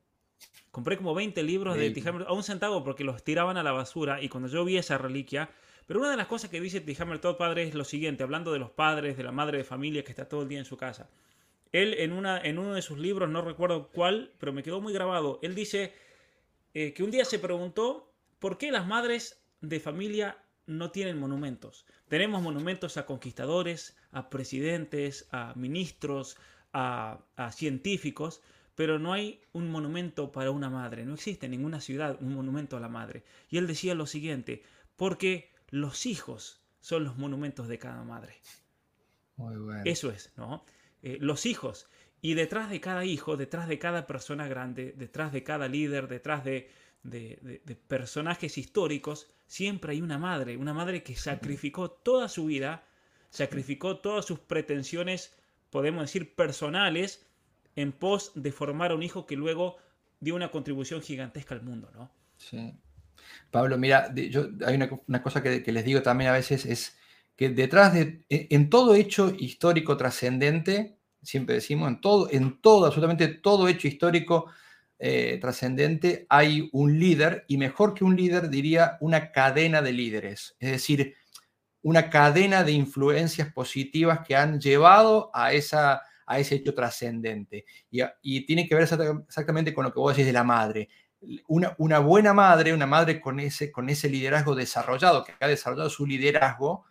Compré 0.70 0.98
como 0.98 1.14
20 1.14 1.42
libros 1.42 1.78
de 1.78 1.88
T. 1.92 2.02
a 2.06 2.32
un 2.34 2.42
centavo 2.42 2.84
porque 2.84 3.04
los 3.04 3.24
tiraban 3.24 3.56
a 3.56 3.62
la 3.62 3.72
basura 3.72 4.22
y 4.22 4.28
cuando 4.28 4.50
yo 4.50 4.66
vi 4.66 4.76
esa 4.76 4.98
reliquia... 4.98 5.48
Pero 5.86 6.00
una 6.00 6.10
de 6.10 6.18
las 6.18 6.26
cosas 6.26 6.50
que 6.50 6.60
dice 6.60 6.82
T. 6.82 6.94
Hammer 6.98 7.20
todo 7.20 7.38
padre 7.38 7.62
es 7.62 7.74
lo 7.74 7.84
siguiente, 7.84 8.22
hablando 8.22 8.52
de 8.52 8.58
los 8.58 8.70
padres, 8.70 9.16
de 9.16 9.22
la 9.22 9.32
madre 9.32 9.56
de 9.56 9.64
familia 9.64 10.04
que 10.04 10.10
está 10.10 10.28
todo 10.28 10.42
el 10.42 10.48
día 10.48 10.58
en 10.58 10.66
su 10.66 10.76
casa. 10.76 11.08
Él 11.72 11.94
en, 12.00 12.12
una, 12.12 12.38
en 12.38 12.58
uno 12.58 12.74
de 12.74 12.82
sus 12.82 12.98
libros, 12.98 13.30
no 13.30 13.40
recuerdo 13.40 13.88
cuál, 13.88 14.30
pero 14.38 14.52
me 14.52 14.62
quedó 14.62 14.82
muy 14.82 14.92
grabado, 14.92 15.38
él 15.42 15.54
dice 15.54 15.94
eh, 16.74 16.92
que 16.92 17.02
un 17.02 17.10
día 17.10 17.24
se 17.24 17.38
preguntó 17.38 18.12
por 18.38 18.58
qué 18.58 18.70
las 18.70 18.86
madres 18.86 19.42
de 19.62 19.80
familia 19.80 20.43
no 20.66 20.90
tienen 20.90 21.18
monumentos. 21.18 21.86
Tenemos 22.08 22.42
monumentos 22.42 22.96
a 22.96 23.06
conquistadores, 23.06 23.96
a 24.12 24.30
presidentes, 24.30 25.28
a 25.30 25.52
ministros, 25.56 26.36
a, 26.72 27.20
a 27.36 27.52
científicos, 27.52 28.40
pero 28.74 28.98
no 28.98 29.12
hay 29.12 29.40
un 29.52 29.70
monumento 29.70 30.32
para 30.32 30.50
una 30.50 30.70
madre, 30.70 31.04
no 31.04 31.14
existe 31.14 31.46
en 31.46 31.52
ninguna 31.52 31.80
ciudad 31.80 32.18
un 32.20 32.34
monumento 32.34 32.76
a 32.76 32.80
la 32.80 32.88
madre. 32.88 33.24
Y 33.48 33.58
él 33.58 33.66
decía 33.66 33.94
lo 33.94 34.06
siguiente, 34.06 34.62
porque 34.96 35.52
los 35.70 36.06
hijos 36.06 36.60
son 36.80 37.04
los 37.04 37.16
monumentos 37.16 37.68
de 37.68 37.78
cada 37.78 38.02
madre. 38.02 38.34
Muy 39.36 39.56
bueno. 39.56 39.82
Eso 39.84 40.10
es, 40.10 40.32
¿no? 40.36 40.64
Eh, 41.02 41.18
los 41.20 41.46
hijos. 41.46 41.88
Y 42.20 42.34
detrás 42.34 42.70
de 42.70 42.80
cada 42.80 43.04
hijo, 43.04 43.36
detrás 43.36 43.68
de 43.68 43.78
cada 43.78 44.06
persona 44.06 44.48
grande, 44.48 44.94
detrás 44.96 45.32
de 45.32 45.42
cada 45.44 45.68
líder, 45.68 46.08
detrás 46.08 46.42
de, 46.44 46.70
de 47.02 47.78
personajes 47.86 48.56
históricos, 48.56 49.30
siempre 49.54 49.92
hay 49.92 50.02
una 50.02 50.18
madre, 50.18 50.56
una 50.56 50.74
madre 50.74 51.04
que 51.04 51.14
sacrificó 51.14 51.88
toda 51.88 52.28
su 52.28 52.46
vida, 52.46 52.82
sacrificó 53.30 53.98
todas 53.98 54.24
sus 54.24 54.40
pretensiones, 54.40 55.32
podemos 55.70 56.02
decir, 56.02 56.34
personales, 56.34 57.24
en 57.76 57.92
pos 57.92 58.32
de 58.34 58.50
formar 58.50 58.90
a 58.90 58.96
un 58.96 59.04
hijo 59.04 59.26
que 59.26 59.36
luego 59.36 59.76
dio 60.18 60.34
una 60.34 60.50
contribución 60.50 61.02
gigantesca 61.02 61.54
al 61.54 61.62
mundo, 61.62 61.88
¿no? 61.94 62.10
Sí. 62.36 62.74
Pablo, 63.52 63.78
mira, 63.78 64.12
yo, 64.12 64.48
hay 64.66 64.74
una, 64.74 65.22
cosa 65.22 65.40
que, 65.40 65.62
les 65.64 65.84
digo 65.84 66.02
también 66.02 66.30
a 66.30 66.34
veces, 66.34 66.66
es 66.66 66.96
que 67.36 67.48
detrás 67.48 67.94
de, 67.94 68.26
en 68.28 68.68
todo 68.68 68.96
hecho 68.96 69.32
histórico 69.38 69.96
trascendente, 69.96 70.98
siempre 71.22 71.54
decimos, 71.54 71.88
en 71.90 72.00
todo, 72.00 72.28
en 72.28 72.60
todo, 72.60 72.86
absolutamente 72.86 73.28
todo 73.28 73.68
hecho 73.68 73.86
histórico 73.86 74.50
eh, 75.06 75.36
trascendente, 75.38 76.24
hay 76.30 76.70
un 76.72 76.98
líder, 76.98 77.44
y 77.46 77.58
mejor 77.58 77.92
que 77.92 78.04
un 78.04 78.16
líder, 78.16 78.48
diría 78.48 78.96
una 79.00 79.32
cadena 79.32 79.82
de 79.82 79.92
líderes. 79.92 80.56
Es 80.58 80.70
decir, 80.70 81.14
una 81.82 82.08
cadena 82.08 82.64
de 82.64 82.72
influencias 82.72 83.52
positivas 83.52 84.20
que 84.26 84.34
han 84.34 84.58
llevado 84.58 85.30
a 85.34 85.52
esa 85.52 86.00
a 86.26 86.38
ese 86.38 86.54
hecho 86.54 86.72
trascendente. 86.72 87.66
Y, 87.90 88.46
tiene 88.46 88.66
que 88.66 88.74
ver 88.74 88.84
exactamente 88.84 89.74
con 89.74 89.84
lo 89.84 89.92
que 89.92 90.00
vos 90.00 90.16
decís 90.16 90.24
de 90.24 90.32
la 90.32 90.42
madre. 90.42 90.88
Una, 91.48 91.74
una, 91.76 91.98
buena 91.98 92.32
madre, 92.32 92.72
una 92.72 92.86
madre 92.86 93.20
con 93.20 93.40
ese, 93.40 93.70
con 93.70 93.90
ese 93.90 94.08
liderazgo 94.08 94.54
desarrollado, 94.54 95.22
que 95.22 95.32
ha 95.38 95.48
desarrollado 95.48 95.90
su 95.90 96.06
liderazgo, 96.06 96.86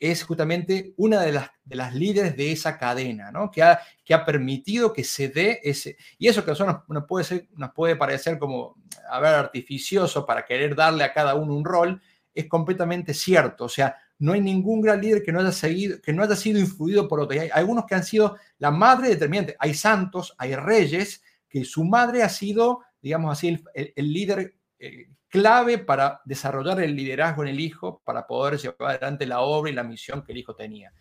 es 0.00 0.22
justamente 0.22 0.94
una 0.96 1.20
de 1.22 1.32
las, 1.32 1.50
de 1.64 1.76
las 1.76 1.94
líderes 1.94 2.36
de 2.36 2.52
esa 2.52 2.78
cadena, 2.78 3.32
¿no? 3.32 3.50
que, 3.50 3.62
ha, 3.62 3.80
que 4.04 4.14
ha 4.14 4.24
permitido 4.24 4.92
que 4.92 5.04
se 5.04 5.28
dé 5.28 5.60
ese... 5.62 5.96
Y 6.18 6.28
eso 6.28 6.44
que 6.44 6.50
a 6.50 6.52
nosotros 6.52 6.82
nos, 6.88 7.04
puede, 7.06 7.24
ser, 7.24 7.48
puede 7.74 7.96
parecer 7.96 8.38
como, 8.38 8.76
a 9.10 9.18
artificioso 9.18 10.24
para 10.24 10.44
querer 10.44 10.76
darle 10.76 11.04
a 11.04 11.12
cada 11.12 11.34
uno 11.34 11.54
un 11.54 11.64
rol, 11.64 12.00
es 12.32 12.46
completamente 12.46 13.12
cierto. 13.12 13.64
O 13.64 13.68
sea, 13.68 13.96
no 14.20 14.32
hay 14.32 14.40
ningún 14.40 14.80
gran 14.80 15.00
líder 15.00 15.22
que 15.22 15.32
no 15.32 15.40
haya, 15.40 15.52
seguido, 15.52 16.00
que 16.00 16.12
no 16.12 16.22
haya 16.22 16.36
sido 16.36 16.60
influido 16.60 17.08
por 17.08 17.20
otros. 17.20 17.40
Hay 17.40 17.50
algunos 17.52 17.84
que 17.84 17.94
han 17.94 18.04
sido 18.04 18.36
la 18.58 18.70
madre 18.70 19.08
determinante. 19.08 19.56
Hay 19.58 19.74
santos, 19.74 20.34
hay 20.38 20.54
reyes, 20.54 21.22
que 21.48 21.64
su 21.64 21.84
madre 21.84 22.22
ha 22.22 22.28
sido, 22.28 22.82
digamos 23.00 23.32
así, 23.32 23.62
el, 23.74 24.12
líder 24.12 24.54
eh, 24.78 25.08
clave 25.28 25.78
para 25.78 26.20
desarrollar 26.24 26.80
el 26.80 26.96
liderazgo 26.96 27.42
en 27.42 27.48
el 27.48 27.60
hijo, 27.60 28.02
para 28.04 28.26
poder 28.26 28.58
llevar 28.58 28.90
adelante 28.96 29.26
la 29.26 29.40
obra 29.40 29.70
y 29.70 29.74
la 29.74 29.84
misión 29.84 30.22
que 30.22 30.32
el 30.32 30.38
hijo 30.38 30.54
tenía. 30.54 30.92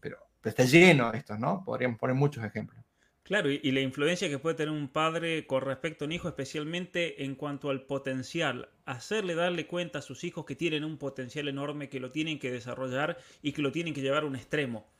Pero, 0.00 0.18
está 0.42 0.64
lleno 0.64 1.12
esto, 1.12 1.36
¿no? 1.36 1.62
Podríamos 1.64 1.98
poner 1.98 2.16
muchos 2.16 2.44
ejemplos. 2.44 2.82
Claro, 3.22 3.50
y, 3.50 3.70
la 3.70 3.80
influencia 3.80 4.28
que 4.28 4.40
puede 4.40 4.56
tener 4.56 4.74
un 4.74 4.88
padre 4.88 5.46
con 5.46 5.62
respecto 5.62 6.04
a 6.04 6.06
un 6.06 6.12
hijo, 6.12 6.28
especialmente 6.28 7.24
en 7.24 7.36
cuanto 7.36 7.70
al 7.70 7.82
potencial, 7.86 8.68
hacerle 8.84 9.36
darle 9.36 9.68
cuenta 9.68 10.00
a 10.00 10.02
sus 10.02 10.24
hijos 10.24 10.44
que 10.44 10.56
tienen 10.56 10.82
un 10.82 10.98
potencial 10.98 11.46
enorme, 11.46 11.88
que 11.88 12.00
lo 12.00 12.10
tienen 12.10 12.40
que 12.40 12.50
desarrollar 12.50 13.18
y 13.40 13.52
que 13.52 13.62
lo 13.62 13.70
tienen 13.70 13.94
que 13.94 14.02
llevar 14.02 14.24
a 14.24 14.26
un 14.26 14.34
extremo. 14.34 14.90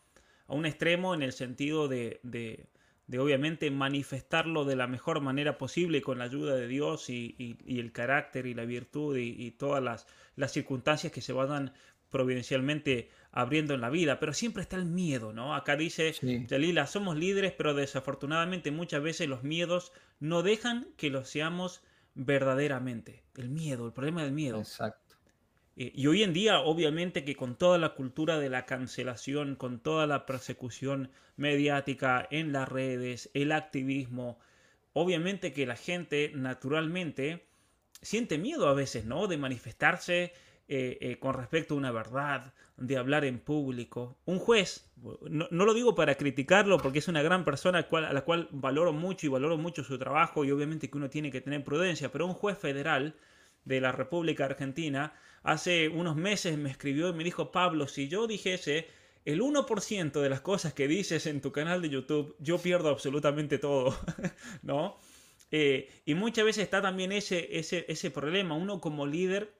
A 0.46 0.54
un 0.54 0.66
extremo 0.66 1.14
en 1.14 1.22
el 1.22 1.32
sentido 1.32 1.88
de, 1.88 2.20
obviamente 3.18 3.70
manifestarlo 3.70 4.64
de 4.64 4.76
la 4.76 4.86
mejor 4.86 5.20
manera 5.20 5.58
posible 5.58 6.02
con 6.02 6.18
la 6.18 6.24
ayuda 6.24 6.54
de 6.54 6.68
Dios 6.68 7.10
y, 7.10 7.56
el 7.66 7.92
carácter 7.92 8.46
y 8.46 8.54
la 8.54 8.64
virtud 8.64 9.16
y, 9.16 9.50
todas 9.52 9.82
las, 9.82 10.06
las 10.36 10.52
circunstancias 10.52 11.12
que 11.12 11.20
se 11.20 11.32
vayan 11.32 11.72
providencialmente 12.10 13.10
abriendo 13.32 13.74
en 13.74 13.80
la 13.80 13.90
vida, 13.90 14.20
pero 14.20 14.34
siempre 14.34 14.62
está 14.62 14.76
el 14.76 14.84
miedo, 14.84 15.32
¿no? 15.32 15.54
Acá 15.54 15.76
dice 15.76 16.14
Jalila, 16.48 16.86
somos 16.86 17.16
líderes, 17.16 17.52
pero 17.52 17.74
desafortunadamente 17.74 18.70
muchas 18.70 19.02
veces 19.02 19.28
los 19.28 19.42
miedos 19.42 19.92
no 20.20 20.42
dejan 20.42 20.88
que 20.96 21.10
lo 21.10 21.24
seamos 21.24 21.82
verdaderamente. 22.14 23.24
El 23.34 23.48
miedo, 23.48 23.86
el 23.86 23.92
problema 23.92 24.22
del 24.22 24.32
miedo. 24.32 24.58
Exacto. 24.58 25.01
Eh, 25.76 25.92
y 25.94 26.06
hoy 26.06 26.22
en 26.22 26.32
día, 26.32 26.60
obviamente 26.60 27.24
que 27.24 27.36
con 27.36 27.56
toda 27.56 27.78
la 27.78 27.94
cultura 27.94 28.38
de 28.38 28.50
la 28.50 28.66
cancelación, 28.66 29.56
con 29.56 29.80
toda 29.80 30.06
la 30.06 30.26
persecución 30.26 31.10
mediática 31.36 32.26
en 32.30 32.52
las 32.52 32.68
redes, 32.68 33.30
el 33.34 33.52
activismo, 33.52 34.38
obviamente 34.92 35.52
que 35.52 35.66
la 35.66 35.76
gente 35.76 36.32
naturalmente 36.34 37.46
siente 38.02 38.38
miedo 38.38 38.68
a 38.68 38.74
veces, 38.74 39.04
¿no? 39.04 39.28
De 39.28 39.38
manifestarse, 39.38 40.32
eh, 40.68 40.98
eh, 41.00 41.18
con 41.18 41.34
respecto 41.34 41.74
a 41.74 41.78
una 41.78 41.92
verdad, 41.92 42.52
de 42.76 42.96
hablar 42.96 43.24
en 43.24 43.38
público. 43.38 44.18
Un 44.24 44.38
juez, 44.38 44.90
no, 45.28 45.46
lo 45.50 45.74
digo 45.74 45.94
para 45.94 46.16
criticarlo 46.16 46.78
porque 46.78 46.98
es 46.98 47.08
una 47.08 47.22
gran 47.22 47.44
persona 47.44 47.86
a 47.90 48.12
la 48.12 48.24
cual 48.24 48.48
valoro 48.50 48.92
mucho 48.92 49.26
y 49.26 49.30
valoro 49.30 49.56
mucho 49.56 49.84
su 49.84 49.98
trabajo 49.98 50.44
y 50.44 50.50
obviamente 50.50 50.90
que 50.90 50.96
uno 50.96 51.10
tiene 51.10 51.30
que 51.30 51.40
tener 51.40 51.62
prudencia, 51.62 52.10
pero 52.10 52.26
un 52.26 52.34
juez 52.34 52.58
federal 52.58 53.14
de 53.64 53.80
la 53.80 53.92
República 53.92 54.46
Argentina 54.46 55.12
hace 55.42 55.88
unos 55.88 56.16
meses 56.16 56.56
me 56.58 56.70
escribió 56.70 57.08
y 57.08 57.12
me 57.12 57.24
dijo, 57.24 57.52
Pablo, 57.52 57.88
si 57.88 58.08
yo 58.08 58.26
dijese 58.26 58.88
el 59.24 59.40
1% 59.40 60.20
de 60.20 60.28
las 60.28 60.40
cosas 60.40 60.72
que 60.74 60.88
dices 60.88 61.26
en 61.26 61.40
tu 61.40 61.52
canal 61.52 61.82
de 61.82 61.90
YouTube, 61.90 62.36
yo 62.38 62.58
pierdo 62.58 62.88
absolutamente 62.88 63.58
todo, 63.58 63.96
¿no? 64.62 64.96
Eh, 65.50 65.90
y 66.06 66.14
muchas 66.14 66.44
veces 66.44 66.64
está 66.64 66.80
también 66.80 67.12
ese, 67.12 67.58
ese, 67.58 67.84
ese 67.88 68.10
problema. 68.10 68.54
Uno 68.56 68.80
como 68.80 69.06
líder 69.06 69.52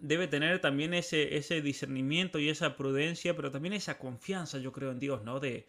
debe 0.00 0.28
tener 0.28 0.60
también 0.60 0.92
ese, 0.92 1.36
ese 1.36 1.62
discernimiento 1.62 2.38
y 2.38 2.50
esa 2.50 2.76
prudencia, 2.76 3.34
pero 3.34 3.50
también 3.50 3.72
esa 3.72 3.98
confianza, 3.98 4.58
yo 4.58 4.72
creo, 4.72 4.90
en 4.90 4.98
Dios, 4.98 5.22
¿no? 5.22 5.40
De, 5.40 5.66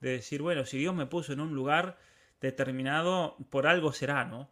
decir, 0.00 0.42
bueno, 0.42 0.64
si 0.66 0.78
Dios 0.78 0.94
me 0.94 1.06
puso 1.06 1.32
en 1.32 1.40
un 1.40 1.54
lugar 1.54 1.96
determinado, 2.40 3.36
por 3.50 3.68
algo 3.68 3.92
será, 3.92 4.24
¿no? 4.24 4.50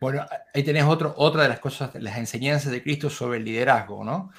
Bueno, 0.00 0.26
ahí 0.54 0.62
tenés 0.62 0.84
otra 0.84 1.42
de 1.42 1.48
las 1.48 1.60
cosas, 1.60 1.94
las 1.94 2.18
enseñanzas 2.18 2.70
de 2.70 2.82
Cristo 2.82 3.08
sobre 3.08 3.38
el 3.38 3.44
liderazgo, 3.44 4.04
¿no? 4.04 4.30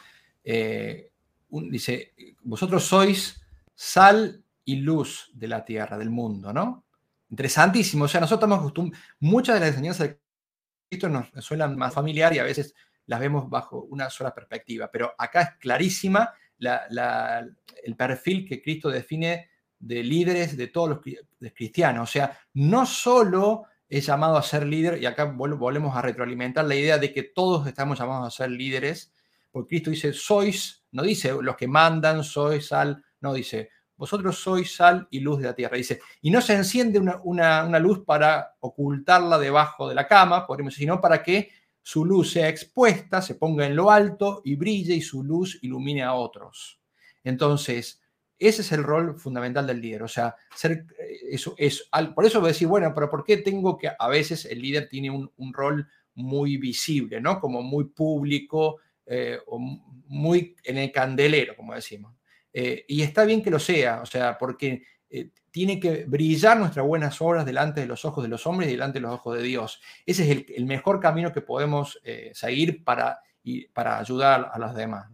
Eh, 0.43 1.11
dice, 1.49 2.13
vosotros 2.43 2.83
sois 2.83 3.41
sal 3.73 4.43
y 4.65 4.77
luz 4.77 5.31
de 5.33 5.47
la 5.47 5.65
tierra, 5.65 5.97
del 5.97 6.09
mundo, 6.09 6.53
¿no? 6.53 6.85
Interesantísimo. 7.29 8.05
O 8.05 8.07
sea, 8.07 8.21
nosotros 8.21 8.39
estamos 8.39 8.59
acostumbrados, 8.59 9.05
muchas 9.19 9.55
de 9.55 9.59
las 9.61 9.69
enseñanzas 9.69 10.07
de 10.07 10.19
Cristo 10.89 11.09
nos 11.09 11.29
suenan 11.43 11.75
más 11.75 11.93
familiar 11.93 12.33
y 12.33 12.39
a 12.39 12.43
veces 12.43 12.75
las 13.07 13.19
vemos 13.19 13.49
bajo 13.49 13.81
una 13.83 14.09
sola 14.09 14.33
perspectiva, 14.33 14.89
pero 14.91 15.13
acá 15.17 15.41
es 15.41 15.49
clarísima 15.59 16.33
el 16.59 17.95
perfil 17.97 18.47
que 18.47 18.61
Cristo 18.61 18.89
define 18.89 19.49
de 19.79 20.03
líderes 20.03 20.55
de 20.55 20.67
todos 20.67 20.89
los 20.89 21.53
cristianos. 21.53 22.09
O 22.09 22.11
sea, 22.11 22.37
no 22.53 22.85
solo 22.85 23.65
es 23.89 24.05
llamado 24.05 24.37
a 24.37 24.43
ser 24.43 24.65
líder, 24.65 25.01
y 25.01 25.05
acá 25.05 25.25
volvemos 25.25 25.95
a 25.95 26.01
retroalimentar 26.01 26.65
la 26.65 26.75
idea 26.75 26.97
de 26.97 27.13
que 27.13 27.23
todos 27.23 27.67
estamos 27.67 27.99
llamados 27.99 28.27
a 28.27 28.43
ser 28.43 28.51
líderes, 28.51 29.13
porque 29.51 29.69
Cristo 29.69 29.91
dice, 29.91 30.13
sois, 30.13 30.83
no 30.91 31.03
dice 31.03 31.31
los 31.41 31.55
que 31.55 31.67
mandan, 31.67 32.23
sois 32.23 32.67
sal, 32.67 33.03
no 33.21 33.33
dice, 33.33 33.69
vosotros 33.95 34.37
sois 34.37 34.75
sal 34.75 35.07
y 35.11 35.19
luz 35.19 35.39
de 35.39 35.45
la 35.45 35.55
tierra. 35.55 35.77
Dice, 35.77 36.01
y 36.21 36.31
no 36.31 36.41
se 36.41 36.55
enciende 36.55 36.99
una, 36.99 37.79
luz 37.79 38.03
para 38.05 38.55
ocultarla 38.59 39.37
debajo 39.37 39.87
de 39.87 39.95
la 39.95 40.07
cama, 40.07 40.45
podríamos 40.45 40.73
sino 40.73 40.99
para 40.99 41.23
que 41.23 41.51
su 41.81 42.03
luz 42.03 42.31
sea 42.31 42.49
expuesta, 42.49 43.21
se 43.21 43.35
ponga 43.35 43.65
en 43.65 43.75
lo 43.75 43.91
alto 43.91 44.41
y 44.43 44.55
brille 44.55 44.95
y 44.95 45.01
su 45.01 45.23
luz 45.23 45.59
ilumine 45.61 46.03
a 46.03 46.13
otros. 46.13 46.81
Entonces, 47.23 48.02
ese 48.47 48.61
es 48.61 48.71
el 48.71 48.83
rol 48.83 49.19
fundamental 49.19 49.65
del 49.65 49.81
líder. 49.81 50.03
O 50.03 50.07
sea, 50.07 50.35
eh, 50.63 50.85
es, 51.57 51.89
por 52.15 52.25
eso 52.25 52.39
voy 52.39 52.49
a 52.49 52.53
decir, 52.53 52.67
bueno, 52.67 52.91
pero 52.93 53.09
¿por 53.09 53.23
qué 53.23 53.37
tengo 53.37 53.77
que, 53.77 53.91
a 53.97 54.07
veces 54.07 54.45
el 54.45 54.61
líder 54.61 54.89
tiene 54.89 55.09
un, 55.11 55.53
rol 55.53 55.87
muy 56.15 56.57
visible, 56.57 57.21
¿no? 57.21 57.39
Como 57.39 57.61
muy 57.61 57.85
público 57.85 58.79
eh, 59.05 59.39
o 59.47 59.59
muy 59.59 60.55
en 60.63 60.77
el 60.77 60.91
candelero, 60.91 61.55
como 61.55 61.73
decimos. 61.73 62.15
Eh, 62.51 62.85
y 62.87 63.01
está 63.01 63.23
bien 63.25 63.41
que 63.41 63.49
lo 63.49 63.59
sea, 63.59 64.01
o 64.01 64.05
sea, 64.05 64.37
porque 64.37 64.83
tiene 65.51 65.79
que 65.79 66.05
brillar 66.05 66.57
nuestras 66.57 66.83
buenas 66.83 67.21
obras 67.21 67.45
delante 67.45 67.81
de 67.81 67.85
los 67.85 68.03
ojos 68.03 68.23
de 68.23 68.29
los 68.29 68.47
hombres 68.47 68.67
y 68.67 68.71
delante 68.71 68.97
de 68.97 69.03
los 69.03 69.13
ojos 69.13 69.37
de 69.37 69.43
Dios. 69.43 69.79
Ese 70.07 70.23
es 70.23 70.45
el, 70.55 70.65
mejor 70.65 70.99
camino 70.99 71.31
que 71.31 71.41
podemos 71.41 72.01
seguir 72.33 72.83
para, 72.83 73.21
para 73.73 73.99
ayudar 73.99 74.49
a 74.53 74.59
los 74.59 74.73
demás. 74.73 75.09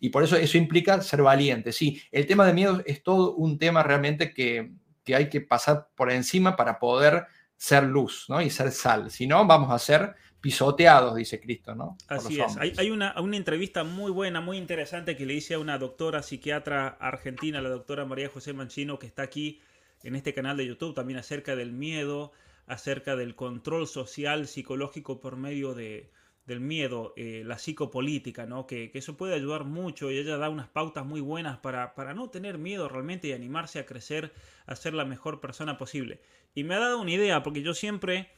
Y 0.00 0.08
por 0.08 0.22
eso 0.22 0.36
eso 0.36 0.56
implica 0.56 1.00
ser 1.02 1.22
valiente. 1.22 1.72
Sí, 1.72 2.00
el 2.10 2.26
tema 2.26 2.46
de 2.46 2.54
miedo 2.54 2.82
es 2.86 3.02
todo 3.02 3.34
un 3.34 3.58
tema 3.58 3.82
realmente 3.82 4.32
que, 4.32 4.72
hay 5.14 5.28
que 5.28 5.42
pasar 5.42 5.88
por 5.94 6.10
encima 6.10 6.56
para 6.56 6.78
poder 6.78 7.26
ser 7.56 7.84
luz 7.84 8.26
y 8.42 8.50
ser 8.50 8.72
sal. 8.72 9.10
Si 9.10 9.26
no, 9.26 9.46
vamos 9.46 9.70
a 9.70 9.78
ser 9.78 10.14
pisoteados, 10.40 11.14
dice 11.14 11.40
Cristo, 11.40 11.74
¿no? 11.74 11.96
Así 12.08 12.40
es. 12.40 12.56
Hay, 12.58 12.90
una, 12.90 13.14
una, 13.20 13.36
entrevista 13.36 13.84
muy 13.84 14.10
buena, 14.10 14.40
muy 14.40 14.56
interesante 14.56 15.16
que 15.16 15.26
le 15.26 15.34
hice 15.34 15.54
a 15.54 15.58
una 15.58 15.78
doctora 15.78 16.22
psiquiatra 16.22 16.88
argentina, 16.88 17.60
la 17.60 17.70
doctora 17.70 18.04
María 18.04 18.28
José 18.28 18.52
Manchino, 18.52 18.98
que 18.98 19.06
está 19.06 19.22
aquí 19.22 19.60
en 20.02 20.16
este 20.16 20.34
canal 20.34 20.56
de 20.56 20.66
YouTube 20.66 20.94
también 20.94 21.18
acerca 21.18 21.56
del 21.56 21.72
miedo, 21.72 22.32
acerca 22.66 23.16
del 23.16 23.34
control 23.34 23.86
social, 23.86 24.46
psicológico 24.46 25.20
por 25.20 25.36
medio 25.36 25.74
de, 25.74 26.10
del 26.46 26.60
miedo, 26.60 27.14
eh, 27.16 27.42
la 27.44 27.58
psicopolítica, 27.58 28.46
¿no? 28.46 28.66
Que, 28.66 28.90
eso 28.94 29.16
puede 29.16 29.34
ayudar 29.34 29.64
mucho 29.64 30.10
y 30.10 30.18
ella 30.18 30.36
da 30.36 30.50
unas 30.50 30.68
pautas 30.68 31.06
muy 31.06 31.20
buenas 31.20 31.58
para, 31.58 31.94
para, 31.94 32.14
no 32.14 32.28
tener 32.28 32.58
miedo 32.58 32.88
realmente 32.88 33.28
y 33.28 33.32
animarse 33.32 33.78
a 33.78 33.86
crecer, 33.86 34.32
a 34.66 34.76
ser 34.76 34.94
la 34.94 35.04
mejor 35.04 35.40
persona 35.40 35.78
posible. 35.78 36.20
Y 36.54 36.64
me 36.64 36.74
ha 36.74 36.78
dado 36.78 37.00
una 37.00 37.12
idea, 37.12 37.42
porque 37.42 37.62
yo 37.62 37.74
siempre, 37.74 38.30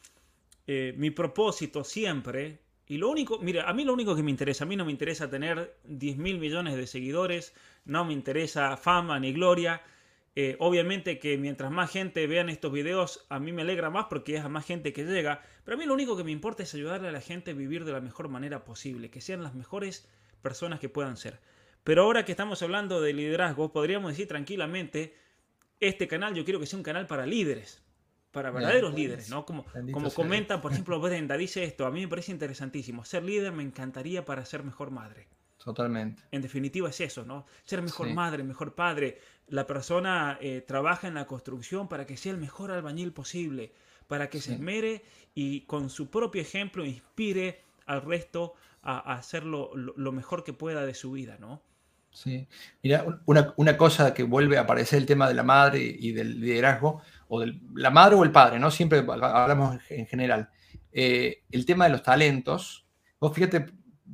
eh, 0.66 0.94
mi 0.96 1.11
propósito 1.11 1.82
siempre, 1.82 2.61
y 2.86 2.98
lo 2.98 3.11
único, 3.11 3.40
mira, 3.40 3.68
a 3.68 3.74
mí 3.74 3.84
lo 3.84 3.92
único 3.92 4.14
que 4.14 4.22
me 4.22 4.30
interesa, 4.30 4.64
a 4.64 4.66
mí 4.68 4.76
no 4.76 4.84
me 4.84 4.92
interesa 4.92 5.28
tener 5.28 5.76
10 5.84 6.18
mil 6.18 6.38
millones 6.38 6.76
de 6.76 6.86
seguidores, 6.86 7.52
no 7.84 8.04
me 8.04 8.12
interesa 8.12 8.76
fama 8.76 9.18
ni 9.18 9.32
gloria, 9.32 9.82
eh, 10.39 10.55
obviamente 10.59 11.18
que 11.18 11.39
mientras 11.39 11.70
más 11.70 11.91
gente 11.91 12.26
vean 12.26 12.51
estos 12.51 12.70
videos, 12.70 13.24
a 13.30 13.41
mí 13.41 13.53
me 13.53 13.62
alegra 13.62 13.89
más 13.89 14.07
porque 14.11 14.37
es 14.37 14.45
a 14.45 14.51
más 14.51 14.66
gente 14.66 14.93
que 14.93 15.05
llega. 15.05 15.41
Pero 15.64 15.76
a 15.76 15.78
mí 15.78 15.87
lo 15.87 15.95
único 15.95 16.14
que 16.14 16.24
me 16.24 16.30
importa 16.30 16.62
es 16.62 16.74
ayudarle 16.74 17.09
a 17.09 17.12
la 17.12 17.22
gente 17.22 17.53
a 17.53 17.55
vivir 17.55 17.87
de 17.87 17.93
la 17.93 18.03
mejor 18.03 18.28
manera 18.28 18.62
posible, 18.62 19.11
que 19.11 19.22
sean 19.22 19.43
las 19.43 19.55
mejores 19.55 20.07
personas 20.43 20.78
que 20.78 20.91
puedan 20.91 21.16
ser. 21.16 21.41
Pero 21.84 22.03
ahora 22.03 22.26
que 22.26 22.32
estamos 22.32 22.62
hablando 22.62 23.01
de 23.01 23.14
liderazgo, 23.14 23.72
podríamos 23.72 24.11
decir 24.11 24.28
tranquilamente, 24.28 25.16
este 25.80 26.07
canal 26.07 26.34
yo 26.34 26.45
quiero 26.45 26.61
que 26.61 26.66
sea 26.66 26.78
un 26.78 26.82
canal 26.82 27.07
para 27.07 27.24
líderes, 27.24 27.82
para 28.30 28.51
verdaderos 28.51 28.93
líderes, 28.93 29.30
¿no? 29.30 29.47
Como, 29.47 29.64
como 29.91 30.11
comenta, 30.12 30.61
por 30.61 30.72
ejemplo, 30.72 31.01
Brenda, 31.01 31.39
dice 31.39 31.64
esto, 31.64 31.87
a 31.87 31.91
mí 31.91 32.03
me 32.03 32.09
parece 32.09 32.32
interesantísimo. 32.32 33.07
Ser 33.07 33.24
líder 33.24 33.53
me 33.53 33.62
encantaría 33.62 34.26
para 34.26 34.45
ser 34.45 34.64
mejor 34.64 34.91
madre. 34.91 35.28
Totalmente. 35.57 36.22
En 36.30 36.43
definitiva 36.43 36.91
es 36.91 37.01
eso, 37.01 37.24
¿no? 37.24 37.47
Ser 37.64 37.80
mejor 37.80 38.12
madre, 38.12 38.45
mejor 38.45 38.74
padre. 38.74 39.18
La 39.49 39.66
persona 39.66 40.38
eh, 40.40 40.64
trabaja 40.66 41.07
en 41.09 41.14
la 41.14 41.26
construcción 41.26 41.88
para 41.88 42.07
que 42.07 42.16
sea 42.16 42.32
el 42.32 42.38
mejor 42.38 42.70
albañil 42.72 43.12
posible, 43.12 43.72
para 44.09 44.28
que 44.28 44.40
se 44.40 44.55
esmere 44.55 45.05
y 45.34 45.62
con 45.62 45.90
su 45.90 46.09
propio 46.11 46.42
ejemplo 46.42 46.84
inspire 46.84 47.61
al 47.86 48.03
resto 48.03 48.55
a, 48.82 49.14
hacer 49.14 49.44
lo, 49.44 49.72
mejor 50.12 50.44
que 50.44 50.53
pueda 50.53 50.86
de 50.86 50.94
su 50.94 51.12
vida, 51.12 51.36
¿no? 51.40 51.61
Sí. 52.11 52.49
Mira, 52.82 53.05
una, 53.26 53.76
cosa 53.76 54.14
que 54.14 54.22
vuelve 54.22 54.57
a 54.57 54.62
aparecer 54.62 54.99
el 54.99 55.07
tema 55.07 55.28
de 55.28 55.34
la 55.34 55.42
madre 55.42 55.80
y 55.80 56.12
del 56.12 56.40
liderazgo, 56.40 57.03
o 57.28 57.40
de 57.40 57.59
la 57.74 57.90
madre 57.90 58.16
o 58.16 58.24
el 58.24 58.32
padre, 58.32 58.59
¿no? 58.59 58.70
Siempre 58.70 59.01
hablamos 59.01 59.78
en 59.90 60.07
general. 60.07 60.49
Eh, 60.92 61.42
el 61.51 61.66
tema 61.66 61.84
de 61.84 61.90
los 61.90 62.03
talentos. 62.03 62.86
Vos 63.20 63.34
fíjate, 63.34 63.66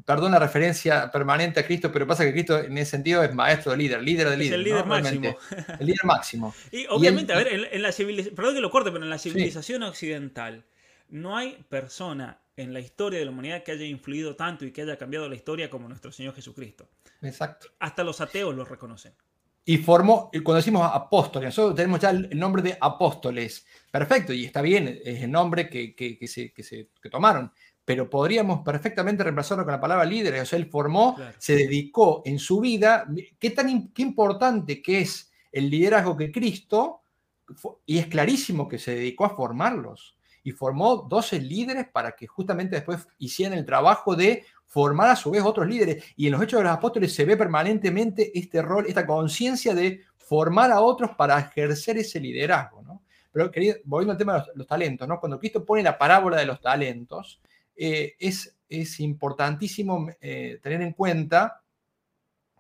perdón 0.04 0.32
la 0.32 0.38
referencia 0.38 1.10
permanente 1.10 1.60
a 1.60 1.66
Cristo, 1.66 1.90
pero 1.92 2.06
pasa 2.06 2.24
que 2.24 2.32
Cristo 2.32 2.58
en 2.58 2.76
ese 2.78 2.92
sentido 2.92 3.22
es 3.22 3.34
maestro 3.34 3.72
de 3.72 3.78
líder, 3.78 4.02
líder 4.02 4.30
de 4.30 4.36
líder. 4.36 4.52
Es 4.52 4.58
el 4.58 4.64
líder 4.64 4.86
máximo. 4.86 5.36
El 5.78 5.86
líder 5.86 6.04
máximo. 6.04 6.54
Y 6.72 6.86
obviamente, 6.88 7.32
a 7.32 7.36
ver, 7.36 7.68
en, 7.70 7.82
la 7.82 7.92
civilización, 7.92 8.34
perdón 8.34 8.54
que 8.54 8.60
lo 8.60 8.70
corte, 8.70 8.90
pero 8.90 9.04
en 9.04 9.10
la 9.10 9.18
civilización 9.18 9.82
occidental 9.82 10.64
no 11.08 11.36
hay 11.36 11.64
persona 11.68 12.40
en 12.56 12.72
la 12.72 12.80
historia 12.80 13.18
de 13.18 13.24
la 13.24 13.30
humanidad 13.30 13.62
que 13.62 13.72
haya 13.72 13.84
influido 13.84 14.36
tanto 14.36 14.64
y 14.64 14.72
que 14.72 14.82
haya 14.82 14.96
cambiado 14.96 15.28
la 15.28 15.34
historia 15.34 15.70
como 15.70 15.88
nuestro 15.88 16.12
Señor 16.12 16.34
Jesucristo. 16.34 16.88
Exacto. 17.20 17.68
Hasta 17.78 18.04
los 18.04 18.20
ateos 18.20 18.54
lo 18.54 18.64
reconocen. 18.64 19.12
Y 19.64 19.78
formó, 19.78 20.28
cuando 20.32 20.56
decimos 20.56 20.90
apóstoles, 20.92 21.48
nosotros 21.48 21.76
tenemos 21.76 22.00
ya 22.00 22.10
el 22.10 22.36
nombre 22.36 22.62
de 22.62 22.76
apóstoles. 22.80 23.64
Perfecto, 23.90 24.32
y 24.32 24.44
está 24.44 24.60
bien, 24.60 25.00
es 25.04 25.22
el 25.22 25.30
nombre 25.30 25.68
que, 25.68 25.94
que, 25.94 26.26
se, 26.26 26.52
que 26.52 26.64
se 26.64 26.88
que 27.00 27.08
tomaron 27.08 27.52
pero 27.84 28.08
podríamos 28.08 28.60
perfectamente 28.60 29.24
reemplazarlo 29.24 29.64
con 29.64 29.72
la 29.72 29.80
palabra 29.80 30.04
líder. 30.04 30.40
O 30.40 30.46
sea, 30.46 30.58
él 30.58 30.66
formó, 30.66 31.16
se 31.38 31.56
dedicó 31.56 32.22
en 32.24 32.38
su 32.38 32.60
vida. 32.60 33.06
¿Qué 33.38 33.50
tan 33.50 33.88
qué 33.88 34.02
importante 34.02 34.80
que 34.80 35.00
es 35.00 35.32
el 35.50 35.68
liderazgo 35.68 36.16
que 36.16 36.30
Cristo? 36.30 37.02
Y 37.84 37.98
es 37.98 38.06
clarísimo 38.06 38.68
que 38.68 38.78
se 38.78 38.94
dedicó 38.94 39.24
a 39.24 39.34
formarlos. 39.34 40.16
Y 40.44 40.52
formó 40.52 41.06
12 41.08 41.40
líderes 41.40 41.88
para 41.88 42.12
que 42.12 42.26
justamente 42.26 42.76
después 42.76 43.06
hicieran 43.18 43.58
el 43.58 43.64
trabajo 43.64 44.14
de 44.16 44.44
formar 44.66 45.10
a 45.10 45.16
su 45.16 45.30
vez 45.32 45.42
otros 45.42 45.66
líderes. 45.66 46.04
Y 46.16 46.26
en 46.26 46.32
los 46.32 46.42
Hechos 46.42 46.60
de 46.60 46.64
los 46.64 46.72
Apóstoles 46.72 47.14
se 47.14 47.24
ve 47.24 47.36
permanentemente 47.36 48.36
este 48.36 48.62
rol, 48.62 48.86
esta 48.86 49.06
conciencia 49.06 49.74
de 49.74 50.02
formar 50.16 50.70
a 50.70 50.80
otros 50.80 51.10
para 51.16 51.38
ejercer 51.38 51.98
ese 51.98 52.20
liderazgo. 52.20 52.82
¿no? 52.82 53.02
Pero 53.32 53.50
querido, 53.50 53.76
volviendo 53.84 54.12
al 54.12 54.18
tema 54.18 54.32
de 54.34 54.38
los, 54.38 54.48
los 54.54 54.66
talentos, 54.66 55.06
¿no? 55.06 55.18
cuando 55.20 55.38
Cristo 55.38 55.64
pone 55.64 55.82
la 55.82 55.98
parábola 55.98 56.38
de 56.38 56.46
los 56.46 56.60
talentos, 56.60 57.40
eh, 57.76 58.14
es, 58.18 58.56
es, 58.68 59.00
importantísimo 59.00 60.08
eh, 60.20 60.58
tener 60.62 60.82
en 60.82 60.92
cuenta 60.92 61.62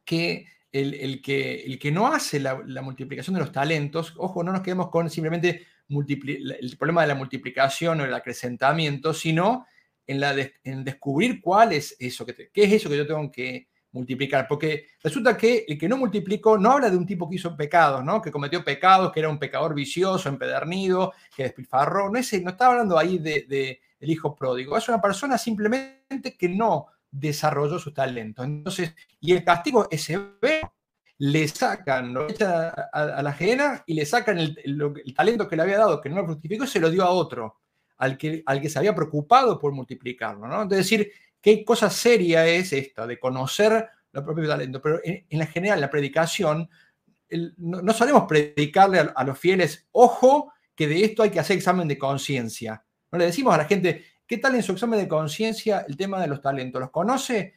que 0.04 0.46
el, 0.70 1.20
que 1.20 1.64
el, 1.64 1.78
que 1.78 1.92
no 1.92 2.08
hace 2.08 2.40
la, 2.40 2.54
multiplicación 2.82 3.34
de 3.34 3.40
los 3.40 3.52
talentos, 3.52 4.14
ojo, 4.16 4.42
no 4.42 4.52
nos 4.52 4.62
quedemos 4.62 4.88
con 4.88 5.10
simplemente 5.10 5.66
el 5.88 6.76
problema 6.78 7.02
de 7.02 7.08
la 7.08 7.14
multiplicación 7.14 8.00
o 8.00 8.04
el 8.04 8.14
acrecentamiento, 8.14 9.12
sino 9.12 9.66
en, 10.06 10.20
la 10.20 10.34
en 10.64 10.84
descubrir 10.84 11.40
cuál 11.40 11.72
es 11.72 11.94
eso, 11.98 12.24
que 12.24 12.50
qué 12.50 12.64
es 12.64 12.72
eso 12.72 12.88
que 12.88 12.96
yo 12.96 13.06
tengo 13.06 13.30
que 13.30 13.68
multiplicar, 13.92 14.46
porque 14.48 14.86
resulta 15.02 15.36
que 15.36 15.64
el 15.68 15.78
que 15.78 15.88
no 15.88 15.98
multiplicó 15.98 16.56
no 16.56 16.72
habla 16.72 16.90
de 16.90 16.96
un 16.96 17.06
tipo 17.06 17.28
que 17.28 17.36
hizo 17.36 17.56
pecados, 17.56 18.02
¿no? 18.02 18.22
que 18.22 18.32
cometió 18.32 18.64
pecados, 18.64 19.12
que 19.12 19.20
era 19.20 19.28
un 19.28 19.38
pecador 19.38 19.74
vicioso, 19.74 20.28
empedernido, 20.28 21.12
que 21.36 21.44
despilfarró, 21.44 22.10
no, 22.10 22.18
ese, 22.18 22.40
no 22.40 22.50
está 22.50 22.66
hablando 22.66 22.98
ahí 22.98 23.18
de, 23.18 23.80
del 24.02 24.10
hijo 24.10 24.34
pródigo, 24.34 24.76
es 24.76 24.88
una 24.88 25.00
persona 25.00 25.38
simplemente 25.38 26.36
que 26.36 26.48
no 26.48 26.88
desarrolló 27.08 27.78
su 27.78 27.94
talento. 27.94 28.42
Entonces, 28.42 28.96
y 29.20 29.32
el 29.32 29.44
castigo 29.44 29.86
es 29.92 30.02
severo, 30.02 30.74
le 31.18 31.46
sacan, 31.46 32.12
lo 32.12 32.28
echan 32.28 32.72
a, 32.92 33.22
la 33.22 33.30
ajena 33.30 33.84
y 33.86 33.94
le 33.94 34.04
sacan 34.04 34.38
el, 34.38 34.58
el, 34.64 35.14
talento 35.14 35.46
que 35.46 35.54
le 35.54 35.62
había 35.62 35.78
dado, 35.78 36.00
que 36.00 36.08
no 36.08 36.16
lo 36.16 36.24
fructificó, 36.24 36.64
y 36.64 36.66
se 36.66 36.80
lo 36.80 36.90
dio 36.90 37.04
a 37.04 37.10
otro, 37.10 37.60
al 37.98 38.18
que, 38.18 38.42
al 38.44 38.60
que 38.60 38.68
se 38.68 38.80
había 38.80 38.92
preocupado 38.92 39.56
por 39.56 39.70
multiplicarlo. 39.70 40.48
¿no? 40.48 40.62
Entonces, 40.62 40.78
decir, 40.78 41.12
qué 41.40 41.64
cosa 41.64 41.88
seria 41.88 42.44
es 42.44 42.72
esta 42.72 43.06
de 43.06 43.20
conocer 43.20 43.88
el 44.12 44.24
propio 44.24 44.48
talento, 44.48 44.82
pero 44.82 44.98
en, 45.04 45.38
la 45.38 45.46
general, 45.46 45.80
la 45.80 45.90
predicación, 45.90 46.68
no, 47.56 47.82
no, 47.82 47.92
solemos 47.92 48.24
predicarle 48.24 49.12
a, 49.14 49.24
los 49.24 49.38
fieles, 49.38 49.86
ojo, 49.92 50.52
que 50.74 50.88
de 50.88 51.04
esto 51.04 51.22
hay 51.22 51.30
que 51.30 51.38
hacer 51.38 51.56
examen 51.56 51.86
de 51.86 51.98
conciencia. 51.98 52.84
No 53.12 53.18
le 53.18 53.26
decimos 53.26 53.54
a 53.54 53.58
la 53.58 53.66
gente, 53.66 54.04
¿qué 54.26 54.38
tal 54.38 54.54
en 54.54 54.62
su 54.62 54.72
examen 54.72 54.98
de 54.98 55.06
conciencia 55.06 55.84
el 55.86 55.96
tema 55.98 56.20
de 56.20 56.28
los 56.28 56.40
talentos? 56.40 56.80
¿Los 56.80 56.90
conoce? 56.90 57.54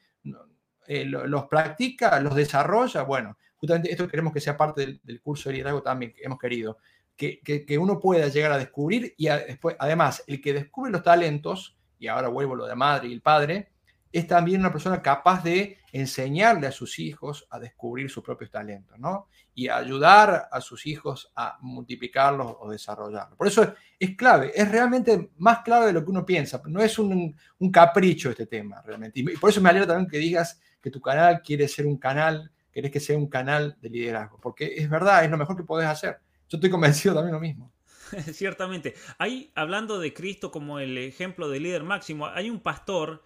Eh, 0.85 1.05
¿Los 1.05 1.45
practica? 1.45 2.19
¿Los 2.19 2.35
desarrolla? 2.35 3.03
Bueno, 3.03 3.37
justamente 3.55 3.89
esto 3.89 4.07
queremos 4.07 4.33
que 4.33 4.41
sea 4.41 4.57
parte 4.57 4.99
del, 5.01 5.21
curso 5.21 5.49
de 5.49 5.53
liderazgo 5.53 5.81
también 5.81 6.13
que 6.13 6.23
hemos 6.23 6.37
querido. 6.37 6.77
Que, 7.15 7.39
que, 7.41 7.77
uno 7.77 7.97
pueda 7.97 8.27
llegar 8.27 8.51
a 8.51 8.57
descubrir 8.57 9.13
y 9.17 9.27
después, 9.27 9.77
además, 9.79 10.21
el 10.27 10.41
que 10.41 10.51
descubre 10.51 10.91
los 10.91 11.01
talentos, 11.01 11.77
y 11.97 12.07
ahora 12.07 12.27
vuelvo 12.27 12.55
a 12.55 12.57
lo 12.57 12.65
de 12.65 12.75
madre 12.75 13.07
y 13.07 13.13
el 13.13 13.21
padre, 13.21 13.69
es 14.17 14.27
también 14.27 14.61
una 14.61 14.71
persona 14.71 15.01
capaz 15.01 15.43
de 15.43 15.77
enseñarle 15.91 16.67
a 16.67 16.71
sus 16.71 16.99
hijos 16.99 17.45
a 17.49 17.59
descubrir 17.59 18.09
sus 18.09 18.23
propios 18.23 18.49
talentos, 18.49 18.97
¿no? 18.97 19.27
Y 19.53 19.67
ayudar 19.67 20.47
a 20.49 20.61
sus 20.61 20.85
hijos 20.85 21.33
a 21.35 21.57
multiplicarlos 21.59 22.55
o 22.61 22.69
desarrollarlos. 22.69 23.37
Por 23.37 23.47
eso 23.47 23.73
es 23.99 24.15
clave, 24.15 24.53
es 24.55 24.71
realmente 24.71 25.31
más 25.37 25.59
clave 25.63 25.87
de 25.87 25.93
lo 25.93 26.05
que 26.05 26.11
uno 26.11 26.25
piensa. 26.25 26.61
No 26.65 26.81
es 26.81 26.97
un, 26.97 27.35
capricho 27.73 28.29
este 28.29 28.45
tema, 28.45 28.81
realmente. 28.81 29.19
Y 29.19 29.23
por 29.23 29.49
eso 29.49 29.59
me 29.59 29.69
alegra 29.69 29.87
también 29.87 30.09
que 30.09 30.17
digas 30.17 30.61
que 30.81 30.89
tu 30.89 31.01
canal 31.01 31.41
quiere 31.41 31.67
ser 31.67 31.85
un 31.85 31.97
canal, 31.97 32.49
querés 32.71 32.91
que 32.91 33.01
sea 33.01 33.17
un 33.17 33.27
canal 33.27 33.75
de 33.81 33.89
liderazgo, 33.89 34.39
porque 34.39 34.75
es 34.77 34.89
verdad, 34.89 35.25
es 35.25 35.29
lo 35.29 35.37
mejor 35.37 35.57
que 35.57 35.63
podés 35.63 35.89
hacer. 35.89 36.19
Yo 36.47 36.55
estoy 36.55 36.69
convencido 36.69 37.15
también 37.15 37.33
lo 37.33 37.41
mismo. 37.41 37.73
Ciertamente. 38.31 38.95
Ahí, 39.17 39.51
hablando 39.55 39.99
de 39.99 40.13
Cristo 40.13 40.51
como 40.51 40.79
el 40.79 40.97
ejemplo 40.97 41.49
de 41.49 41.59
líder 41.59 41.83
máximo, 41.83 42.27
hay 42.27 42.49
un 42.49 42.61
pastor 42.61 43.25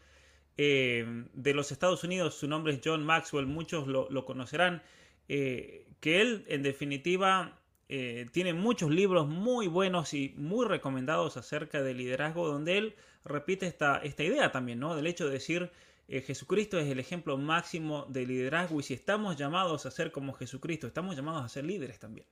eh, 0.61 1.05
de 1.33 1.53
los 1.53 1.71
Estados 1.71 2.03
Unidos, 2.03 2.35
su 2.35 2.45
nombre 2.45 2.73
es 2.73 2.81
John 2.83 3.05
Maxwell, 3.05 3.45
muchos 3.45 3.87
lo, 3.87 4.09
lo 4.09 4.25
conocerán, 4.25 4.83
eh, 5.29 5.87
que 6.01 6.19
él 6.19 6.43
en 6.49 6.63
definitiva 6.63 7.57
eh, 7.87 8.25
tiene 8.33 8.53
muchos 8.53 8.91
libros 8.91 9.25
muy 9.29 9.67
buenos 9.67 10.13
y 10.13 10.33
muy 10.35 10.67
recomendados 10.67 11.37
acerca 11.37 11.81
del 11.81 11.95
liderazgo, 11.95 12.45
donde 12.45 12.77
él 12.77 12.95
repite 13.23 13.67
esta, 13.67 13.99
esta 13.99 14.23
idea 14.25 14.51
también, 14.51 14.79
¿no? 14.79 14.97
Del 14.97 15.07
hecho 15.07 15.27
de 15.27 15.31
decir, 15.31 15.71
eh, 16.09 16.19
Jesucristo 16.21 16.77
es 16.77 16.89
el 16.89 16.99
ejemplo 16.99 17.37
máximo 17.37 18.05
de 18.09 18.25
liderazgo 18.25 18.81
y 18.81 18.83
si 18.83 18.93
estamos 18.93 19.37
llamados 19.37 19.85
a 19.85 19.91
ser 19.91 20.11
como 20.11 20.33
Jesucristo, 20.33 20.87
estamos 20.87 21.15
llamados 21.15 21.45
a 21.45 21.47
ser 21.47 21.63
líderes 21.63 21.99
también. 21.99 22.27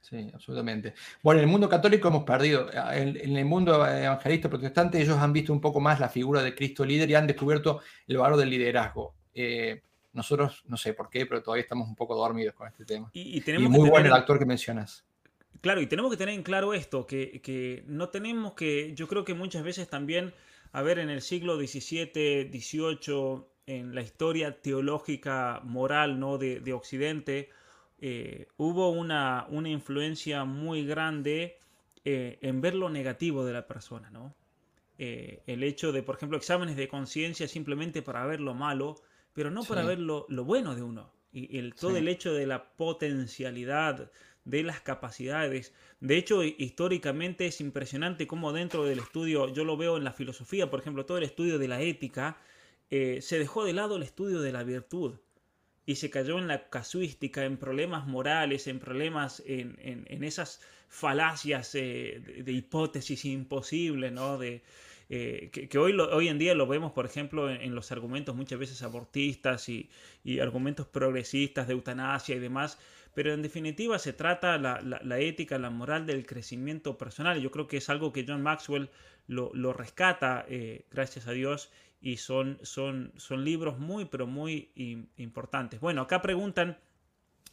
Sí, 0.00 0.30
absolutamente. 0.32 0.94
Bueno, 1.22 1.40
en 1.40 1.44
el 1.44 1.50
mundo 1.50 1.68
católico 1.68 2.08
hemos 2.08 2.24
perdido. 2.24 2.70
En, 2.92 3.16
en, 3.16 3.36
el 3.36 3.44
mundo 3.44 3.86
evangelista 3.86 4.48
protestante 4.48 5.00
ellos 5.00 5.18
han 5.18 5.32
visto 5.32 5.52
un 5.52 5.60
poco 5.60 5.78
más 5.80 6.00
la 6.00 6.08
figura 6.08 6.42
de 6.42 6.54
Cristo 6.54 6.84
líder 6.84 7.10
y 7.10 7.14
han 7.14 7.26
descubierto 7.26 7.80
el 8.06 8.16
valor 8.16 8.38
del 8.38 8.50
liderazgo. 8.50 9.14
Eh, 9.34 9.82
nosotros, 10.12 10.64
no 10.66 10.76
sé 10.76 10.94
por 10.94 11.08
qué, 11.08 11.26
pero 11.26 11.42
todavía 11.42 11.62
estamos 11.62 11.88
un 11.88 11.94
poco 11.94 12.16
dormidos 12.16 12.54
con 12.54 12.66
este 12.66 12.84
tema. 12.84 13.10
Y, 13.12 13.36
y, 13.36 13.40
tenemos 13.42 13.68
y 13.68 13.78
muy 13.78 13.88
bueno 13.88 14.06
el 14.06 14.12
actor 14.12 14.38
que 14.38 14.46
mencionas. 14.46 15.04
Claro, 15.60 15.80
y 15.80 15.86
tenemos 15.86 16.10
que 16.10 16.16
tener 16.16 16.34
en 16.34 16.42
claro 16.42 16.72
esto, 16.74 17.06
que, 17.06 17.40
que, 17.42 17.84
no 17.86 18.08
tenemos 18.08 18.54
que, 18.54 18.94
yo 18.94 19.06
creo 19.06 19.24
que 19.24 19.34
muchas 19.34 19.62
veces 19.62 19.88
también, 19.88 20.32
a 20.72 20.82
ver, 20.82 20.98
en 20.98 21.10
el 21.10 21.20
siglo 21.20 21.56
XVII, 21.56 22.50
XVIII, 22.50 23.44
en 23.66 23.94
la 23.94 24.00
historia 24.00 24.60
teológica 24.60 25.60
moral 25.62 26.18
¿no? 26.18 26.38
de, 26.38 26.60
de 26.60 26.72
Occidente, 26.72 27.50
eh, 28.00 28.48
hubo 28.56 28.90
una, 28.90 29.46
una, 29.50 29.68
influencia 29.68 30.44
muy 30.44 30.86
grande 30.86 31.58
eh, 32.04 32.38
en 32.40 32.60
ver 32.60 32.74
lo 32.74 32.88
negativo 32.88 33.44
de 33.44 33.52
la 33.52 33.66
persona, 33.66 34.10
¿no? 34.10 34.34
Eh, 34.98 35.42
el 35.46 35.62
hecho 35.62 35.92
de, 35.92 36.02
por 36.02 36.16
ejemplo, 36.16 36.38
exámenes 36.38 36.76
de 36.76 36.88
conciencia 36.88 37.46
simplemente 37.46 38.02
para 38.02 38.24
ver 38.26 38.40
lo 38.40 38.54
malo, 38.54 38.96
pero 39.32 39.50
no 39.50 39.62
sí. 39.62 39.68
para 39.68 39.84
ver 39.84 39.98
lo, 39.98 40.26
lo, 40.28 40.44
bueno 40.44 40.74
de 40.74 40.82
uno. 40.82 41.12
Y 41.32 41.58
el, 41.58 41.74
todo 41.74 41.92
sí. 41.92 41.98
el 41.98 42.08
hecho 42.08 42.32
de 42.32 42.46
la 42.46 42.72
potencialidad, 42.74 44.10
de 44.44 44.62
las 44.62 44.80
capacidades. 44.80 45.74
De 46.00 46.16
hecho, 46.16 46.42
históricamente 46.42 47.46
es 47.46 47.60
impresionante 47.60 48.26
cómo 48.26 48.52
dentro 48.52 48.84
del 48.84 48.98
estudio, 48.98 49.48
yo 49.48 49.64
lo 49.64 49.76
veo 49.76 49.96
en 49.96 50.04
la 50.04 50.12
filosofía, 50.12 50.70
por 50.70 50.80
ejemplo, 50.80 51.06
todo 51.06 51.18
el 51.18 51.24
estudio 51.24 51.58
de 51.58 51.68
la 51.68 51.80
ética, 51.82 52.38
eh, 52.90 53.20
se 53.22 53.38
dejó 53.38 53.64
de 53.64 53.72
lado 53.72 53.96
el 53.96 54.02
estudio 54.02 54.40
de 54.40 54.52
la 54.52 54.64
virtud 54.64 55.18
y 55.90 55.96
se 55.96 56.08
cayó 56.08 56.38
en 56.38 56.46
la 56.46 56.68
casuística, 56.68 57.44
en 57.44 57.56
problemas 57.56 58.06
morales, 58.06 58.68
en 58.68 58.78
problemas, 58.78 59.42
en, 59.44 59.76
en, 59.82 60.22
esas 60.22 60.60
falacias 60.88 61.74
eh, 61.74 62.22
de, 62.44 62.52
hipótesis 62.52 63.24
imposibles, 63.24 64.12
¿no? 64.12 64.38
De, 64.38 64.62
eh, 65.08 65.50
que, 65.50 65.78
hoy, 65.78 65.92
lo, 65.92 66.08
hoy 66.16 66.28
en 66.28 66.38
día 66.38 66.54
lo 66.54 66.68
vemos, 66.68 66.92
por 66.92 67.06
ejemplo, 67.06 67.50
en, 67.50 67.74
los 67.74 67.90
argumentos 67.90 68.36
muchas 68.36 68.60
veces 68.60 68.84
abortistas 68.84 69.68
y, 69.68 69.90
y, 70.22 70.38
argumentos 70.38 70.86
progresistas 70.86 71.66
de 71.66 71.72
eutanasia 71.72 72.36
y 72.36 72.38
demás, 72.38 72.78
pero 73.12 73.34
en 73.34 73.42
definitiva 73.42 73.98
se 73.98 74.12
trata 74.12 74.58
la, 74.58 75.18
ética, 75.18 75.58
la 75.58 75.70
moral 75.70 76.06
del 76.06 76.24
crecimiento 76.24 76.98
personal. 76.98 77.40
Yo 77.40 77.50
creo 77.50 77.66
que 77.66 77.78
es 77.78 77.90
algo 77.90 78.12
que 78.12 78.24
John 78.24 78.42
Maxwell 78.42 78.90
lo, 79.26 79.50
lo 79.54 79.72
rescata, 79.72 80.46
eh, 80.48 80.84
gracias 80.92 81.26
a 81.26 81.32
Dios, 81.32 81.72
y 82.00 82.16
son, 82.16 82.58
son, 82.62 83.12
son 83.16 83.44
libros 83.44 83.78
muy, 83.78 84.06
pero 84.06 84.26
muy 84.26 84.72
importantes. 85.16 85.80
Bueno, 85.80 86.02
acá 86.02 86.22
preguntan, 86.22 86.78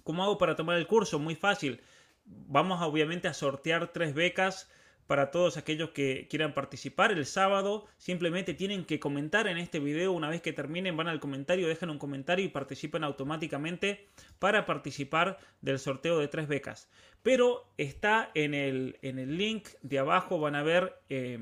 ¿cómo 0.04 0.24
hago 0.24 0.38
para 0.38 0.56
tomar 0.56 0.78
el 0.78 0.88
curso? 0.88 1.20
Muy 1.20 1.36
fácil. 1.36 1.82
Vamos 2.26 2.82
obviamente 2.82 3.28
a 3.28 3.34
sortear 3.34 3.92
tres 3.92 4.14
becas 4.14 4.70
para 5.06 5.32
todos 5.32 5.56
aquellos 5.56 5.92
que 5.92 6.28
quieran 6.30 6.54
participar 6.54 7.12
el 7.12 7.26
sábado. 7.26 7.86
Simplemente 7.98 8.54
tienen 8.54 8.86
que 8.86 9.00
comentar 9.00 9.48
en 9.48 9.58
este 9.58 9.80
video. 9.80 10.12
Una 10.12 10.30
vez 10.30 10.42
que 10.42 10.54
terminen, 10.54 10.98
van 10.98 11.08
al 11.08 11.20
comentario, 11.20 11.68
dejan 11.68 11.90
un 11.90 11.98
comentario 11.98 12.46
y 12.46 12.50
participan 12.50 13.04
automáticamente 13.04 14.08
para 14.40 14.66
participar 14.66 15.40
del 15.62 15.80
sorteo 15.80 16.20
de 16.20 16.28
tres 16.28 16.48
becas. 16.48 16.90
Pero 17.24 17.70
está 17.78 18.32
en 18.34 18.54
el, 18.54 18.98
en 19.02 19.20
el 19.20 19.38
link 19.38 19.70
de 19.82 20.00
abajo, 20.00 20.40
van 20.40 20.56
a 20.56 20.64
ver... 20.64 21.02
Eh, 21.10 21.40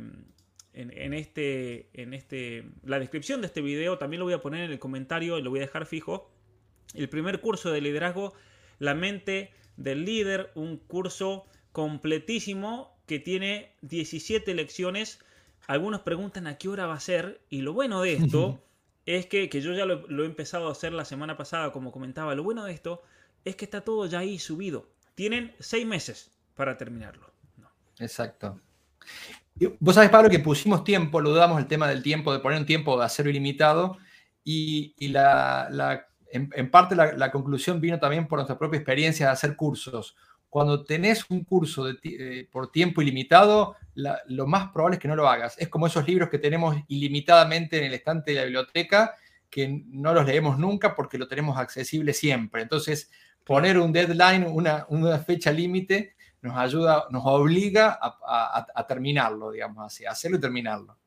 en, 0.75 0.91
en, 0.95 1.13
este, 1.13 1.89
en 1.93 2.13
este, 2.13 2.65
la 2.83 2.99
descripción 2.99 3.41
de 3.41 3.47
este 3.47 3.61
video, 3.61 3.97
también 3.97 4.19
lo 4.19 4.25
voy 4.25 4.33
a 4.33 4.41
poner 4.41 4.65
en 4.65 4.71
el 4.71 4.79
comentario 4.79 5.39
y 5.39 5.41
lo 5.41 5.49
voy 5.49 5.59
a 5.59 5.63
dejar 5.63 5.85
fijo. 5.85 6.29
El 6.93 7.09
primer 7.09 7.39
curso 7.39 7.71
de 7.71 7.81
liderazgo, 7.81 8.33
La 8.77 8.93
mente 8.93 9.51
del 9.77 10.03
líder, 10.03 10.51
un 10.53 10.77
curso 10.77 11.45
completísimo 11.71 12.97
que 13.05 13.19
tiene 13.19 13.71
17 13.81 14.53
lecciones. 14.53 15.19
Algunos 15.65 16.01
preguntan 16.01 16.45
a 16.45 16.57
qué 16.57 16.67
hora 16.67 16.85
va 16.85 16.95
a 16.95 16.99
ser 16.99 17.41
y 17.49 17.61
lo 17.61 17.73
bueno 17.73 18.01
de 18.01 18.13
esto 18.13 18.61
es 19.05 19.27
que, 19.27 19.49
que 19.49 19.61
yo 19.61 19.73
ya 19.73 19.85
lo, 19.85 20.05
lo, 20.07 20.23
he 20.23 20.25
empezado 20.25 20.67
a 20.67 20.73
hacer 20.73 20.91
la 20.91 21.05
semana 21.05 21.37
pasada, 21.37 21.71
como 21.71 21.91
comentaba, 21.91 22.35
lo 22.35 22.43
bueno 22.43 22.65
de 22.65 22.73
esto 22.73 23.01
es 23.45 23.55
que 23.55 23.65
está 23.65 23.81
todo 23.81 24.05
ya 24.07 24.19
ahí 24.19 24.39
subido. 24.39 24.89
Tienen 25.15 25.55
seis 25.59 25.85
meses 25.85 26.31
para 26.53 26.77
terminarlo. 26.77 27.31
No. 27.57 27.69
Exacto. 27.99 28.59
Vos 29.79 29.95
sabés, 29.95 30.09
Pablo, 30.09 30.29
que 30.29 30.39
pusimos 30.39 30.83
tiempo, 30.83 31.21
lo 31.21 31.29
dudamos 31.29 31.59
el 31.59 31.67
tema 31.67 31.87
del 31.87 32.03
tiempo, 32.03 32.33
de 32.33 32.39
poner 32.39 32.59
un 32.59 32.65
tiempo 32.65 32.97
de 32.99 33.05
acero 33.05 33.29
ilimitado, 33.29 33.97
y, 34.43 34.93
y 34.97 35.07
la, 35.07 35.69
la, 35.71 36.07
en, 36.29 36.49
en, 36.53 36.69
parte 36.69 36.95
la, 36.95 37.13
la, 37.13 37.31
conclusión 37.31 37.79
vino 37.79 37.97
también 37.97 38.27
por 38.27 38.37
nuestra 38.37 38.57
propia 38.57 38.77
experiencia 38.77 39.27
de 39.27 39.31
hacer 39.31 39.55
cursos. 39.55 40.15
Cuando 40.49 40.83
tenés 40.83 41.29
un 41.29 41.43
curso 41.43 41.85
de, 41.85 41.97
eh, 42.03 42.47
por 42.51 42.71
tiempo 42.71 43.01
ilimitado, 43.01 43.75
lo 44.27 44.47
más 44.47 44.69
probable 44.71 44.95
es 44.95 45.01
que 45.01 45.07
no 45.07 45.15
lo 45.15 45.27
hagas. 45.27 45.57
Es 45.57 45.69
como 45.69 45.87
esos 45.87 46.07
libros 46.07 46.29
que 46.29 46.37
tenemos 46.37 46.77
ilimitadamente 46.87 47.77
en 47.77 47.85
el 47.85 47.93
estante 47.93 48.31
de 48.31 48.37
la 48.37 48.43
biblioteca, 48.43 49.15
que 49.49 49.83
no 49.87 50.13
los 50.13 50.25
leemos 50.25 50.59
nunca 50.59 50.95
porque 50.95 51.17
lo 51.17 51.27
tenemos 51.27 51.57
accesible 51.57 52.13
siempre. 52.13 52.61
Entonces, 52.61 53.11
poner 53.43 53.79
un 53.79 53.91
deadline, 53.91 54.45
una, 54.47 54.85
una 54.89 55.17
fecha 55.19 55.51
límite, 55.51 56.14
nos 56.45 56.57
ayuda, 56.57 57.07
nos 57.11 57.23
obliga 57.25 57.97
a, 58.01 58.17
a, 58.25 58.67
a 58.73 58.87
terminarlo, 58.87 59.51
digamos 59.51 59.85
así, 59.85 60.05
a 60.05 60.11
hacerlo 60.11 60.37
y 60.37 60.41
terminarlo. 60.41 60.97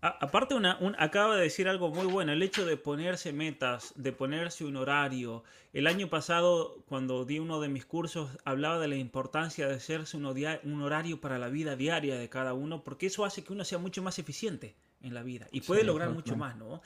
aparte, 0.00 0.54
una, 0.54 0.78
acaba 0.98 1.36
de 1.36 1.42
decir 1.42 1.68
algo 1.68 1.90
muy 1.90 2.06
bueno, 2.06 2.32
el 2.32 2.42
hecho 2.42 2.66
de 2.66 2.76
ponerse 2.76 3.32
metas, 3.32 3.92
de 3.94 4.12
ponerse 4.12 4.64
un 4.64 4.76
horario. 4.76 5.44
El 5.72 5.86
año 5.86 6.08
pasado, 6.08 6.82
cuando 6.86 7.24
di 7.24 7.38
uno 7.38 7.60
de 7.60 7.68
mis 7.68 7.84
cursos, 7.86 8.30
hablaba 8.44 8.78
de 8.80 8.88
la 8.88 8.96
importancia 8.96 9.68
de 9.68 9.74
hacerse 9.76 10.16
un, 10.16 10.26
un 10.26 10.82
horario 10.82 11.20
para 11.20 11.38
la 11.38 11.48
vida 11.48 11.76
diaria 11.76 12.16
de 12.16 12.28
cada 12.28 12.52
uno, 12.52 12.82
porque 12.82 13.06
eso 13.06 13.24
hace 13.24 13.44
que 13.44 13.52
uno 13.52 13.64
sea 13.64 13.78
mucho 13.78 14.02
más 14.02 14.18
eficiente 14.18 14.74
en 15.00 15.14
la 15.14 15.22
vida 15.22 15.46
y 15.52 15.60
puede 15.62 15.84
lograr 15.84 16.10
mucho 16.10 16.36
más, 16.36 16.56
¿no? 16.56 16.82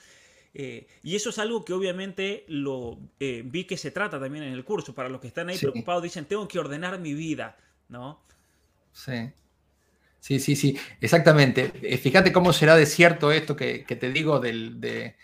Eh, 0.53 0.87
y 1.03 1.15
eso 1.15 1.29
es 1.29 1.39
algo 1.39 1.63
que 1.65 1.73
obviamente 1.73 2.45
lo 2.47 2.97
eh, 3.19 3.43
vi 3.45 3.65
que 3.65 3.77
se 3.77 3.91
trata 3.91 4.19
también 4.19 4.43
en 4.43 4.53
el 4.53 4.63
curso. 4.63 4.93
Para 4.95 5.09
los 5.09 5.21
que 5.21 5.27
están 5.27 5.49
ahí 5.49 5.57
preocupados, 5.57 6.01
dicen, 6.03 6.25
tengo 6.25 6.47
que 6.47 6.57
ordenar 6.59 6.99
mi 6.99 7.13
vida, 7.13 7.57
¿no? 7.89 8.21
Sí. 8.91 9.31
Sí, 10.19 10.39
sí, 10.39 10.55
sí, 10.55 10.77
exactamente. 10.99 11.71
Eh, 11.81 11.97
fíjate 11.97 12.33
cómo 12.33 12.51
será 12.51 12.75
de 12.75 12.85
cierto 12.85 13.31
esto 13.31 13.55
que, 13.55 13.79
te 13.83 14.11
digo 14.11 14.39
del... 14.39 14.81
De, 14.81 15.15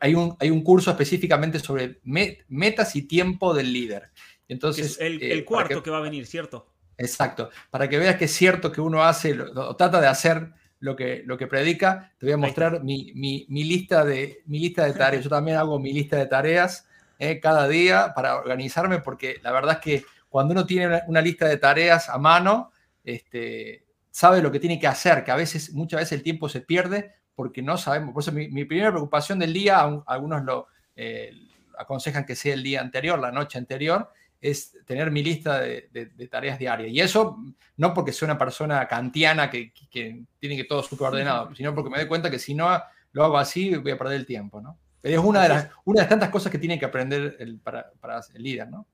hay, 0.00 0.14
un, 0.14 0.36
hay 0.38 0.50
un 0.50 0.62
curso 0.62 0.90
específicamente 0.90 1.58
sobre 1.58 2.00
metas 2.02 2.96
y 2.96 3.02
tiempo 3.02 3.54
del 3.54 3.72
líder. 3.72 4.10
Entonces, 4.48 4.98
el, 5.00 5.44
cuarto 5.44 5.82
que, 5.82 5.90
va 5.90 5.98
a 5.98 6.02
venir, 6.02 6.26
¿cierto? 6.26 6.70
Exacto. 6.98 7.50
Para 7.70 7.88
que 7.88 7.98
veas 7.98 8.16
que 8.16 8.26
es 8.26 8.32
cierto 8.32 8.70
que 8.70 8.80
uno 8.80 9.02
hace, 9.02 9.40
o 9.40 9.76
trata 9.76 10.00
de 10.00 10.06
hacer 10.06 10.52
lo 10.78 10.94
que, 10.96 11.22
lo 11.24 11.36
que 11.36 11.46
predica, 11.46 12.12
te 12.18 12.26
voy 12.26 12.32
a 12.34 12.36
mostrar 12.36 12.82
mi, 12.82 13.12
lista 13.48 14.04
de, 14.04 14.42
mi 14.46 14.58
lista 14.60 14.84
de 14.84 14.92
tareas. 14.92 15.24
Yo 15.24 15.30
también 15.30 15.56
hago 15.56 15.78
mi 15.78 15.92
lista 15.92 16.16
de 16.16 16.26
tareas 16.26 16.86
eh, 17.18 17.40
cada 17.40 17.66
día 17.68 18.12
para 18.14 18.36
organizarme, 18.36 19.00
porque 19.00 19.40
la 19.42 19.52
verdad 19.52 19.74
es 19.74 19.80
que 19.80 20.04
cuando 20.36 20.52
uno 20.52 20.66
tiene 20.66 21.00
una, 21.06 21.22
lista 21.22 21.48
de 21.48 21.56
tareas 21.56 22.10
a 22.10 22.18
mano, 22.18 22.70
este, 23.02 23.86
sabe 24.10 24.42
lo 24.42 24.52
que 24.52 24.60
tiene 24.60 24.78
que 24.78 24.86
hacer, 24.86 25.24
que 25.24 25.30
a 25.30 25.34
veces, 25.34 25.72
muchas 25.72 26.00
veces 26.00 26.12
el 26.12 26.22
tiempo 26.22 26.46
se 26.46 26.60
pierde 26.60 27.14
porque 27.34 27.62
no 27.62 27.78
sabemos. 27.78 28.12
Por 28.12 28.22
eso 28.22 28.32
mi, 28.32 28.66
primera 28.66 28.90
preocupación 28.90 29.38
del 29.38 29.54
día, 29.54 29.80
algunos 30.06 30.44
lo 30.44 30.66
eh, 30.94 31.32
aconsejan 31.78 32.26
que 32.26 32.36
sea 32.36 32.52
el 32.52 32.62
día 32.62 32.82
anterior, 32.82 33.18
la 33.18 33.32
noche 33.32 33.56
anterior, 33.56 34.10
es 34.38 34.76
tener 34.84 35.10
mi 35.10 35.22
lista 35.22 35.58
de, 35.58 36.28
tareas 36.30 36.58
diarias. 36.58 36.92
Y 36.92 37.00
eso 37.00 37.38
no 37.78 37.94
porque 37.94 38.12
soy 38.12 38.26
una 38.26 38.36
persona 38.36 38.86
kantiana 38.86 39.50
que, 39.50 39.72
tiene 39.90 40.54
que 40.54 40.64
todo 40.64 40.82
súper 40.82 41.06
ordenado, 41.06 41.54
sino 41.54 41.74
porque 41.74 41.88
me 41.88 41.96
doy 41.96 42.08
cuenta 42.08 42.30
que 42.30 42.38
si 42.38 42.52
no 42.52 42.78
lo 43.12 43.24
hago 43.24 43.38
así 43.38 43.74
voy 43.74 43.92
a 43.92 43.96
perder 43.96 44.16
el 44.16 44.26
tiempo, 44.26 44.60
¿no? 44.60 44.78
es 45.02 45.18
una 45.18 45.42
de 45.42 45.48
las, 45.48 45.70
una 45.84 46.02
de 46.02 46.08
tantas 46.08 46.30
cosas 46.30 46.50
que 46.50 46.58
tiene 46.58 46.78
que 46.78 46.84
aprender 46.84 47.36
el, 47.38 47.58
para, 47.58 47.90
el 48.34 48.42
líder, 48.42 48.68
¿no? 48.68 48.86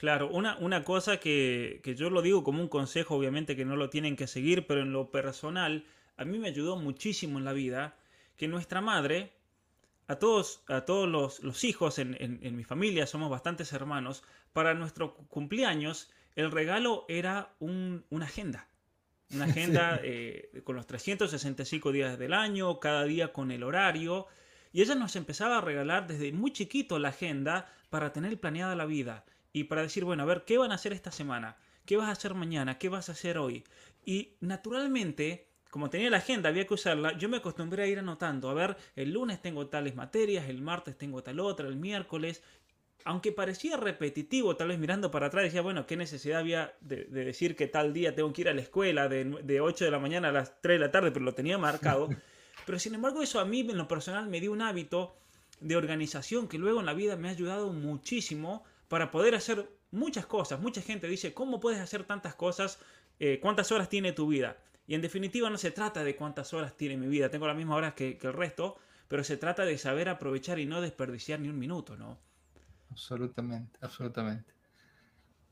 Claro, 0.00 0.30
una, 0.30 0.56
una 0.56 0.82
cosa 0.82 1.20
que, 1.20 1.82
que, 1.84 1.94
yo 1.94 2.08
lo 2.08 2.22
digo 2.22 2.42
como 2.42 2.62
un 2.62 2.68
consejo, 2.68 3.16
obviamente 3.16 3.54
que 3.54 3.66
no 3.66 3.76
lo 3.76 3.90
tienen 3.90 4.16
que 4.16 4.26
seguir, 4.26 4.66
pero 4.66 4.80
en 4.80 4.94
lo 4.94 5.10
personal, 5.10 5.84
a 6.16 6.24
mí 6.24 6.38
me 6.38 6.48
ayudó 6.48 6.76
muchísimo 6.76 7.36
en 7.36 7.44
la 7.44 7.52
vida 7.52 7.98
que 8.38 8.48
nuestra 8.48 8.80
madre, 8.80 9.30
a 10.06 10.16
todos, 10.16 10.62
a 10.68 10.86
todos 10.86 11.06
los, 11.42 11.64
hijos 11.64 11.98
en, 11.98 12.16
mi 12.56 12.64
familia, 12.64 13.06
somos 13.06 13.28
bastantes 13.28 13.74
hermanos, 13.74 14.22
para 14.54 14.72
nuestro 14.72 15.16
cumpleaños 15.28 16.10
el 16.34 16.50
regalo 16.50 17.04
era 17.06 17.52
una 17.58 18.24
agenda. 18.24 18.68
Una 19.34 19.44
agenda 19.52 20.00
eh, 20.02 20.62
con 20.64 20.76
los 20.76 20.86
365 20.86 21.92
días 21.92 22.18
del 22.18 22.32
año, 22.32 22.80
cada 22.80 23.04
día 23.04 23.34
con 23.34 23.50
el 23.50 23.62
horario. 23.62 24.28
Y 24.72 24.80
ella 24.80 24.94
nos 24.94 25.14
empezaba 25.14 25.58
a 25.58 25.60
regalar 25.60 26.06
desde 26.06 26.32
muy 26.32 26.54
chiquito 26.54 26.98
la 26.98 27.10
agenda 27.10 27.70
para 27.90 28.14
tener 28.14 28.40
planeada 28.40 28.74
la 28.74 28.86
vida 28.86 29.26
y 29.52 29.64
para 29.64 29.82
decir, 29.82 30.04
bueno, 30.04 30.22
a 30.22 30.26
ver, 30.26 30.44
¿qué 30.44 30.58
van 30.58 30.72
a 30.72 30.76
hacer 30.76 30.92
esta 30.92 31.10
semana? 31.10 31.56
¿Qué 31.86 31.96
vas 31.96 32.08
a 32.08 32.12
hacer 32.12 32.34
mañana? 32.34 32.78
¿Qué 32.78 32.88
vas 32.88 33.08
a 33.08 33.12
hacer 33.12 33.38
hoy? 33.38 33.64
Y 34.04 34.34
naturalmente 34.40 35.50
como 35.70 35.88
tenía 35.88 36.10
la 36.10 36.16
agenda, 36.18 36.48
había 36.48 36.66
que 36.66 36.74
usarla, 36.74 37.16
yo 37.16 37.28
me 37.28 37.36
acostumbré 37.36 37.84
a 37.84 37.86
ir 37.86 38.00
anotando, 38.00 38.50
a 38.50 38.54
ver, 38.54 38.76
el 38.96 39.12
lunes 39.12 39.40
tengo 39.40 39.68
tales 39.68 39.94
materias, 39.94 40.48
el 40.48 40.60
martes 40.60 40.98
tengo 40.98 41.22
tal 41.22 41.38
otra, 41.38 41.68
el 41.68 41.76
miércoles, 41.76 42.42
aunque 43.04 43.32
parecía 43.32 43.76
repetitivo, 43.76 44.56
tal 44.56 44.68
vez 44.68 44.78
mirando 44.78 45.10
para 45.10 45.26
atrás, 45.26 45.44
decía, 45.44 45.62
bueno, 45.62 45.86
¿qué 45.86 45.96
necesidad 45.96 46.40
había 46.40 46.74
de, 46.80 47.04
decir 47.04 47.56
que 47.56 47.68
tal 47.68 47.92
día 47.92 48.14
tengo 48.14 48.32
que 48.32 48.42
ir 48.42 48.48
a 48.48 48.54
la 48.54 48.60
escuela 48.60 49.08
de, 49.08 49.24
de, 49.24 49.60
8 49.60 49.84
de 49.84 49.90
la 49.90 50.00
mañana 50.00 50.28
a 50.28 50.32
las 50.32 50.60
3 50.60 50.78
de 50.78 50.86
la 50.86 50.90
tarde, 50.90 51.12
pero 51.12 51.24
lo 51.24 51.34
tenía 51.34 51.56
marcado? 51.56 52.08
Pero 52.66 52.78
sin 52.78 52.94
embargo 52.94 53.22
eso 53.22 53.40
a 53.40 53.44
mí 53.46 53.60
en 53.60 53.78
lo 53.78 53.88
personal 53.88 54.28
me 54.28 54.38
dio 54.38 54.52
un 54.52 54.60
hábito 54.60 55.16
de 55.60 55.76
organización 55.76 56.46
que 56.46 56.58
luego 56.58 56.78
en 56.80 56.86
la 56.86 56.92
vida 56.92 57.16
me 57.16 57.28
ha 57.28 57.30
ayudado 57.32 57.72
muchísimo 57.72 58.64
para 58.90 59.12
poder 59.12 59.36
hacer 59.36 59.70
muchas 59.92 60.26
cosas. 60.26 60.60
Mucha 60.60 60.82
gente 60.82 61.06
dice, 61.06 61.32
¿cómo 61.32 61.60
puedes 61.60 61.78
hacer 61.78 62.02
tantas 62.02 62.34
cosas? 62.34 62.80
Eh, 63.20 63.38
¿Cuántas 63.40 63.70
horas 63.70 63.88
tiene 63.88 64.10
tu 64.10 64.26
vida? 64.26 64.56
Y 64.88 64.96
en 64.96 65.00
definitiva 65.00 65.48
no 65.48 65.58
se 65.58 65.70
trata 65.70 66.02
de 66.02 66.16
cuántas 66.16 66.52
horas 66.52 66.76
tiene 66.76 66.96
mi 66.96 67.06
vida, 67.06 67.30
tengo 67.30 67.46
las 67.46 67.56
mismas 67.56 67.76
horas 67.76 67.94
que, 67.94 68.18
el 68.20 68.32
resto, 68.32 68.78
pero 69.06 69.22
se 69.22 69.36
trata 69.36 69.64
de 69.64 69.78
saber 69.78 70.08
aprovechar 70.08 70.58
y 70.58 70.66
no 70.66 70.80
desperdiciar 70.80 71.38
ni 71.38 71.48
un 71.48 71.56
minuto, 71.56 71.96
¿no? 71.96 72.18
Absolutamente, 72.90 73.78
absolutamente. 73.80 74.52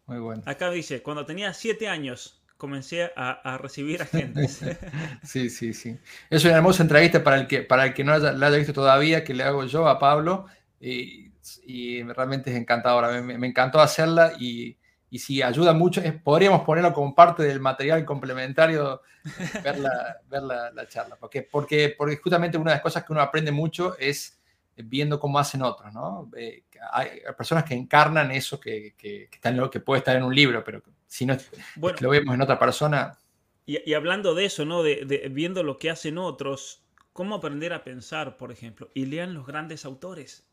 Muy 0.06 0.18
bueno. 0.18 0.42
Acá 0.44 0.72
dice, 0.72 1.00
cuando 1.00 1.24
tenía 1.24 1.54
siete 1.54 1.86
años 1.86 2.42
comencé 2.56 3.12
a, 3.14 3.56
recibir 3.58 4.02
agentes. 4.02 4.64
sí, 5.22 5.48
sí, 5.48 5.74
sí. 5.74 5.96
Es 6.28 6.44
una 6.44 6.56
hermosa 6.56 6.82
entrevista 6.82 7.22
para 7.22 7.36
el 7.36 7.46
que, 7.46 7.62
para 7.62 7.86
el 7.86 7.94
que 7.94 8.02
no 8.02 8.18
la 8.18 8.46
haya 8.48 8.56
visto 8.56 8.72
todavía, 8.72 9.22
que 9.22 9.32
le 9.32 9.44
hago 9.44 9.64
yo 9.64 9.86
a 9.86 10.00
Pablo, 10.00 10.46
y, 10.80 11.27
realmente 12.14 12.50
es 12.50 12.56
encantadora. 12.56 13.20
Me, 13.20 13.38
me 13.38 13.46
encantó 13.46 13.80
hacerla 13.80 14.32
y 14.38 14.76
y 15.10 15.18
si 15.18 15.42
ayuda 15.42 15.72
mucho, 15.72 16.02
podríamos 16.22 16.62
ponerlo 16.62 16.92
como 16.92 17.14
parte 17.14 17.42
del 17.42 17.60
material 17.60 18.04
complementario, 18.04 19.02
ver 19.64 19.78
la, 19.78 20.18
ver 20.28 20.42
la, 20.42 20.88
charla, 20.88 21.16
porque, 21.16 21.42
porque, 21.42 21.94
porque 21.96 22.16
justamente 22.16 22.58
una 22.58 22.72
de 22.72 22.76
las 22.76 22.82
cosas 22.82 23.04
que 23.04 23.12
uno 23.12 23.22
aprende 23.22 23.50
mucho 23.50 23.96
es 23.98 24.38
viendo 24.76 25.18
cómo 25.18 25.38
hacen 25.38 25.62
otros, 25.62 25.92
¿no? 25.92 26.30
Eh, 26.36 26.64
hay 26.92 27.20
personas 27.36 27.64
que 27.64 27.74
encarnan 27.74 28.30
eso 28.30 28.60
que, 28.60 28.94
que, 28.96 29.28
que, 29.30 29.70
que 29.70 29.80
puede 29.80 29.98
estar 29.98 30.14
en 30.14 30.22
un 30.22 30.34
libro, 30.34 30.62
pero 30.62 30.82
si 31.06 31.26
no 31.26 31.36
lo 32.00 32.10
vemos 32.10 32.34
en 32.34 32.42
otra 32.42 32.58
persona. 32.58 33.18
Y, 33.66 33.92
hablando 33.94 34.34
de 34.34 34.44
eso, 34.44 34.64
¿no? 34.64 34.82
De, 34.82 35.28
viendo 35.30 35.62
lo 35.62 35.78
que 35.78 35.90
hacen 35.90 36.16
otros, 36.16 36.84
¿cómo 37.12 37.34
aprender 37.34 37.72
a 37.72 37.82
pensar, 37.82 38.36
por 38.36 38.52
ejemplo? 38.52 38.90
Y 38.94 39.06
lean 39.06 39.34
los 39.34 39.46
grandes 39.46 39.84
autores. 39.84 40.47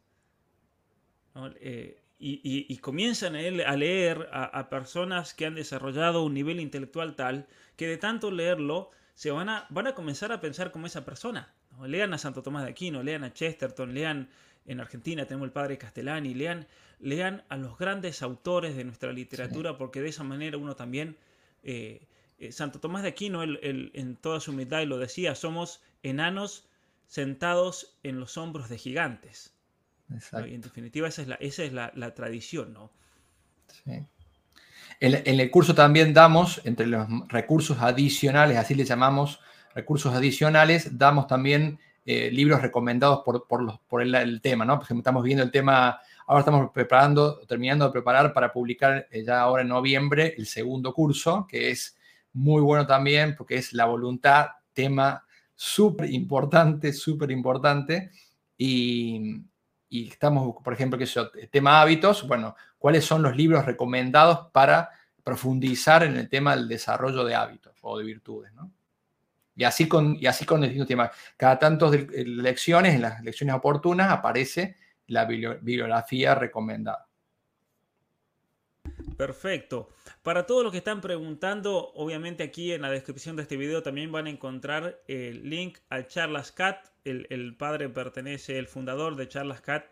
¿No? 1.36 1.52
Eh, 1.58 2.02
y, 2.18 2.78
comienzan 2.78 3.36
a 3.36 3.76
leer 3.76 4.30
a, 4.32 4.70
personas 4.70 5.34
que 5.34 5.46
han 5.46 5.54
desarrollado 5.54 6.24
un 6.24 6.34
nivel 6.34 6.60
intelectual 6.60 7.16
tal 7.16 7.46
que 7.76 7.88
de 7.88 7.98
tanto 7.98 8.32
leerlo 8.32 8.90
se 9.14 9.32
van 9.32 9.50
a, 9.50 9.68
van 9.70 9.88
a 9.88 9.94
comenzar 9.94 10.32
a 10.32 10.40
pensar 10.40 10.72
como 10.72 10.88
esa 10.88 11.06
persona. 11.06 11.54
Lean 11.86 12.14
a 12.14 12.18
Santo 12.18 12.42
Tomás 12.42 12.64
de 12.64 12.72
Aquino, 12.72 13.04
lean 13.04 13.26
a 13.26 13.34
Chesterton, 13.34 13.94
lean 13.94 14.30
en 14.66 14.80
Argentina 14.80 15.26
tenemos 15.26 15.46
el 15.46 15.52
padre 15.52 15.78
Castellani, 15.78 16.34
lean, 16.34 16.66
lean 17.00 17.44
a 17.50 17.58
los 17.58 17.78
grandes 17.78 18.24
autores 18.24 18.76
de 18.76 18.86
nuestra 18.86 19.12
literatura 19.12 19.78
porque 19.78 20.02
de 20.02 20.10
esa 20.10 20.24
manera 20.24 20.58
uno 20.58 20.76
también... 20.76 21.18
Eh, 21.64 22.08
eh, 22.38 22.52
Santo 22.52 22.80
Tomás 22.80 23.04
de 23.04 23.10
Aquino, 23.10 23.44
en 23.44 24.18
toda 24.18 24.42
su 24.42 24.52
humildad, 24.52 24.82
y 24.82 24.86
lo 24.86 24.98
decía, 24.98 25.36
somos 25.36 25.82
enanos 26.04 26.68
sentados 27.08 27.98
en 28.04 28.20
los 28.20 28.38
hombros 28.38 28.68
de 28.68 28.78
gigantes. 28.78 29.55
Y 30.10 30.53
en 30.53 30.62
definitiva 30.62 31.08
esa 31.08 31.22
es 31.22 31.28
la, 31.28 31.36
esa 31.36 31.64
es 31.64 31.74
la, 31.74 32.14
tradición, 32.14 32.74
¿no? 32.74 32.91
Sí. 33.84 34.06
En, 34.99 35.39
el 35.39 35.51
curso 35.51 35.74
también 35.74 36.14
damos, 36.14 36.62
entre 36.64 36.88
los 36.88 37.08
recursos 37.28 37.78
adicionales, 37.82 38.58
así 38.58 38.76
les 38.76 38.88
llamamos 38.88 39.39
recursos 39.74 40.14
adicionales, 40.14 40.97
damos 40.97 41.28
también 41.28 41.80
eh, 42.06 42.30
libros 42.32 42.62
recomendados 42.62 43.22
por, 43.26 43.47
por, 43.47 44.01
el, 44.01 44.41
tema, 44.41 44.64
¿no? 44.64 44.78
Porque 44.78 44.93
estamos 44.93 45.24
viendo 45.24 45.43
el 45.43 45.51
tema, 45.51 45.99
ahora 46.28 46.41
estamos 46.41 46.72
preparando, 46.72 47.39
terminando 47.47 47.86
de 47.86 47.91
preparar 47.91 48.32
para 48.32 48.53
publicar 48.53 49.08
eh, 49.12 49.24
ya 49.26 49.41
ahora 49.41 49.64
en 49.64 49.70
noviembre 49.70 50.36
el 50.38 50.45
segundo 50.45 50.93
curso, 50.93 51.45
que 51.49 51.72
es 51.72 51.97
muy 52.32 52.62
bueno 52.62 52.86
también 52.86 53.36
porque 53.36 53.56
es 53.56 53.74
la 53.74 53.86
voluntad, 53.86 54.47
tema 54.72 55.26
súper 55.56 56.12
importante, 56.12 56.93
súper 56.93 57.32
importante. 57.32 58.12
Y, 58.58 59.41
y 59.96 60.10
estamos, 60.10 60.56
por 60.62 60.74
ejemplo, 60.74 60.98
que 60.98 61.06
eso, 61.06 61.32
tema 61.50 61.80
hábitos, 61.82 62.28
bueno, 62.28 62.56
¿cuáles 62.78 63.06
son 63.06 63.22
los 63.22 63.36
libros 63.38 63.66
recomendados 63.66 64.52
para 64.52 64.89
profundizar 65.24 66.04
en 66.04 66.18
el 66.18 66.28
tema 66.28 66.56
del 66.56 66.68
desarrollo 66.68 67.24
de 67.24 67.34
hábitos 67.34 67.78
o 67.82 67.98
de 67.98 68.04
virtudes? 68.04 68.52
¿no? 68.54 68.72
Y 69.56 69.64
así 69.64 69.88
con, 69.88 70.18
y 70.20 70.26
así 70.26 70.46
con 70.46 70.60
distintos 70.62 70.88
temas. 70.88 71.12
Cada 71.38 71.58
tantas 71.58 71.91
lecciones, 72.12 72.96
en 72.96 73.04
las 73.04 73.24
lecciones 73.24 73.56
oportunas, 73.56 74.12
aparece 74.12 74.76
la 75.08 75.24
bibliografía 75.24 76.36
recomendada. 76.36 77.08
Perfecto. 79.18 79.89
Para 80.24 80.45
todos 80.45 80.64
los 80.64 80.72
que 80.72 80.80
están 80.80 81.01
preguntando, 81.01 81.91
obviamente 81.93 82.43
aquí 82.43 82.72
en 82.72 82.82
la 82.82 82.89
descripción 82.89 83.36
de 83.36 83.43
este 83.43 83.58
video 83.58 83.84
también 83.84 84.12
van 84.12 84.28
a 84.28 84.30
encontrar 84.30 85.01
el 85.08 85.49
link 85.49 85.78
al 85.89 86.08
Charlas 86.08 86.51
Cat. 86.51 86.88
El, 87.03 87.56
padre 87.56 87.88
pertenece, 87.89 88.58
el 88.58 88.68
fundador 88.68 89.16
de 89.16 89.28
Charlas 89.28 89.62
Cat 89.62 89.86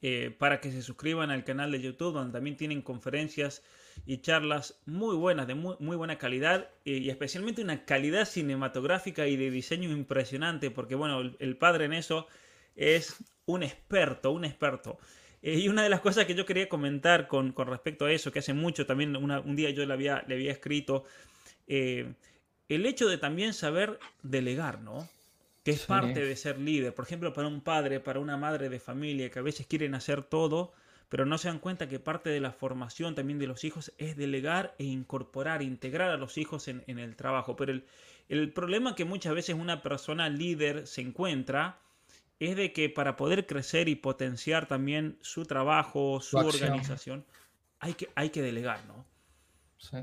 eh, 0.00 0.32
para 0.38 0.60
que 0.60 0.70
se 0.70 0.82
suscriban 0.82 1.30
al 1.30 1.42
canal 1.42 1.72
de 1.72 1.80
YouTube, 1.80 2.12
donde 2.12 2.32
también 2.32 2.56
tienen 2.56 2.82
conferencias 2.82 3.64
y 4.06 4.18
charlas 4.18 4.80
muy 4.86 5.16
buenas, 5.16 5.48
de 5.48 5.54
muy, 5.56 5.96
buena 5.96 6.18
calidad 6.18 6.70
eh, 6.84 6.98
y 6.98 7.10
especialmente 7.10 7.62
una 7.62 7.84
calidad 7.84 8.24
cinematográfica 8.24 9.26
y 9.26 9.36
de 9.36 9.50
diseño 9.50 9.90
impresionante, 9.90 10.70
porque 10.70 10.94
bueno, 10.94 11.20
el, 11.38 11.56
padre 11.56 11.86
en 11.86 11.94
eso 11.94 12.28
es 12.76 13.16
un 13.46 13.64
experto, 13.64 14.30
un 14.30 14.44
experto. 14.44 14.98
Eh, 15.42 15.58
y 15.58 15.68
una 15.68 15.82
de 15.82 15.88
las 15.88 16.00
cosas 16.00 16.24
que 16.26 16.34
yo 16.34 16.46
quería 16.46 16.68
comentar 16.68 17.28
con, 17.28 17.54
respecto 17.54 18.06
a 18.06 18.12
eso, 18.12 18.32
que 18.32 18.40
hace 18.40 18.54
mucho 18.54 18.86
también, 18.86 19.16
un 19.16 19.56
día 19.56 19.70
yo 19.70 19.84
le 19.86 19.92
había, 19.92 20.24
le 20.26 20.34
había 20.34 20.52
escrito, 20.52 21.04
el 21.66 22.16
hecho 22.68 23.08
de 23.08 23.18
también 23.18 23.54
saber 23.54 23.98
delegar, 24.22 24.80
¿no? 24.80 25.08
que 25.68 25.74
es 25.74 25.84
parte 25.84 26.24
de 26.24 26.34
ser 26.34 26.58
líder. 26.58 26.94
Por 26.94 27.04
ejemplo, 27.04 27.34
para 27.34 27.46
un 27.46 27.60
padre, 27.60 28.00
para 28.00 28.20
una 28.20 28.38
madre 28.38 28.70
de 28.70 28.80
familia 28.80 29.30
que 29.30 29.38
a 29.38 29.42
veces 29.42 29.66
quieren 29.66 29.94
hacer 29.94 30.22
todo, 30.22 30.72
pero 31.10 31.26
no 31.26 31.36
se 31.36 31.48
dan 31.48 31.58
cuenta 31.58 31.90
que 31.90 31.98
parte 31.98 32.30
de 32.30 32.40
la 32.40 32.52
formación 32.52 33.14
también 33.14 33.38
de 33.38 33.46
los 33.46 33.64
hijos 33.64 33.92
es 33.98 34.16
delegar 34.16 34.74
e 34.78 34.84
incorporar, 34.84 35.60
integrar 35.60 36.10
a 36.10 36.16
los 36.16 36.38
hijos 36.38 36.68
en, 36.68 36.82
el 36.86 37.16
trabajo. 37.16 37.54
Pero 37.54 37.72
el, 37.72 37.84
el, 38.30 38.50
problema 38.50 38.94
que 38.94 39.04
muchas 39.04 39.34
veces 39.34 39.56
una 39.56 39.82
persona 39.82 40.30
líder 40.30 40.86
se 40.86 41.02
encuentra 41.02 41.78
es 42.40 42.56
de 42.56 42.72
que 42.72 42.88
para 42.88 43.16
poder 43.16 43.46
crecer 43.46 43.88
y 43.88 43.96
potenciar 43.96 44.66
también 44.66 45.18
su 45.20 45.44
trabajo, 45.44 46.20
su, 46.20 46.36
organización, 46.38 47.24
hay 47.80 47.94
que, 47.94 48.08
hay 48.14 48.30
que 48.30 48.42
delegar, 48.42 48.84
¿no? 48.86 49.04
Sí. 49.78 49.98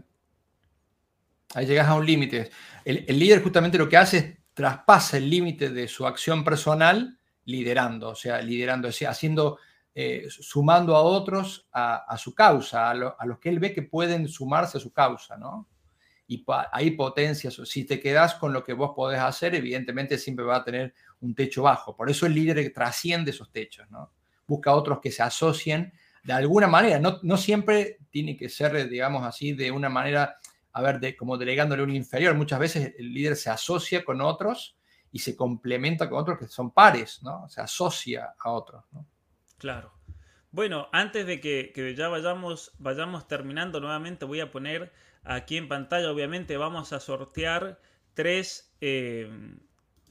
Ahí 1.53 1.65
llegas 1.65 1.87
a 1.87 1.95
un 1.95 2.05
límite. 2.05 2.51
El, 2.83 3.05
el 3.07 3.19
líder 3.19 3.41
justamente 3.41 3.77
lo 3.77 3.87
que 3.87 3.97
hace 3.97 4.17
es 4.17 4.37
traspasa 4.55 5.17
el 5.17 5.29
límite 5.29 5.69
de 5.69 5.87
su 5.87 6.07
acción 6.07 6.43
personal 6.43 7.19
liderando, 7.45 8.09
o 8.09 8.15
sea, 8.15 8.41
liderando, 8.41 8.87
haciendo, 8.87 9.59
eh, 9.93 10.27
sumando 10.29 10.95
a 10.95 11.01
otros 11.01 11.67
a, 11.71 12.17
su 12.17 12.33
causa, 12.33 12.89
a, 12.89 12.93
los 12.93 13.39
que 13.39 13.49
él 13.49 13.59
ve 13.59 13.73
que 13.73 13.83
pueden 13.83 14.27
sumarse 14.27 14.77
a 14.77 14.81
su 14.81 14.91
causa, 14.91 15.37
¿no? 15.37 15.67
Y 16.27 16.43
ahí 16.71 16.91
potencias, 16.91 17.61
si 17.65 17.83
te 17.85 17.99
quedas 17.99 18.35
con 18.35 18.51
lo 18.51 18.63
que 18.63 18.73
vos 18.73 18.93
podés 18.95 19.19
hacer, 19.19 19.53
evidentemente 19.53 20.17
siempre 20.17 20.45
va 20.45 20.57
a 20.57 20.63
tener 20.63 20.93
un 21.21 21.35
techo 21.35 21.63
bajo. 21.63 21.95
Por 21.95 22.09
eso 22.09 22.25
el 22.25 22.33
líder 22.33 22.71
trasciende 22.73 23.31
esos 23.31 23.51
techos, 23.51 23.89
¿no? 23.91 24.11
Busca 24.47 24.73
otros 24.73 24.99
que 24.99 25.11
se 25.11 25.23
asocien 25.23 25.93
de 26.23 26.33
alguna 26.33 26.67
manera, 26.67 26.97
no, 26.99 27.19
no 27.21 27.37
siempre 27.37 27.99
tiene 28.09 28.35
que 28.35 28.49
ser, 28.49 28.89
digamos 28.89 29.23
así, 29.23 29.53
de 29.53 29.69
una 29.69 29.89
manera 29.89 30.39
a 30.75 30.81
ver, 30.81 30.99
de, 30.99 31.15
como 31.15 31.37
delegándole 31.37 31.83
un 31.83 31.95
inferior. 31.95 32.35
Muchas 32.35 32.59
veces 32.59 32.95
el 32.97 33.13
líder 33.13 33.37
se 33.37 33.49
asocia 33.49 34.03
con 34.03 34.19
otros 34.19 34.75
y 35.09 35.19
se 35.19 35.33
complementa 35.33 36.09
con 36.09 36.19
otros 36.19 36.37
que 36.37 36.49
son 36.49 36.71
pares, 36.71 37.23
¿no? 37.23 37.47
Se 37.47 37.61
asocia 37.61 38.35
a 38.37 38.51
otros. 38.51 38.83
Claro. 39.57 39.93
Bueno, 40.51 40.89
antes 40.91 41.25
de 41.25 41.39
que, 41.39 41.95
ya 41.97 42.09
vayamos, 42.09 42.73
vayamos 42.77 43.25
terminando 43.25 43.79
nuevamente, 43.79 44.25
voy 44.25 44.41
a 44.41 44.51
poner 44.51 44.91
aquí 45.25 45.57
en 45.57 45.67
pantalla, 45.67 46.11
obviamente 46.11 46.57
vamos 46.57 46.93
a 46.93 46.99
sortear 46.99 47.79
tres 48.13 48.73
eh, 48.81 49.29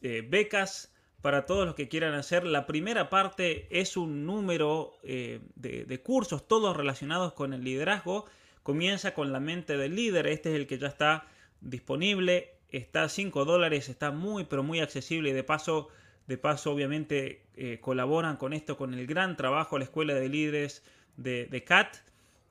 eh, 0.03 0.27
becas 0.29 0.93
para 1.23 1.47
todos 1.47 1.65
los 1.65 1.75
que 1.75 1.89
quieran 1.89 2.15
hacer. 2.15 2.45
La 2.45 2.67
primera 2.67 3.09
parte 3.09 3.67
es 3.71 3.97
un 3.97 4.27
número 4.27 4.99
eh, 5.03 5.41
de, 5.55 5.85
de 5.85 6.01
cursos, 6.03 6.47
todos 6.47 6.77
relacionados 6.77 7.33
con 7.33 7.55
el 7.55 7.65
liderazgo 7.65 8.27
Comienza 8.63 9.13
con 9.13 9.31
la 9.31 9.41
mente 9.41 9.77
del 9.77 9.95
líder, 9.95 10.27
este 10.27 10.49
es 10.49 10.57
el 10.57 10.67
que 10.67 10.79
ya 10.79 10.87
está 10.87 11.27
disponible, 11.61 12.55
está 12.71 13.03
a 13.03 13.09
5 13.11 13.45
dólares, 13.45 13.91
está 13.91 14.11
muy 14.11 14.45
pero 14.45 14.63
muy 14.63 14.81
accesible 14.81 15.35
de 15.35 15.45
paso, 15.45 15.89
de 16.27 16.39
paso 16.39 16.73
obviamente 16.73 17.43
colaboran 17.83 18.39
con 18.39 18.55
esto, 18.55 18.79
con 18.79 18.95
el 18.95 19.07
gran 19.07 19.37
trabajo 19.37 19.77
la 19.77 19.85
Escuela 19.85 20.15
de 20.15 20.31
Líderes 20.31 20.83
de, 21.19 21.65
CAT. 21.67 21.97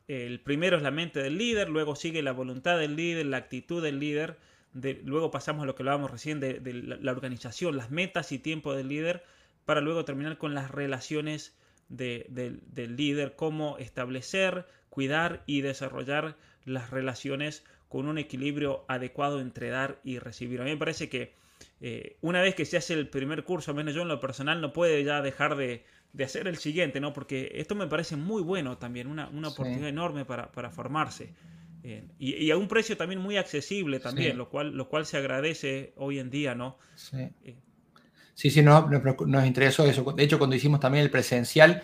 El 0.08 0.42
primero 0.42 0.78
es 0.78 0.84
la 0.84 0.92
mente 0.92 1.22
del 1.22 1.38
líder, 1.38 1.70
luego 1.70 1.96
sigue 1.96 2.22
la 2.22 2.34
voluntad 2.34 2.78
del 2.78 2.96
líder, 2.96 3.26
la 3.26 3.38
actitud 3.38 3.82
del 3.82 4.00
líder, 4.00 4.38
luego 4.74 5.32
pasamos 5.32 5.64
a 5.64 5.66
lo 5.66 5.76
que 5.76 5.84
hablábamos 5.84 6.12
recién 6.12 6.40
de, 6.40 6.60
la, 7.02 7.12
organización, 7.12 7.78
las 7.78 7.92
metas 7.92 8.32
y 8.32 8.40
tiempo 8.40 8.74
del 8.74 8.90
líder, 8.90 9.24
para 9.66 9.82
luego 9.82 10.04
terminar 10.04 10.38
con 10.38 10.54
las 10.54 10.72
relaciones 10.72 11.56
del 11.88 12.96
líder, 12.98 13.36
cómo 13.36 13.78
establecer, 13.78 14.66
cuidar 14.90 15.44
y 15.46 15.62
desarrollar 15.62 16.36
las 16.66 16.90
relaciones 16.90 17.64
con 17.88 18.08
un 18.08 18.18
equilibrio 18.18 18.84
adecuado 18.88 19.40
entre 19.40 19.70
dar 19.70 20.00
y 20.04 20.20
recibir. 20.20 20.60
A 20.60 20.66
mí 20.66 20.72
me 20.72 20.78
parece 20.78 21.10
que 21.10 21.34
eh, 21.80 22.18
una 22.22 22.42
vez 22.42 22.56
que 22.56 22.66
se 22.66 22.78
hace 22.78 22.94
el 22.94 23.08
primer 23.08 23.44
curso, 23.44 23.72
al 23.72 23.78
menos 23.78 23.94
yo 23.94 24.02
en 24.02 24.08
lo 24.08 24.20
personal, 24.20 24.60
no 24.60 24.74
puede 24.74 25.04
ya 25.04 25.22
dejar 25.22 25.56
de, 25.56 25.86
hacer 26.22 26.48
el 26.48 26.58
siguiente, 26.58 27.00
¿no? 27.00 27.14
Porque 27.14 27.52
esto 27.56 27.76
me 27.76 27.88
parece 27.88 28.16
muy 28.16 28.42
bueno 28.42 28.78
también, 28.78 29.08
una, 29.08 29.30
oportunidad 29.48 29.90
enorme 29.90 30.26
para, 30.26 30.70
formarse. 30.70 31.34
Eh, 31.84 32.04
y, 32.20 32.52
a 32.52 32.58
un 32.58 32.68
precio 32.68 32.96
también 32.96 33.20
muy 33.20 33.38
accesible 33.38 34.00
también, 34.00 34.38
lo, 34.38 34.50
cual, 34.50 34.76
lo 34.76 34.88
cual 34.88 35.06
se 35.06 35.18
agradece 35.18 35.94
hoy 35.98 36.20
en 36.20 36.30
día, 36.30 36.56
¿no? 36.56 36.78
Sí. 36.96 37.18
Eh, 37.44 37.56
sí, 38.34 38.50
sí, 38.50 38.62
nos, 38.62 38.86
nos 38.90 39.46
interesó 39.46 39.86
eso. 39.86 40.04
De 40.12 40.24
hecho, 40.24 40.38
cuando 40.38 40.56
hicimos 40.56 40.80
también 40.80 41.04
el 41.04 41.12
presencial, 41.12 41.82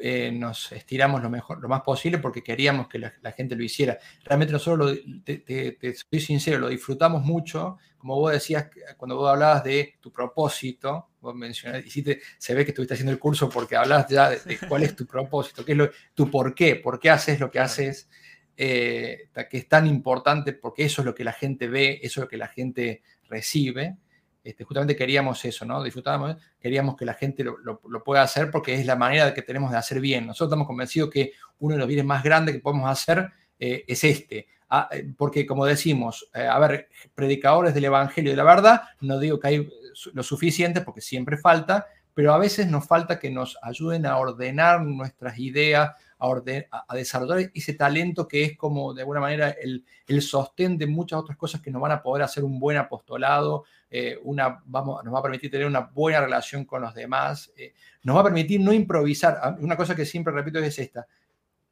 eh, 0.00 0.30
nos 0.30 0.70
estiramos 0.72 1.22
lo 1.22 1.28
mejor, 1.28 1.60
lo 1.60 1.68
más 1.68 1.82
posible 1.82 2.18
porque 2.18 2.42
queríamos 2.42 2.88
que 2.88 2.98
la, 2.98 3.32
gente 3.32 3.56
lo 3.56 3.64
hiciera. 3.64 3.98
Realmente 4.24 4.52
nosotros, 4.52 4.96
lo, 5.04 5.22
te, 5.24 5.94
soy 5.94 6.20
sincero, 6.20 6.58
lo 6.58 6.68
disfrutamos 6.68 7.24
mucho. 7.24 7.78
Como 7.96 8.14
vos 8.16 8.32
decías, 8.32 8.68
cuando 8.96 9.16
vos 9.16 9.28
hablabas 9.28 9.64
de 9.64 9.96
tu 10.00 10.12
propósito, 10.12 11.08
vos 11.20 11.34
mencionaste, 11.34 12.20
se 12.38 12.54
ve 12.54 12.64
que 12.64 12.70
estuviste 12.70 12.94
haciendo 12.94 13.12
el 13.12 13.18
curso 13.18 13.48
porque 13.48 13.76
hablas 13.76 14.06
ya 14.08 14.30
de, 14.30 14.58
cuál 14.68 14.84
es 14.84 14.94
tu 14.94 15.04
propósito, 15.04 15.64
qué 15.64 15.72
es 15.72 15.78
lo, 15.78 15.90
tu 16.14 16.30
por 16.30 16.54
qué, 16.54 16.76
por 16.76 17.00
qué 17.00 17.10
haces 17.10 17.40
lo 17.40 17.50
que 17.50 17.58
haces, 17.58 18.08
eh, 18.56 19.28
que 19.50 19.58
es 19.58 19.68
tan 19.68 19.86
importante 19.86 20.52
porque 20.52 20.84
eso 20.84 21.02
es 21.02 21.06
lo 21.06 21.14
que 21.14 21.24
la 21.24 21.32
gente 21.32 21.68
ve, 21.68 21.98
eso 22.02 22.20
es 22.20 22.24
lo 22.24 22.28
que 22.28 22.36
la 22.36 22.48
gente 22.48 23.02
recibe. 23.28 23.96
Este, 24.42 24.64
justamente 24.64 24.96
queríamos 24.96 25.44
eso, 25.44 25.64
¿no? 25.64 25.82
Disfrutábamos, 25.82 26.36
queríamos 26.58 26.96
que 26.96 27.04
la 27.04 27.14
gente 27.14 27.44
lo, 27.44 27.80
pueda 28.04 28.22
hacer 28.22 28.50
porque 28.50 28.74
es 28.74 28.86
la 28.86 28.96
manera 28.96 29.34
que 29.34 29.42
tenemos 29.42 29.70
de 29.70 29.76
hacer 29.76 30.00
bien. 30.00 30.26
Nosotros 30.26 30.48
estamos 30.48 30.66
convencidos 30.66 31.10
que 31.10 31.32
uno 31.58 31.74
de 31.74 31.78
los 31.80 31.88
bienes 31.88 32.06
más 32.06 32.22
grandes 32.22 32.54
que 32.54 32.60
podemos 32.60 32.88
hacer 32.88 33.30
eh, 33.58 33.84
es 33.86 34.04
este. 34.04 34.46
Ah, 34.70 34.88
eh, 34.92 35.12
porque 35.16 35.46
como 35.46 35.64
decimos, 35.64 36.28
eh, 36.34 36.46
a 36.46 36.58
ver, 36.58 36.88
predicadores 37.14 37.74
del 37.74 37.86
Evangelio 37.86 38.30
de 38.30 38.36
la 38.36 38.44
verdad, 38.44 38.82
no 39.00 39.18
digo 39.18 39.40
que 39.40 39.48
hay 39.48 39.68
lo 40.12 40.22
suficiente 40.22 40.82
porque 40.82 41.00
siempre 41.00 41.38
falta, 41.38 41.86
pero 42.14 42.34
a 42.34 42.38
veces 42.38 42.66
nos 42.66 42.86
falta 42.86 43.18
que 43.18 43.30
nos 43.30 43.58
ayuden 43.62 44.04
a 44.04 44.18
ordenar 44.18 44.82
nuestras 44.82 45.38
ideas, 45.38 45.92
a, 46.18 46.94
desarrollar 46.94 47.50
ese 47.54 47.74
talento 47.74 48.26
que 48.26 48.42
es 48.42 48.56
como 48.56 48.92
de 48.92 49.02
alguna 49.02 49.20
manera 49.20 49.50
el, 49.50 49.84
sostén 50.22 50.76
de 50.76 50.86
muchas 50.86 51.20
otras 51.20 51.36
cosas 51.36 51.60
que 51.60 51.70
nos 51.70 51.80
van 51.80 51.92
a 51.92 52.02
poder 52.02 52.24
hacer 52.24 52.44
un 52.44 52.58
buen 52.58 52.76
apostolado, 52.76 53.64
eh, 53.90 54.18
una, 54.24 54.62
vamos, 54.66 55.04
nos 55.04 55.14
va 55.14 55.20
a 55.20 55.22
permitir 55.22 55.50
tener 55.50 55.66
una 55.66 55.80
buena 55.80 56.20
relación 56.20 56.64
con 56.64 56.82
los 56.82 56.94
demás, 56.94 57.52
eh, 57.56 57.72
nos 58.02 58.16
va 58.16 58.20
a 58.20 58.24
permitir 58.24 58.60
no 58.60 58.72
improvisar. 58.72 59.38
Ah, 59.40 59.56
una 59.60 59.76
cosa 59.76 59.94
que 59.94 60.04
siempre 60.04 60.32
repito 60.32 60.58
es 60.58 60.78
esta, 60.78 61.06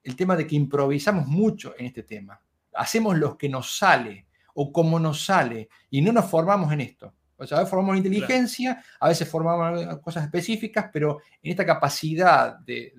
el 0.03 0.15
tema 0.15 0.37
de 0.37 0.47
que 0.47 0.55
improvisamos 0.55 1.27
mucho 1.27 1.75
en 1.77 1.87
este 1.87 2.05
tema. 2.05 2.41
Hacemos 2.75 3.17
lo 3.17 3.37
que 3.37 3.49
nos 3.49 3.77
sale 3.77 4.27
o 4.55 4.73
como 4.73 5.01
nos 5.01 5.25
sale 5.25 5.69
y 5.91 6.01
no 6.01 6.13
nos 6.13 6.27
formamos 6.27 6.73
en 6.73 6.81
esto. 6.83 7.13
O 7.39 7.47
sea, 7.47 7.59
a 7.59 7.61
veces 7.61 7.71
formamos 7.71 7.97
inteligencia, 7.97 8.83
a 8.99 9.09
veces 9.09 9.29
formamos 9.29 9.99
cosas 9.99 10.25
específicas, 10.25 10.89
pero 10.93 11.21
en 11.43 11.51
esta 11.51 11.67
capacidad 11.67 12.59
de, 12.59 12.93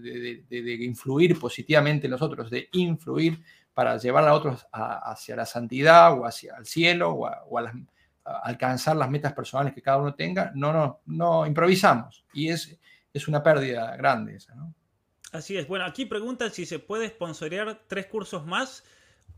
influir 0.82 1.40
positivamente 1.40 2.08
en 2.08 2.12
los 2.12 2.22
otros, 2.22 2.50
de 2.50 2.70
influir 2.74 3.42
para 3.74 3.98
llevar 3.98 4.28
a 4.28 4.34
otros 4.34 4.66
hacia 4.72 5.36
la 5.36 5.46
santidad 5.46 6.14
o 6.14 6.26
hacia 6.26 6.56
el 6.58 6.66
cielo 6.66 7.12
o 7.12 7.28
a, 7.28 7.72
alcanzar 8.44 8.98
las 8.98 9.10
metas 9.10 9.34
personales 9.34 9.74
que 9.74 9.82
cada 9.82 10.00
uno 10.00 10.14
tenga, 10.14 10.52
no, 10.54 10.74
no, 10.74 11.00
no 11.06 11.46
improvisamos. 11.48 12.26
Y 12.34 12.50
es, 12.50 12.78
es 13.14 13.28
una 13.28 13.42
pérdida 13.42 13.96
grande 13.96 14.36
esa, 14.36 14.54
¿no? 14.54 14.74
Así 15.32 15.58
es. 15.58 15.68
Bueno, 15.68 15.86
aquí 15.86 16.06
preguntan 16.06 16.52
si 16.52 16.66
se 16.66 16.80
puede 16.80 17.10
sponsorear 17.10 17.84
tres 17.88 18.08
cursos 18.08 18.46
más. 18.46 18.84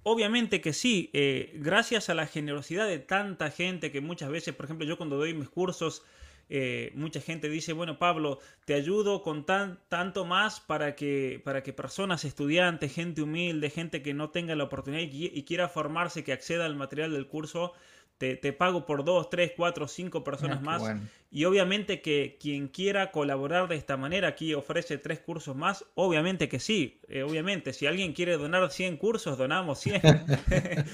Obviamente 0.04 0.62
que 0.62 0.74
sí, 0.74 1.10
eh, 1.14 1.52
gracias 1.56 2.10
a 2.10 2.14
la 2.14 2.26
generosidad 2.26 2.88
de 2.88 3.00
tanta 3.00 3.52
gente 3.52 3.92
que 3.92 4.02
muchas 4.02 4.30
veces, 4.30 4.56
por 4.56 4.66
ejemplo, 4.66 4.86
yo 4.88 4.98
cuando 4.98 5.18
doy 5.18 5.34
mis 5.34 5.50
cursos, 5.50 6.04
eh, 6.50 6.92
mucha 6.96 7.22
gente 7.22 7.48
dice, 7.48 7.74
bueno, 7.74 8.00
Pablo, 8.00 8.40
te 8.66 8.74
ayudo 8.74 9.22
con 9.22 9.46
tan, 9.46 9.80
tanto 9.88 10.26
más 10.26 10.62
para 10.62 10.96
que, 10.96 11.42
para 11.44 11.62
que 11.62 11.74
personas, 11.74 12.26
estudiantes, 12.26 12.94
gente 12.94 13.22
humilde, 13.22 13.70
gente 13.70 14.02
que 14.02 14.14
no 14.14 14.32
tenga 14.32 14.56
la 14.56 14.64
oportunidad 14.64 15.04
y 15.12 15.44
quiera 15.44 15.70
formarse, 15.70 16.24
que 16.24 16.34
acceda 16.34 16.66
al 16.66 16.76
material 16.76 17.12
del 17.12 17.28
curso, 17.28 17.74
te, 18.20 18.54
pago 18.54 18.86
por 18.86 19.06
dos, 19.06 19.30
tres, 19.30 19.54
cuatro, 19.56 19.88
cinco 19.88 20.26
personas 20.26 20.62
más. 20.62 20.84
Y 21.32 21.46
obviamente 21.46 22.02
que 22.02 22.38
quien 22.40 22.68
quiera 22.68 23.12
colaborar 23.12 23.70
de 23.70 23.76
esta 23.76 23.96
manera 23.96 24.28
aquí 24.28 24.54
ofrece 24.54 24.98
tres 24.98 25.20
cursos 25.20 25.56
más. 25.56 25.86
Obviamente 25.96 26.50
que 26.50 26.60
sí, 26.60 27.00
eh, 27.08 27.24
obviamente. 27.24 27.72
Si 27.72 27.88
alguien 27.88 28.12
quiere 28.12 28.38
donar 28.38 28.70
100 28.70 28.98
cursos, 28.98 29.38
donamos 29.38 29.80
100. 29.80 30.02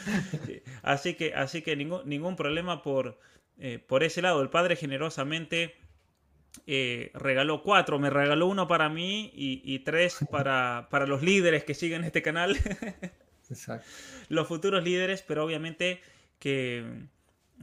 así 0.84 1.15
que, 1.15 1.34
así 1.34 1.63
que 1.63 1.76
ningún, 1.76 2.01
ningún 2.07 2.36
problema 2.36 2.84
por, 2.84 3.17
eh, 3.57 3.80
por 3.80 4.03
ese 4.03 4.21
lado. 4.21 4.41
El 4.43 4.51
Padre 4.51 4.76
generosamente 4.76 5.76
eh, 6.67 7.09
regaló 7.15 7.63
cuatro. 7.63 7.97
Me 7.97 8.11
regaló 8.11 8.45
uno 8.45 8.67
para 8.67 8.88
mí 8.88 9.32
y, 9.34 9.80
tres 9.80 10.19
para, 10.30 10.89
para, 10.91 11.07
los 11.07 11.23
líderes 11.23 11.63
que 11.63 11.73
siguen 11.73 12.03
este 12.03 12.21
canal. 12.21 12.55
Exacto. 13.49 13.88
Los 14.30 14.47
futuros 14.47 14.84
líderes, 14.84 15.23
pero 15.23 15.43
obviamente 15.43 16.01
que, 16.39 17.07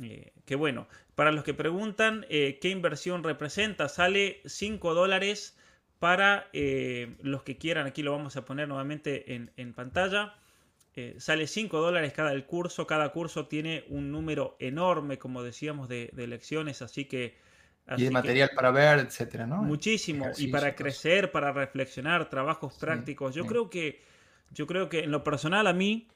eh, 0.00 0.32
que 0.44 0.54
bueno. 0.54 0.88
Para 1.14 1.32
los 1.32 1.44
que 1.44 1.52
preguntan 1.52 2.24
qué 2.28 2.68
inversión 2.70 3.22
representa, 3.22 3.88
sale 3.88 4.40
5 4.46 4.94
dólares 4.94 5.58
para 5.98 6.48
los 6.52 7.42
que 7.42 7.58
quieran. 7.58 7.86
Aquí 7.86 8.02
lo 8.02 8.12
vamos 8.12 8.36
a 8.36 8.46
poner 8.46 8.66
nuevamente 8.66 9.34
en, 9.34 9.50
en 9.58 9.74
pantalla. 9.74 10.34
Eh, 10.94 11.16
sale 11.18 11.46
5 11.46 11.80
dólares 11.80 12.12
cada 12.12 12.32
el 12.32 12.44
curso. 12.44 12.86
Cada 12.86 13.10
curso 13.12 13.46
tiene 13.46 13.84
un 13.88 14.12
número 14.12 14.56
enorme, 14.58 15.18
como 15.18 15.42
decíamos, 15.42 15.88
de, 15.88 16.10
lecciones. 16.14 16.82
Así 16.82 17.06
que. 17.06 17.34
y 17.96 18.04
de 18.04 18.10
material 18.10 18.50
para 18.54 18.70
ver, 18.70 18.98
etcétera, 18.98 19.46
¿no? 19.46 19.62
Muchísimo. 19.62 20.30
Y 20.36 20.48
para 20.48 20.74
crecer, 20.74 21.32
para 21.32 21.52
reflexionar, 21.52 22.28
trabajos 22.28 22.76
prácticos. 22.78 23.34
Yo 23.34 23.46
creo 23.46 23.70
que. 23.70 24.00
Yo 24.50 24.66
creo 24.66 24.90
que 24.90 25.04
en 25.04 25.10
lo 25.10 25.24
personal 25.24 25.66
a 25.66 25.72
mí. 25.72 26.08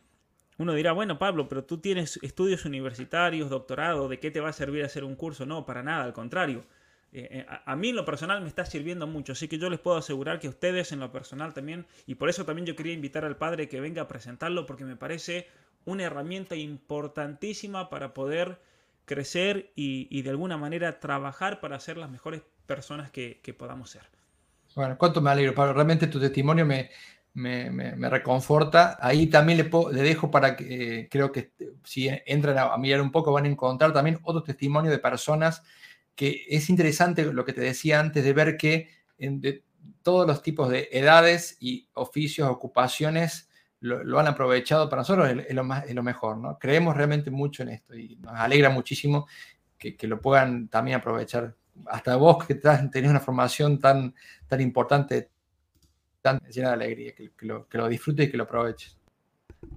Uno 0.58 0.72
dirá, 0.72 0.92
bueno, 0.92 1.18
Pablo, 1.18 1.48
pero 1.48 1.64
tú 1.64 1.78
tienes 1.78 2.18
estudios 2.22 2.64
universitarios, 2.64 3.50
doctorado, 3.50 4.08
¿de 4.08 4.18
qué 4.18 4.30
te 4.30 4.40
va 4.40 4.48
a 4.48 4.54
servir 4.54 4.84
hacer 4.84 5.04
un 5.04 5.14
curso? 5.14 5.44
No, 5.44 5.66
para 5.66 5.82
nada, 5.82 6.04
al 6.04 6.14
contrario. 6.14 6.64
Eh, 7.12 7.28
eh, 7.30 7.46
a, 7.64 7.76
mí 7.76 7.90
en 7.90 7.96
lo 7.96 8.04
personal 8.04 8.40
me 8.42 8.48
está 8.48 8.64
sirviendo 8.64 9.06
mucho, 9.06 9.32
así 9.32 9.48
que 9.48 9.58
yo 9.58 9.70
les 9.70 9.80
puedo 9.80 9.96
asegurar 9.96 10.38
que 10.38 10.48
ustedes 10.48 10.92
en 10.92 11.00
lo 11.00 11.12
personal 11.12 11.54
también, 11.54 11.86
y 12.06 12.16
por 12.16 12.28
eso 12.28 12.44
también 12.44 12.66
yo 12.66 12.76
quería 12.76 12.92
invitar 12.92 13.24
al 13.24 13.36
padre 13.36 13.68
que 13.68 13.80
venga 13.80 14.02
a 14.02 14.08
presentarlo, 14.08 14.66
porque 14.66 14.84
me 14.84 14.96
parece 14.96 15.46
una 15.84 16.04
herramienta 16.04 16.56
importantísima 16.56 17.88
para 17.88 18.12
poder 18.12 18.58
crecer 19.04 19.70
y, 19.76 20.20
de 20.22 20.30
alguna 20.30 20.56
manera 20.56 20.98
trabajar 20.98 21.60
para 21.60 21.78
ser 21.80 21.96
las 21.96 22.10
mejores 22.10 22.42
personas 22.66 23.10
que, 23.10 23.54
podamos 23.56 23.90
ser. 23.90 24.02
Bueno, 24.74 24.98
cuánto 24.98 25.22
me 25.22 25.30
alegro, 25.30 25.54
Pablo. 25.54 25.72
Realmente 25.72 26.08
tu 26.08 26.20
testimonio 26.20 26.66
me, 26.66 26.90
me, 27.36 28.08
reconforta. 28.08 28.96
Ahí 29.00 29.26
también 29.26 29.58
le, 29.58 29.70
le 29.92 30.02
dejo 30.02 30.30
para 30.30 30.56
que 30.56 31.00
eh, 31.00 31.08
creo 31.10 31.30
que 31.30 31.52
si 31.84 32.08
entran 32.24 32.58
a, 32.58 32.76
mirar 32.78 33.02
un 33.02 33.12
poco 33.12 33.32
van 33.32 33.44
a 33.44 33.48
encontrar 33.48 33.92
también 33.92 34.18
otro 34.22 34.42
testimonio 34.42 34.90
de 34.90 34.98
personas 34.98 35.62
que 36.14 36.46
es 36.48 36.70
interesante 36.70 37.24
lo 37.24 37.44
que 37.44 37.52
te 37.52 37.60
decía 37.60 38.00
antes 38.00 38.24
de 38.24 38.32
ver 38.32 38.56
que 38.56 38.88
en 39.18 39.40
de 39.40 39.64
todos 40.02 40.26
los 40.26 40.42
tipos 40.42 40.70
de 40.70 40.88
edades 40.90 41.58
y 41.60 41.88
oficios, 41.92 42.48
ocupaciones, 42.48 43.50
lo, 43.80 44.18
han 44.18 44.26
aprovechado 44.26 44.88
para 44.88 45.02
nosotros, 45.02 45.28
es, 45.28 45.54
lo, 45.54 45.62
más, 45.62 45.84
es 45.84 45.94
lo 45.94 46.02
mejor, 46.02 46.38
¿no? 46.38 46.58
Creemos 46.58 46.96
realmente 46.96 47.30
mucho 47.30 47.62
en 47.62 47.68
esto 47.68 47.94
y 47.94 48.16
nos 48.16 48.32
alegra 48.32 48.70
muchísimo 48.70 49.26
que, 49.78 49.96
lo 50.02 50.20
puedan 50.20 50.68
también 50.68 50.96
aprovechar. 50.98 51.54
Hasta 51.86 52.16
vos 52.16 52.46
que 52.46 52.54
tenés 52.54 53.10
una 53.10 53.20
formación 53.20 53.78
tan, 53.78 54.14
tan 54.48 54.60
importante, 54.62 55.30
tan 56.26 56.40
llena 56.50 56.70
de 56.70 56.74
alegría, 56.74 57.14
que, 57.14 57.30
lo, 57.46 57.68
que 57.68 57.78
lo 57.78 57.88
disfrutes 57.88 58.26
y 58.26 58.30
que 58.32 58.36
lo 58.36 58.42
aproveches. 58.44 58.96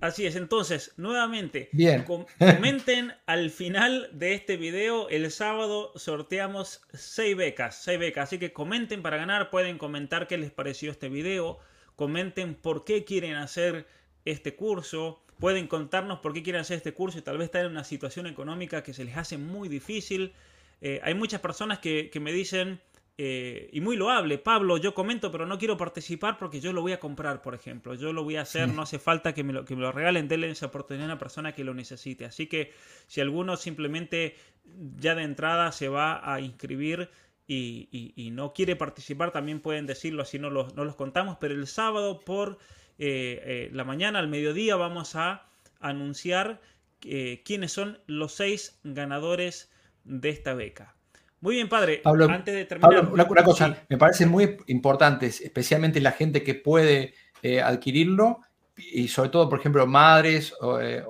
Así 0.01 0.25
es, 0.25 0.35
entonces, 0.35 0.93
nuevamente, 0.97 1.69
comenten 2.07 3.13
al 3.27 3.51
final 3.51 4.09
de 4.13 4.33
este 4.33 4.57
video, 4.57 5.09
el 5.09 5.29
sábado 5.29 5.91
sorteamos 5.95 6.81
6 6.93 7.37
becas, 7.37 7.83
6 7.83 7.99
becas, 7.99 8.23
así 8.23 8.39
que 8.39 8.51
comenten 8.51 9.03
para 9.03 9.17
ganar, 9.17 9.51
pueden 9.51 9.77
comentar 9.77 10.27
qué 10.27 10.39
les 10.39 10.49
pareció 10.51 10.89
este 10.89 11.07
video, 11.07 11.59
comenten 11.95 12.55
por 12.55 12.83
qué 12.83 13.03
quieren 13.03 13.35
hacer 13.35 13.85
este 14.25 14.55
curso, 14.55 15.21
pueden 15.39 15.67
contarnos 15.67 16.19
por 16.19 16.33
qué 16.33 16.41
quieren 16.41 16.61
hacer 16.61 16.77
este 16.77 16.93
curso 16.93 17.19
y 17.19 17.21
tal 17.21 17.37
vez 17.37 17.45
están 17.45 17.65
en 17.65 17.71
una 17.71 17.83
situación 17.83 18.25
económica 18.25 18.81
que 18.81 18.93
se 18.93 19.05
les 19.05 19.17
hace 19.17 19.37
muy 19.37 19.69
difícil. 19.69 20.33
Eh, 20.81 20.99
hay 21.03 21.13
muchas 21.13 21.41
personas 21.41 21.79
que, 21.79 22.09
que 22.09 22.19
me 22.19 22.31
dicen, 22.31 22.79
eh, 23.21 23.69
y 23.73 23.81
muy 23.81 23.97
loable. 23.97 24.37
Pablo, 24.37 24.77
yo 24.77 24.93
comento, 24.93 25.29
pero 25.29 25.45
no 25.45 25.57
quiero 25.57 25.75
participar 25.75 26.37
porque 26.37 26.61
yo 26.61 26.71
lo 26.71 26.81
voy 26.81 26.93
a 26.93 27.01
comprar, 27.01 27.41
por 27.41 27.53
ejemplo. 27.53 27.93
Yo 27.93 28.13
lo 28.13 28.23
voy 28.23 28.37
a 28.37 28.43
hacer, 28.43 28.69
no 28.69 28.83
hace 28.83 28.97
falta 28.97 29.33
que 29.33 29.43
me, 29.43 29.51
lo, 29.51 29.65
que 29.65 29.75
me 29.75 29.81
lo 29.81 29.91
regalen, 29.91 30.29
denle 30.29 30.49
esa 30.49 30.67
oportunidad 30.67 31.09
a 31.09 31.11
una 31.11 31.19
persona 31.19 31.51
que 31.51 31.65
lo 31.65 31.73
necesite. 31.73 32.23
Así 32.23 32.47
que 32.47 32.71
si 33.07 33.19
alguno 33.19 33.57
simplemente 33.57 34.37
ya 34.95 35.15
de 35.15 35.23
entrada 35.23 35.73
se 35.73 35.89
va 35.89 36.33
a 36.33 36.39
inscribir 36.39 37.09
y, 37.45 38.29
no 38.31 38.53
quiere 38.53 38.77
participar, 38.77 39.31
también 39.31 39.59
pueden 39.59 39.85
decirlo, 39.85 40.21
así 40.21 40.39
no 40.39 40.49
los, 40.49 40.75
no 40.75 40.85
los 40.85 40.95
contamos. 40.95 41.35
Pero 41.41 41.55
el 41.55 41.67
sábado 41.67 42.21
por 42.21 42.57
eh, 42.99 43.41
eh, 43.43 43.69
la 43.73 43.83
mañana, 43.83 44.19
al 44.19 44.29
mediodía, 44.29 44.77
vamos 44.77 45.17
a 45.17 45.45
anunciar 45.81 46.61
quiénes 47.01 47.73
son 47.73 47.99
los 48.07 48.31
seis 48.31 48.79
ganadores 48.85 49.69
de 50.05 50.29
esta 50.29 50.53
beca. 50.53 50.95
Muy 51.41 51.55
bien, 51.55 51.69
padre. 51.69 52.01
Antes 52.03 52.53
de 52.53 52.65
terminar. 52.65 53.09
una, 53.11 53.43
cosa, 53.43 53.77
me 53.87 53.97
parece 53.97 54.25
muy 54.25 54.57
importante, 54.67 55.27
especialmente 55.27 56.01
la 56.01 56.11
gente 56.11 56.43
que 56.43 56.55
puede 56.55 57.13
eh, 57.41 57.61
adquirirlo 57.61 58.41
y 58.75 59.07
sobre 59.07 59.29
todo, 59.29 59.49
por 59.49 59.59
ejemplo, 59.59 59.85
madres 59.87 60.53
o, 60.59 60.79
eh, 60.79 61.03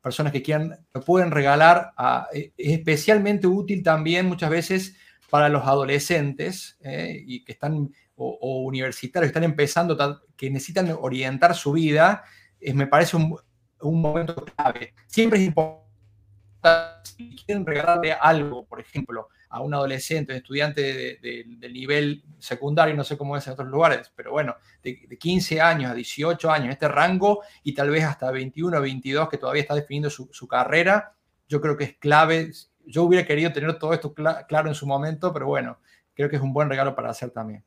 personas 0.00 0.32
que 0.32 0.42
quieran, 0.42 0.78
lo 0.94 1.00
pueden 1.00 1.30
regalar. 1.30 1.92
Eh, 2.32 2.52
es 2.56 2.78
especialmente 2.78 3.46
útil 3.46 3.82
también 3.82 4.26
muchas 4.26 4.50
veces 4.50 4.96
para 5.28 5.48
los 5.48 5.64
adolescentes 5.64 6.78
y 6.82 7.44
que 7.44 7.52
están 7.52 7.90
o, 8.16 8.62
universitarios 8.62 9.26
que 9.26 9.38
están 9.38 9.44
empezando, 9.44 10.22
que 10.36 10.50
necesitan 10.50 10.96
orientar 11.00 11.54
su 11.54 11.72
vida. 11.72 12.24
Me 12.74 12.86
parece 12.86 13.16
un, 13.16 13.36
un 13.80 14.00
momento 14.00 14.44
clave. 14.44 14.94
Siempre 15.06 15.38
es 15.38 15.46
importante 15.46 15.88
si 17.02 17.36
quieren 17.36 17.66
regalarle 17.66 18.12
algo, 18.12 18.64
por 18.64 18.80
ejemplo, 18.80 19.28
a 19.50 19.60
un 19.60 19.74
adolescente, 19.74 20.32
un 20.32 20.38
estudiante 20.38 21.18
del 21.20 21.72
nivel 21.72 22.22
secundario, 22.38 22.94
no 22.94 23.04
sé 23.04 23.16
cómo 23.16 23.36
es 23.36 23.46
en 23.46 23.54
otros 23.54 23.68
lugares, 23.68 24.12
pero 24.14 24.30
bueno, 24.30 24.56
de, 24.82 25.16
15 25.18 25.60
años 25.60 25.90
a 25.90 25.94
18 25.94 26.50
años, 26.50 26.70
este 26.70 26.88
rango, 26.88 27.42
y 27.62 27.72
tal 27.72 27.90
vez 27.90 28.04
hasta 28.04 28.30
21 28.30 28.76
o 28.76 28.80
22 28.80 29.28
que 29.28 29.38
todavía 29.38 29.62
está 29.62 29.74
definiendo 29.74 30.10
su, 30.10 30.48
carrera, 30.48 31.14
yo 31.48 31.60
creo 31.60 31.76
que 31.76 31.84
es 31.84 31.96
clave. 31.96 32.52
Yo 32.84 33.04
hubiera 33.04 33.26
querido 33.26 33.52
tener 33.52 33.78
todo 33.78 33.92
esto 33.92 34.14
claro 34.14 34.68
en 34.68 34.74
su 34.74 34.86
momento, 34.86 35.32
pero 35.32 35.46
bueno, 35.46 35.78
creo 36.14 36.28
que 36.28 36.36
es 36.36 36.42
un 36.42 36.52
buen 36.52 36.68
regalo 36.68 36.94
para 36.94 37.10
hacer 37.10 37.30
también. 37.30 37.64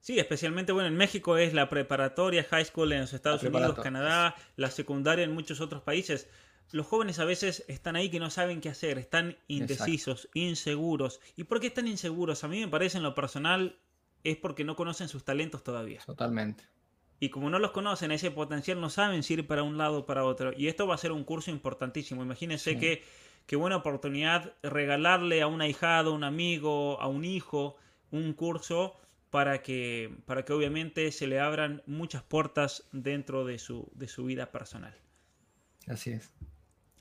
Sí, 0.00 0.18
especialmente, 0.18 0.72
bueno, 0.72 0.88
en 0.88 0.96
México 0.96 1.36
es 1.36 1.52
la 1.52 1.68
preparatoria, 1.68 2.44
high 2.44 2.64
school 2.64 2.92
en 2.92 3.00
los 3.00 3.12
Estados 3.12 3.42
Unidos, 3.42 3.78
Canadá, 3.80 4.36
la 4.56 4.70
secundaria 4.70 5.24
en 5.24 5.34
muchos 5.34 5.60
otros 5.60 5.82
países 5.82 6.28
los 6.70 6.86
jóvenes 6.86 7.18
a 7.18 7.24
veces 7.24 7.64
están 7.68 7.96
ahí 7.96 8.10
que 8.10 8.20
no 8.20 8.30
saben 8.30 8.60
qué 8.60 8.68
hacer, 8.68 8.98
están 8.98 9.36
indecisos, 9.46 10.28
inseguros. 10.34 11.20
¿Y 11.36 11.44
por 11.44 11.60
qué 11.60 11.68
están 11.68 11.88
inseguros? 11.88 12.44
A 12.44 12.48
mí 12.48 12.60
me 12.60 12.68
parece 12.68 12.98
en 12.98 13.04
lo 13.04 13.14
personal 13.14 13.78
es 14.24 14.36
porque 14.36 14.64
no 14.64 14.76
conocen 14.76 15.08
sus 15.08 15.24
talentos 15.24 15.62
todavía. 15.64 16.00
Totalmente. 16.04 16.64
Y 17.20 17.30
como 17.30 17.50
no 17.50 17.58
los 17.58 17.72
conocen, 17.72 18.12
ese 18.12 18.30
potencial 18.30 18.80
no 18.80 18.90
saben 18.90 19.22
si 19.22 19.34
ir 19.34 19.46
para 19.46 19.62
un 19.62 19.76
lado 19.76 20.00
o 20.00 20.06
para 20.06 20.24
otro. 20.24 20.52
Y 20.56 20.68
esto 20.68 20.86
va 20.86 20.94
a 20.94 20.98
ser 20.98 21.12
un 21.12 21.24
curso 21.24 21.50
importantísimo. 21.50 22.22
Imagínense 22.22 22.78
que 22.78 23.02
qué 23.46 23.56
buena 23.56 23.76
oportunidad 23.76 24.54
regalarle 24.62 25.42
a 25.42 25.46
un 25.46 25.60
ahijado, 25.60 26.12
a 26.12 26.14
un 26.14 26.22
amigo, 26.22 27.00
a 27.00 27.08
un 27.08 27.24
hijo, 27.24 27.76
un 28.10 28.34
curso 28.34 28.96
para 29.30 29.62
que, 29.62 30.14
para 30.26 30.44
que 30.44 30.52
obviamente 30.52 31.10
se 31.12 31.26
le 31.26 31.40
abran 31.40 31.82
muchas 31.86 32.22
puertas 32.22 32.88
dentro 32.92 33.44
de 33.44 33.58
su, 33.58 33.90
de 33.94 34.06
su 34.06 34.24
vida 34.24 34.52
personal. 34.52 34.94
Así 35.88 36.10
es. 36.10 36.30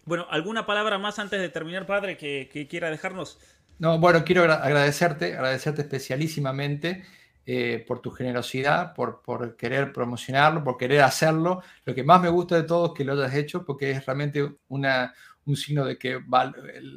Bueno, 0.08 0.26
¿alguna 0.30 0.66
palabra 0.66 0.98
más 0.98 1.20
antes 1.20 1.42
de 1.42 1.50
terminar, 1.50 1.86
padre, 1.86 2.16
que, 2.16 2.68
quiera 2.70 2.90
dejarnos? 2.90 3.38
No, 3.78 4.00
bueno, 4.00 4.24
quiero 4.24 4.44
agradecerte, 4.44 5.34
agradecerte 5.34 5.82
especialísimamente 5.82 7.04
eh, 7.46 7.84
por 7.86 8.00
tu 8.00 8.12
generosidad, 8.12 8.94
por, 8.94 9.22
por, 9.22 9.58
querer 9.58 9.92
promocionarlo, 9.92 10.64
por 10.64 10.78
querer 10.78 11.02
hacerlo. 11.02 11.62
Lo 11.84 11.94
que 11.94 12.06
más 12.06 12.22
me 12.22 12.30
gusta 12.30 12.56
de 12.56 12.64
todo 12.64 12.86
es 12.86 12.92
que 12.94 13.04
lo 13.04 13.14
hayas 13.14 13.36
hecho, 13.36 13.66
porque 13.66 13.92
es 13.92 14.06
realmente 14.06 14.50
una, 14.70 15.14
un 15.46 15.58
signo 15.58 15.84
de 15.84 15.98
que, 15.98 16.22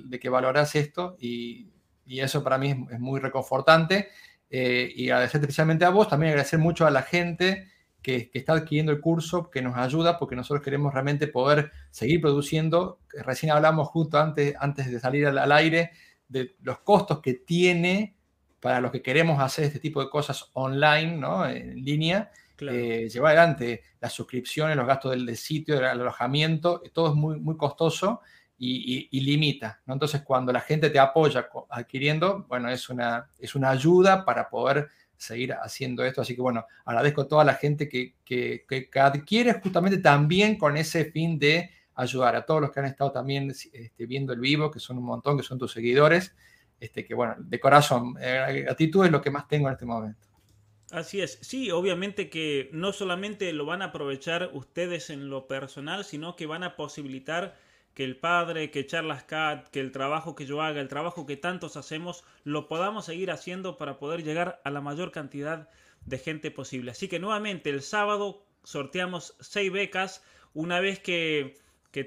de 0.05 0.21
que 0.21 0.29
valoras 0.29 0.77
esto 0.77 1.17
y, 1.19 1.69
y, 2.07 2.21
eso 2.21 2.45
para 2.45 2.59
mí 2.59 2.87
es, 2.93 3.01
muy 3.01 3.19
reconfortante. 3.19 4.11
Eh, 4.49 4.89
y 4.95 5.11
agradecerte 5.11 5.47
especialmente 5.47 5.85
a 5.85 5.91
vos, 5.91 6.09
también 6.09 6.31
agradecer 6.31 6.61
mucho 6.61 6.87
a 6.87 6.93
la 6.93 7.03
gente 7.03 7.73
que, 8.03 8.31
está 8.33 8.55
adquiriendo 8.55 8.93
el 8.93 9.01
curso, 9.01 9.51
que 9.51 9.63
nos 9.63 9.77
ayuda 9.77 10.19
porque 10.19 10.37
nosotros 10.37 10.65
queremos 10.65 10.93
realmente 10.93 11.27
poder 11.27 11.71
seguir 11.91 12.21
produciendo. 12.21 12.99
Recién 13.13 13.53
hablamos 13.53 13.89
justo 13.89 14.19
antes, 14.19 14.55
antes 14.59 14.91
de 14.91 15.01
salir 15.01 15.27
al, 15.27 15.53
aire 15.53 15.93
de 16.29 16.57
los 16.63 16.79
costos 16.81 17.21
que 17.21 17.35
tiene 17.35 18.17
para 18.61 18.81
los 18.81 18.91
que 18.91 19.03
queremos 19.03 19.41
hacer 19.41 19.65
este 19.65 19.79
tipo 19.79 20.03
de 20.03 20.11
cosas 20.11 20.51
online, 20.53 21.17
¿no? 21.17 21.49
en 21.49 21.83
línea, 21.83 22.31
eh, 22.61 23.09
llevar 23.11 23.37
adelante 23.37 23.83
las 24.01 24.13
suscripciones, 24.13 24.77
los 24.77 24.87
gastos 24.87 25.13
del, 25.13 25.37
sitio, 25.37 25.77
del 25.77 25.85
alojamiento, 25.85 26.83
todo 26.93 27.09
es 27.09 27.15
muy, 27.15 27.39
muy 27.41 27.57
costoso 27.57 28.21
y, 28.59 29.21
limita. 29.21 29.81
¿no? 29.87 29.95
Entonces, 29.95 30.23
cuando 30.23 30.53
la 30.53 30.61
gente 30.61 30.91
te 30.91 30.99
apoya 30.99 31.49
adquiriendo, 31.71 32.45
bueno, 32.49 32.69
es 32.69 32.89
una, 32.91 33.29
es 33.39 33.55
una 33.55 33.71
ayuda 33.71 34.25
para 34.25 34.51
poder 34.51 34.89
seguir 35.21 35.53
haciendo 35.53 36.03
esto. 36.05 36.23
Así 36.23 36.35
que 36.35 36.41
bueno, 36.41 36.67
agradezco 36.85 37.23
a 37.23 37.29
toda 37.29 37.45
la 37.45 37.55
gente 37.55 37.89
que, 37.89 38.15
que, 38.25 38.89
adquiere 38.95 39.53
justamente 39.61 39.99
también 39.99 40.57
con 40.57 40.77
ese 40.77 41.05
fin 41.07 41.39
de 41.39 41.71
ayudar 41.95 42.35
a 42.37 42.47
todos 42.47 42.63
los 42.63 42.71
que 42.71 42.81
han 42.81 42.87
estado 42.87 43.13
también 43.13 43.51
este, 43.51 44.07
viendo 44.07 44.33
el 44.33 44.41
vivo, 44.41 44.71
que 44.71 44.81
son 44.81 44.97
un 44.97 45.05
montón, 45.05 45.37
que 45.37 45.43
son 45.43 45.59
tus 45.59 45.73
seguidores. 45.73 46.35
este, 46.81 47.05
que 47.05 47.15
bueno, 47.15 47.35
de 47.39 47.61
corazón, 47.61 48.15
eh, 48.21 48.63
gratitud 48.65 49.05
es 49.05 49.13
lo 49.13 49.21
que 49.21 49.31
más 49.31 49.47
tengo 49.47 49.69
en 49.69 49.75
este 49.75 49.85
momento. 49.85 50.27
Así 50.91 51.21
es, 51.21 51.39
sí, 51.43 51.71
obviamente 51.71 52.31
que 52.31 52.71
no 52.73 52.93
solamente 52.93 53.53
lo 53.53 53.67
van 53.67 53.83
a 53.83 53.87
aprovechar 53.87 54.51
ustedes 54.55 55.11
en 55.11 55.29
lo 55.29 55.47
personal, 55.47 56.05
sino 56.05 56.35
que 56.35 56.47
van 56.47 56.65
a 56.65 56.75
posibilitar 56.75 57.57
que 57.95 58.05
el 58.05 58.17
padre, 58.17 58.71
que 58.71 58.87
Charlas 58.87 59.25
Cat, 59.25 59.69
que 59.69 59.81
el 59.81 59.93
trabajo 59.93 60.35
que 60.35 60.47
yo 60.47 60.63
haga, 60.63 60.81
el 60.81 60.89
trabajo 60.89 61.27
que 61.27 61.37
tantos 61.37 61.77
hacemos, 61.77 62.25
lo 62.45 62.69
podamos 62.69 63.07
seguir 63.07 63.31
haciendo 63.31 63.77
para 63.77 63.99
poder 63.99 64.23
llegar 64.23 64.61
a 64.65 64.71
la 64.71 64.81
mayor 64.81 65.11
cantidad 65.11 65.69
de 66.07 66.19
gente 66.19 66.51
posible. 66.51 66.93
Así 66.93 67.09
que 67.09 67.19
nuevamente 67.19 67.71
el 67.71 67.83
sábado 67.83 68.43
sorteamos 68.65 69.37
seis 69.41 69.71
becas. 69.71 70.25
Una 70.55 70.81
vez 70.81 70.99
que 71.01 71.57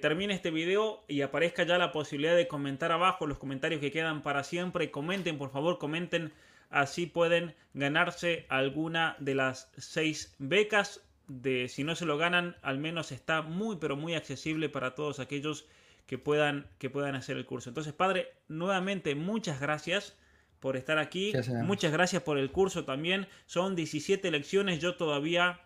termine 0.02 0.34
este 0.34 0.52
video 0.52 1.04
y 1.08 1.22
aparezca 1.22 1.64
ya 1.64 1.78
la 1.78 1.92
posibilidad 1.92 2.36
de 2.36 2.48
comentar 2.48 2.92
abajo 2.92 3.28
los 3.28 3.38
comentarios 3.38 3.82
que 3.82 3.92
quedan 3.92 4.22
para 4.22 4.44
siempre, 4.44 4.92
comenten 4.92 5.38
por 5.38 5.52
favor, 5.52 5.78
comenten. 5.78 6.34
Así 6.70 7.06
pueden 7.06 7.54
ganarse 7.76 8.48
alguna 8.50 9.16
de 9.20 9.36
las 9.36 9.72
seis 9.78 10.34
becas 10.40 11.02
de 11.28 11.68
si 11.70 11.84
no 11.84 11.96
se 11.96 12.06
lo 12.06 12.18
ganan, 12.18 12.56
al 12.62 12.78
menos 12.78 13.12
está 13.12 13.42
muy 13.42 13.78
pero 13.78 13.96
muy 13.96 14.16
accesible 14.16 14.70
para 14.70 14.96
todos 14.96 15.20
aquellos 15.20 15.66
que 16.06 16.18
puedan, 16.18 16.68
que 16.78 16.90
puedan 16.90 17.16
hacer 17.16 17.38
el 17.38 17.46
curso. 17.46 17.70
Entonces, 17.70 17.94
padre, 17.94 18.28
nuevamente 18.48 19.16
muchas 19.16 19.60
gracias 19.60 20.18
por 20.60 20.78
estar 20.78 20.98
aquí. 20.98 21.34
muchas 21.64 21.92
gracias 21.92 22.24
por 22.24 22.38
el 22.38 22.52
curso 22.52 22.86
también. 22.86 23.28
Son 23.48 23.76
17 23.76 24.32
lecciones, 24.32 24.80
yo 24.80 24.96
todavía 24.96 25.60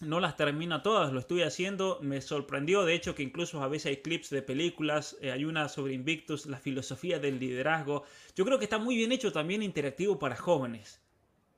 no 0.00 0.20
las 0.20 0.36
termino 0.36 0.82
todas, 0.82 1.12
lo 1.12 1.20
estoy 1.20 1.42
haciendo. 1.42 1.98
Me 2.00 2.20
sorprendió, 2.20 2.84
de 2.84 2.94
hecho, 2.94 3.14
que 3.14 3.22
incluso 3.22 3.62
a 3.62 3.68
veces 3.68 3.86
hay 3.90 3.96
clips 3.98 4.30
de 4.30 4.40
películas. 4.40 5.18
Eh, 5.20 5.30
hay 5.30 5.44
una 5.44 5.68
sobre 5.68 5.92
Invictus, 5.92 6.46
la 6.46 6.58
filosofía 6.58 7.18
del 7.18 7.38
liderazgo. 7.38 8.04
Yo 8.34 8.46
creo 8.46 8.58
que 8.58 8.64
está 8.64 8.78
muy 8.78 8.96
bien 8.96 9.12
hecho 9.12 9.32
también 9.32 9.62
interactivo 9.62 10.18
para 10.18 10.36
jóvenes. 10.36 11.01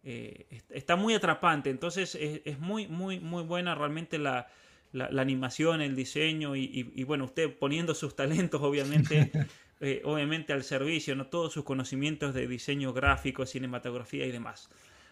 Eh, 0.05 0.61
está 0.71 0.97
muy 0.97 1.15
atrapante. 1.15 1.71
Entonces 1.71 2.17
es, 2.21 2.59
muy, 2.59 2.87
muy, 2.87 3.21
muy 3.21 3.43
buena 3.43 3.75
realmente 3.75 4.19
la, 4.19 4.49
animación, 4.93 5.81
el 5.81 5.97
diseño 5.97 6.55
y, 6.55 7.03
bueno, 7.05 7.25
usted 7.25 7.57
poniendo 7.59 7.95
sus 7.95 8.15
talentos 8.15 8.63
obviamente, 8.63 9.33
eh, 9.81 10.03
obviamente 10.05 10.53
al 10.53 10.63
servicio, 10.63 11.17
¿no? 11.17 11.27
todos 11.27 11.53
sus 11.53 11.65
conocimientos 11.65 12.35
de 12.35 12.47
diseño 12.47 12.93
gráfico, 12.93 13.47
cinematografía 13.47 14.27
y 14.27 14.31
demás. 14.31 14.69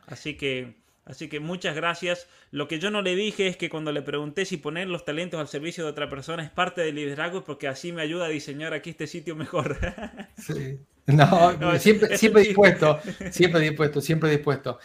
Así 0.06 0.36
que 0.36 0.74
Así 1.04 1.28
que 1.28 1.40
muchas 1.40 1.74
gracias. 1.74 2.28
Lo 2.50 2.68
que 2.68 2.78
yo 2.78 2.90
no 2.90 3.02
le 3.02 3.16
dije 3.16 3.48
es 3.48 3.56
que 3.56 3.68
cuando 3.68 3.90
le 3.90 4.02
pregunté 4.02 4.44
si 4.44 4.56
poner 4.56 4.88
los 4.88 5.04
talentos 5.04 5.40
al 5.40 5.48
servicio 5.48 5.84
de 5.84 5.90
otra 5.90 6.08
persona 6.08 6.44
es 6.44 6.50
parte 6.50 6.80
del 6.82 6.94
liderazgo 6.94 7.44
porque 7.44 7.66
así 7.66 7.92
me 7.92 8.02
ayuda 8.02 8.26
a 8.26 8.28
diseñar 8.28 8.72
aquí 8.72 8.90
este 8.90 9.06
sitio 9.06 9.36
mejor. 9.36 9.78
Sí. 10.36 10.78
No, 11.06 11.78
siempre, 11.78 12.16
siempre 12.16 12.42
dispuesto, 12.42 13.00
siempre 13.30 13.60
dispuesto, 13.60 14.00
siempre 14.00 14.30
dispuesto. 14.30 14.78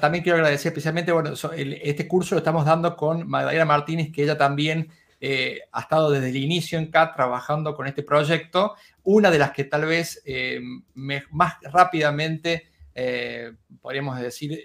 también 0.00 0.22
quiero 0.22 0.36
agradecer 0.36 0.70
especialmente, 0.70 1.10
bueno, 1.10 1.32
este 1.56 2.06
curso 2.06 2.34
lo 2.34 2.40
estamos 2.40 2.66
dando 2.66 2.94
con 2.94 3.26
Magdalena 3.26 3.64
Martínez, 3.64 4.12
que 4.12 4.24
ella 4.24 4.36
también 4.36 4.90
eh, 5.20 5.60
ha 5.72 5.80
estado 5.80 6.10
desde 6.10 6.28
el 6.28 6.36
inicio 6.36 6.78
en 6.78 6.90
CAT 6.90 7.16
trabajando 7.16 7.74
con 7.74 7.86
este 7.86 8.02
proyecto, 8.02 8.74
una 9.04 9.30
de 9.30 9.38
las 9.38 9.52
que 9.52 9.64
tal 9.64 9.86
vez 9.86 10.22
eh, 10.26 10.60
más 10.92 11.54
rápidamente, 11.62 12.68
eh, 12.94 13.52
podríamos 13.80 14.20
decir, 14.20 14.62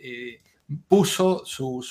puso 0.87 1.45
su, 1.45 1.81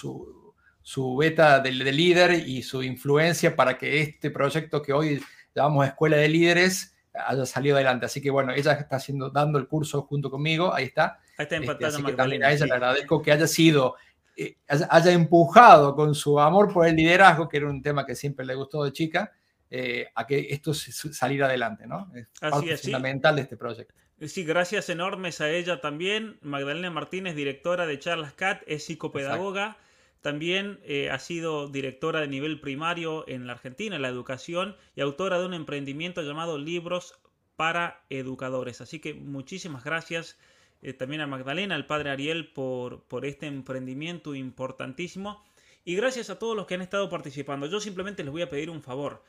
su, 0.82 1.16
beta 1.16 1.60
de, 1.60 1.72
líder 1.72 2.48
y 2.48 2.62
su 2.62 2.82
influencia 2.82 3.54
para 3.56 3.76
que 3.76 4.00
este 4.00 4.30
proyecto 4.30 4.82
que 4.82 4.92
hoy 4.92 5.22
llamamos 5.54 5.86
Escuela 5.86 6.16
de 6.16 6.28
Líderes 6.28 6.94
haya 7.14 7.46
salido 7.46 7.76
adelante. 7.76 8.06
Así 8.06 8.20
que 8.20 8.30
bueno, 8.30 8.52
ella 8.52 8.72
está 8.72 8.96
haciendo, 8.96 9.30
dando 9.30 9.58
el 9.58 9.66
curso 9.66 10.02
junto 10.02 10.30
conmigo, 10.30 10.72
ahí 10.72 10.84
está. 10.84 11.18
Ahí 11.36 11.44
está 11.44 11.56
este, 11.56 11.86
así 11.86 12.02
que 12.02 12.12
también 12.12 12.44
a 12.44 12.52
ella 12.52 12.66
le 12.66 12.72
agradezco 12.72 13.22
que 13.22 13.32
haya 13.32 13.46
sido, 13.46 13.96
eh, 14.36 14.56
haya, 14.68 15.12
empujado 15.12 15.94
con 15.94 16.14
su 16.14 16.38
amor 16.38 16.72
por 16.72 16.86
el 16.86 16.96
liderazgo, 16.96 17.48
que 17.48 17.58
era 17.58 17.68
un 17.68 17.82
tema 17.82 18.06
que 18.06 18.14
siempre 18.14 18.44
le 18.46 18.54
gustó 18.54 18.84
de 18.84 18.92
chica, 18.92 19.32
eh, 19.70 20.08
a 20.14 20.26
que 20.26 20.48
esto 20.50 20.72
saliera 20.72 21.46
adelante, 21.46 21.86
¿no? 21.86 22.10
Es 22.14 22.28
parte 22.40 22.76
fundamental 22.76 23.36
de 23.36 23.42
este 23.42 23.56
proyecto. 23.56 23.94
Sí, 24.26 24.42
gracias 24.42 24.88
enormes 24.88 25.40
a 25.40 25.48
ella 25.50 25.80
también. 25.80 26.38
Magdalena 26.42 26.90
Martínez, 26.90 27.36
directora 27.36 27.86
de 27.86 28.00
Charlas 28.00 28.32
Cat, 28.32 28.62
es 28.66 28.84
psicopedagoga. 28.84 29.76
También 30.22 30.80
eh, 30.82 31.08
ha 31.10 31.20
sido 31.20 31.68
directora 31.68 32.20
de 32.20 32.26
nivel 32.26 32.60
primario 32.60 33.24
en 33.28 33.46
la 33.46 33.52
Argentina, 33.52 33.94
en 33.94 34.02
la 34.02 34.08
educación, 34.08 34.76
y 34.96 35.02
autora 35.02 35.38
de 35.38 35.46
un 35.46 35.54
emprendimiento 35.54 36.22
llamado 36.22 36.58
Libros 36.58 37.14
para 37.54 38.04
Educadores. 38.10 38.80
Así 38.80 38.98
que 38.98 39.14
muchísimas 39.14 39.84
gracias 39.84 40.36
eh, 40.82 40.92
también 40.92 41.20
a 41.20 41.28
Magdalena, 41.28 41.76
al 41.76 41.86
padre 41.86 42.10
Ariel, 42.10 42.52
por, 42.52 43.04
por 43.04 43.24
este 43.24 43.46
emprendimiento 43.46 44.34
importantísimo. 44.34 45.44
Y 45.84 45.94
gracias 45.94 46.28
a 46.28 46.40
todos 46.40 46.56
los 46.56 46.66
que 46.66 46.74
han 46.74 46.82
estado 46.82 47.08
participando. 47.08 47.66
Yo 47.66 47.78
simplemente 47.78 48.24
les 48.24 48.32
voy 48.32 48.42
a 48.42 48.50
pedir 48.50 48.68
un 48.68 48.82
favor. 48.82 49.22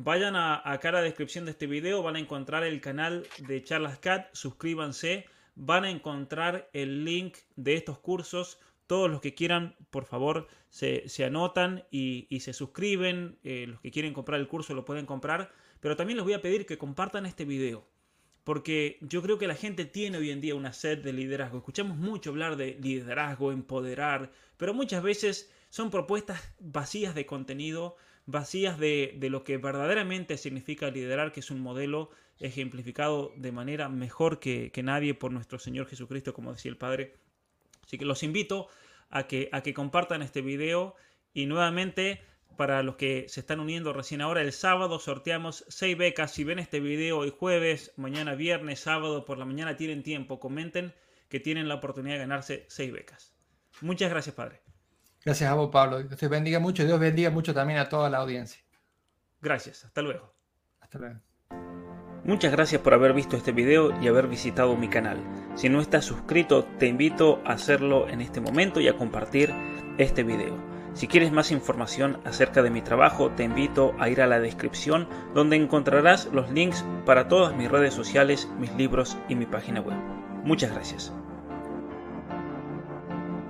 Vayan 0.00 0.36
a, 0.36 0.62
acá 0.64 0.90
a 0.90 0.92
la 0.92 1.02
descripción 1.02 1.44
de 1.44 1.50
este 1.50 1.66
video, 1.66 2.04
van 2.04 2.14
a 2.14 2.20
encontrar 2.20 2.62
el 2.62 2.80
canal 2.80 3.26
de 3.38 3.64
Charlas 3.64 3.98
Cat, 3.98 4.28
suscríbanse, 4.32 5.26
van 5.56 5.82
a 5.82 5.90
encontrar 5.90 6.70
el 6.72 7.04
link 7.04 7.38
de 7.56 7.74
estos 7.74 7.98
cursos. 7.98 8.60
Todos 8.86 9.10
los 9.10 9.20
que 9.20 9.34
quieran, 9.34 9.74
por 9.90 10.04
favor, 10.04 10.46
se, 10.70 11.02
anotan 11.24 11.82
y, 11.90 12.28
se 12.38 12.52
suscriben. 12.52 13.40
Eh, 13.42 13.66
los 13.66 13.80
que 13.80 13.90
quieren 13.90 14.14
comprar 14.14 14.38
el 14.38 14.46
curso 14.46 14.72
lo 14.72 14.84
pueden 14.84 15.04
comprar. 15.04 15.50
Pero 15.80 15.96
también 15.96 16.16
les 16.16 16.24
voy 16.24 16.34
a 16.34 16.42
pedir 16.42 16.64
que 16.64 16.78
compartan 16.78 17.26
este 17.26 17.44
video. 17.44 17.84
Porque 18.44 18.98
yo 19.00 19.20
creo 19.20 19.36
que 19.36 19.48
la 19.48 19.56
gente 19.56 19.84
tiene 19.84 20.18
hoy 20.18 20.30
en 20.30 20.40
día 20.40 20.54
una 20.54 20.72
sed 20.72 20.98
de 20.98 21.12
liderazgo. 21.12 21.58
Escuchamos 21.58 21.96
mucho 21.96 22.30
hablar 22.30 22.54
de 22.54 22.78
liderazgo, 22.80 23.50
empoderar, 23.50 24.30
pero 24.56 24.72
muchas 24.74 25.02
veces 25.02 25.52
son 25.70 25.90
propuestas 25.90 26.54
vacías 26.60 27.16
de 27.16 27.26
contenido, 27.26 27.96
vacías 28.28 28.78
de, 28.78 29.16
lo 29.30 29.42
que 29.42 29.56
verdaderamente 29.56 30.36
significa 30.36 30.90
liderar, 30.90 31.32
que 31.32 31.40
es 31.40 31.50
un 31.50 31.60
modelo 31.60 32.10
ejemplificado 32.38 33.32
de 33.36 33.52
manera 33.52 33.88
mejor 33.88 34.38
que, 34.38 34.70
nadie 34.84 35.14
por 35.14 35.32
nuestro 35.32 35.58
Señor 35.58 35.86
Jesucristo, 35.86 36.34
como 36.34 36.52
decía 36.52 36.70
el 36.70 36.76
Padre. 36.76 37.14
Así 37.84 37.96
que 37.96 38.04
los 38.04 38.22
invito 38.22 38.68
a 39.08 39.26
que, 39.26 39.48
a 39.50 39.62
que 39.62 39.72
compartan 39.72 40.20
este 40.20 40.42
video 40.42 40.94
y 41.32 41.46
nuevamente 41.46 42.20
para 42.58 42.82
los 42.82 42.96
que 42.96 43.26
se 43.28 43.40
están 43.40 43.60
uniendo 43.60 43.94
recién 43.94 44.20
ahora, 44.20 44.42
el 44.42 44.52
sábado 44.52 44.98
sorteamos 44.98 45.64
seis 45.68 45.96
becas. 45.96 46.32
Si 46.32 46.44
ven 46.44 46.58
este 46.58 46.80
video 46.80 47.18
hoy 47.18 47.30
jueves, 47.30 47.94
mañana 47.96 48.34
viernes, 48.34 48.80
sábado, 48.80 49.24
por 49.24 49.38
la 49.38 49.46
mañana 49.46 49.76
tienen 49.76 50.02
tiempo, 50.02 50.38
comenten 50.38 50.92
que 51.30 51.40
tienen 51.40 51.68
la 51.68 51.76
oportunidad 51.76 52.16
de 52.16 52.20
ganarse 52.20 52.66
seis 52.68 52.92
becas. 52.92 53.32
Muchas 53.80 54.10
gracias, 54.10 54.34
Padre. 54.34 54.67
Gracias 55.28 55.50
a 55.50 55.54
vos, 55.56 55.68
Pablo. 55.70 56.02
Dios 56.02 56.18
te 56.18 56.26
bendiga 56.26 56.58
mucho. 56.58 56.86
Dios 56.86 56.98
bendiga 56.98 57.28
mucho 57.28 57.52
también 57.52 57.78
a 57.78 57.86
toda 57.90 58.08
la 58.08 58.16
audiencia. 58.16 58.64
Gracias. 59.42 59.84
Hasta 59.84 60.00
luego. 60.00 60.34
Hasta 60.80 60.98
luego. 60.98 61.20
Muchas 62.24 62.50
gracias 62.50 62.80
por 62.80 62.94
haber 62.94 63.12
visto 63.12 63.36
este 63.36 63.52
video 63.52 63.92
y 64.00 64.08
haber 64.08 64.26
visitado 64.26 64.74
mi 64.74 64.88
canal. 64.88 65.18
Si 65.54 65.68
no 65.68 65.82
estás 65.82 66.06
suscrito, 66.06 66.64
te 66.78 66.86
invito 66.86 67.42
a 67.44 67.52
hacerlo 67.52 68.08
en 68.08 68.22
este 68.22 68.40
momento 68.40 68.80
y 68.80 68.88
a 68.88 68.96
compartir 68.96 69.52
este 69.98 70.22
video. 70.22 70.56
Si 70.94 71.08
quieres 71.08 71.30
más 71.30 71.50
información 71.50 72.22
acerca 72.24 72.62
de 72.62 72.70
mi 72.70 72.80
trabajo, 72.80 73.30
te 73.32 73.44
invito 73.44 73.94
a 73.98 74.08
ir 74.08 74.22
a 74.22 74.26
la 74.26 74.40
descripción 74.40 75.10
donde 75.34 75.56
encontrarás 75.56 76.30
los 76.32 76.50
links 76.50 76.86
para 77.04 77.28
todas 77.28 77.54
mis 77.54 77.70
redes 77.70 77.92
sociales, 77.92 78.48
mis 78.58 78.72
libros 78.76 79.18
y 79.28 79.34
mi 79.34 79.44
página 79.44 79.82
web. 79.82 79.98
Muchas 80.42 80.72
gracias. 80.72 81.12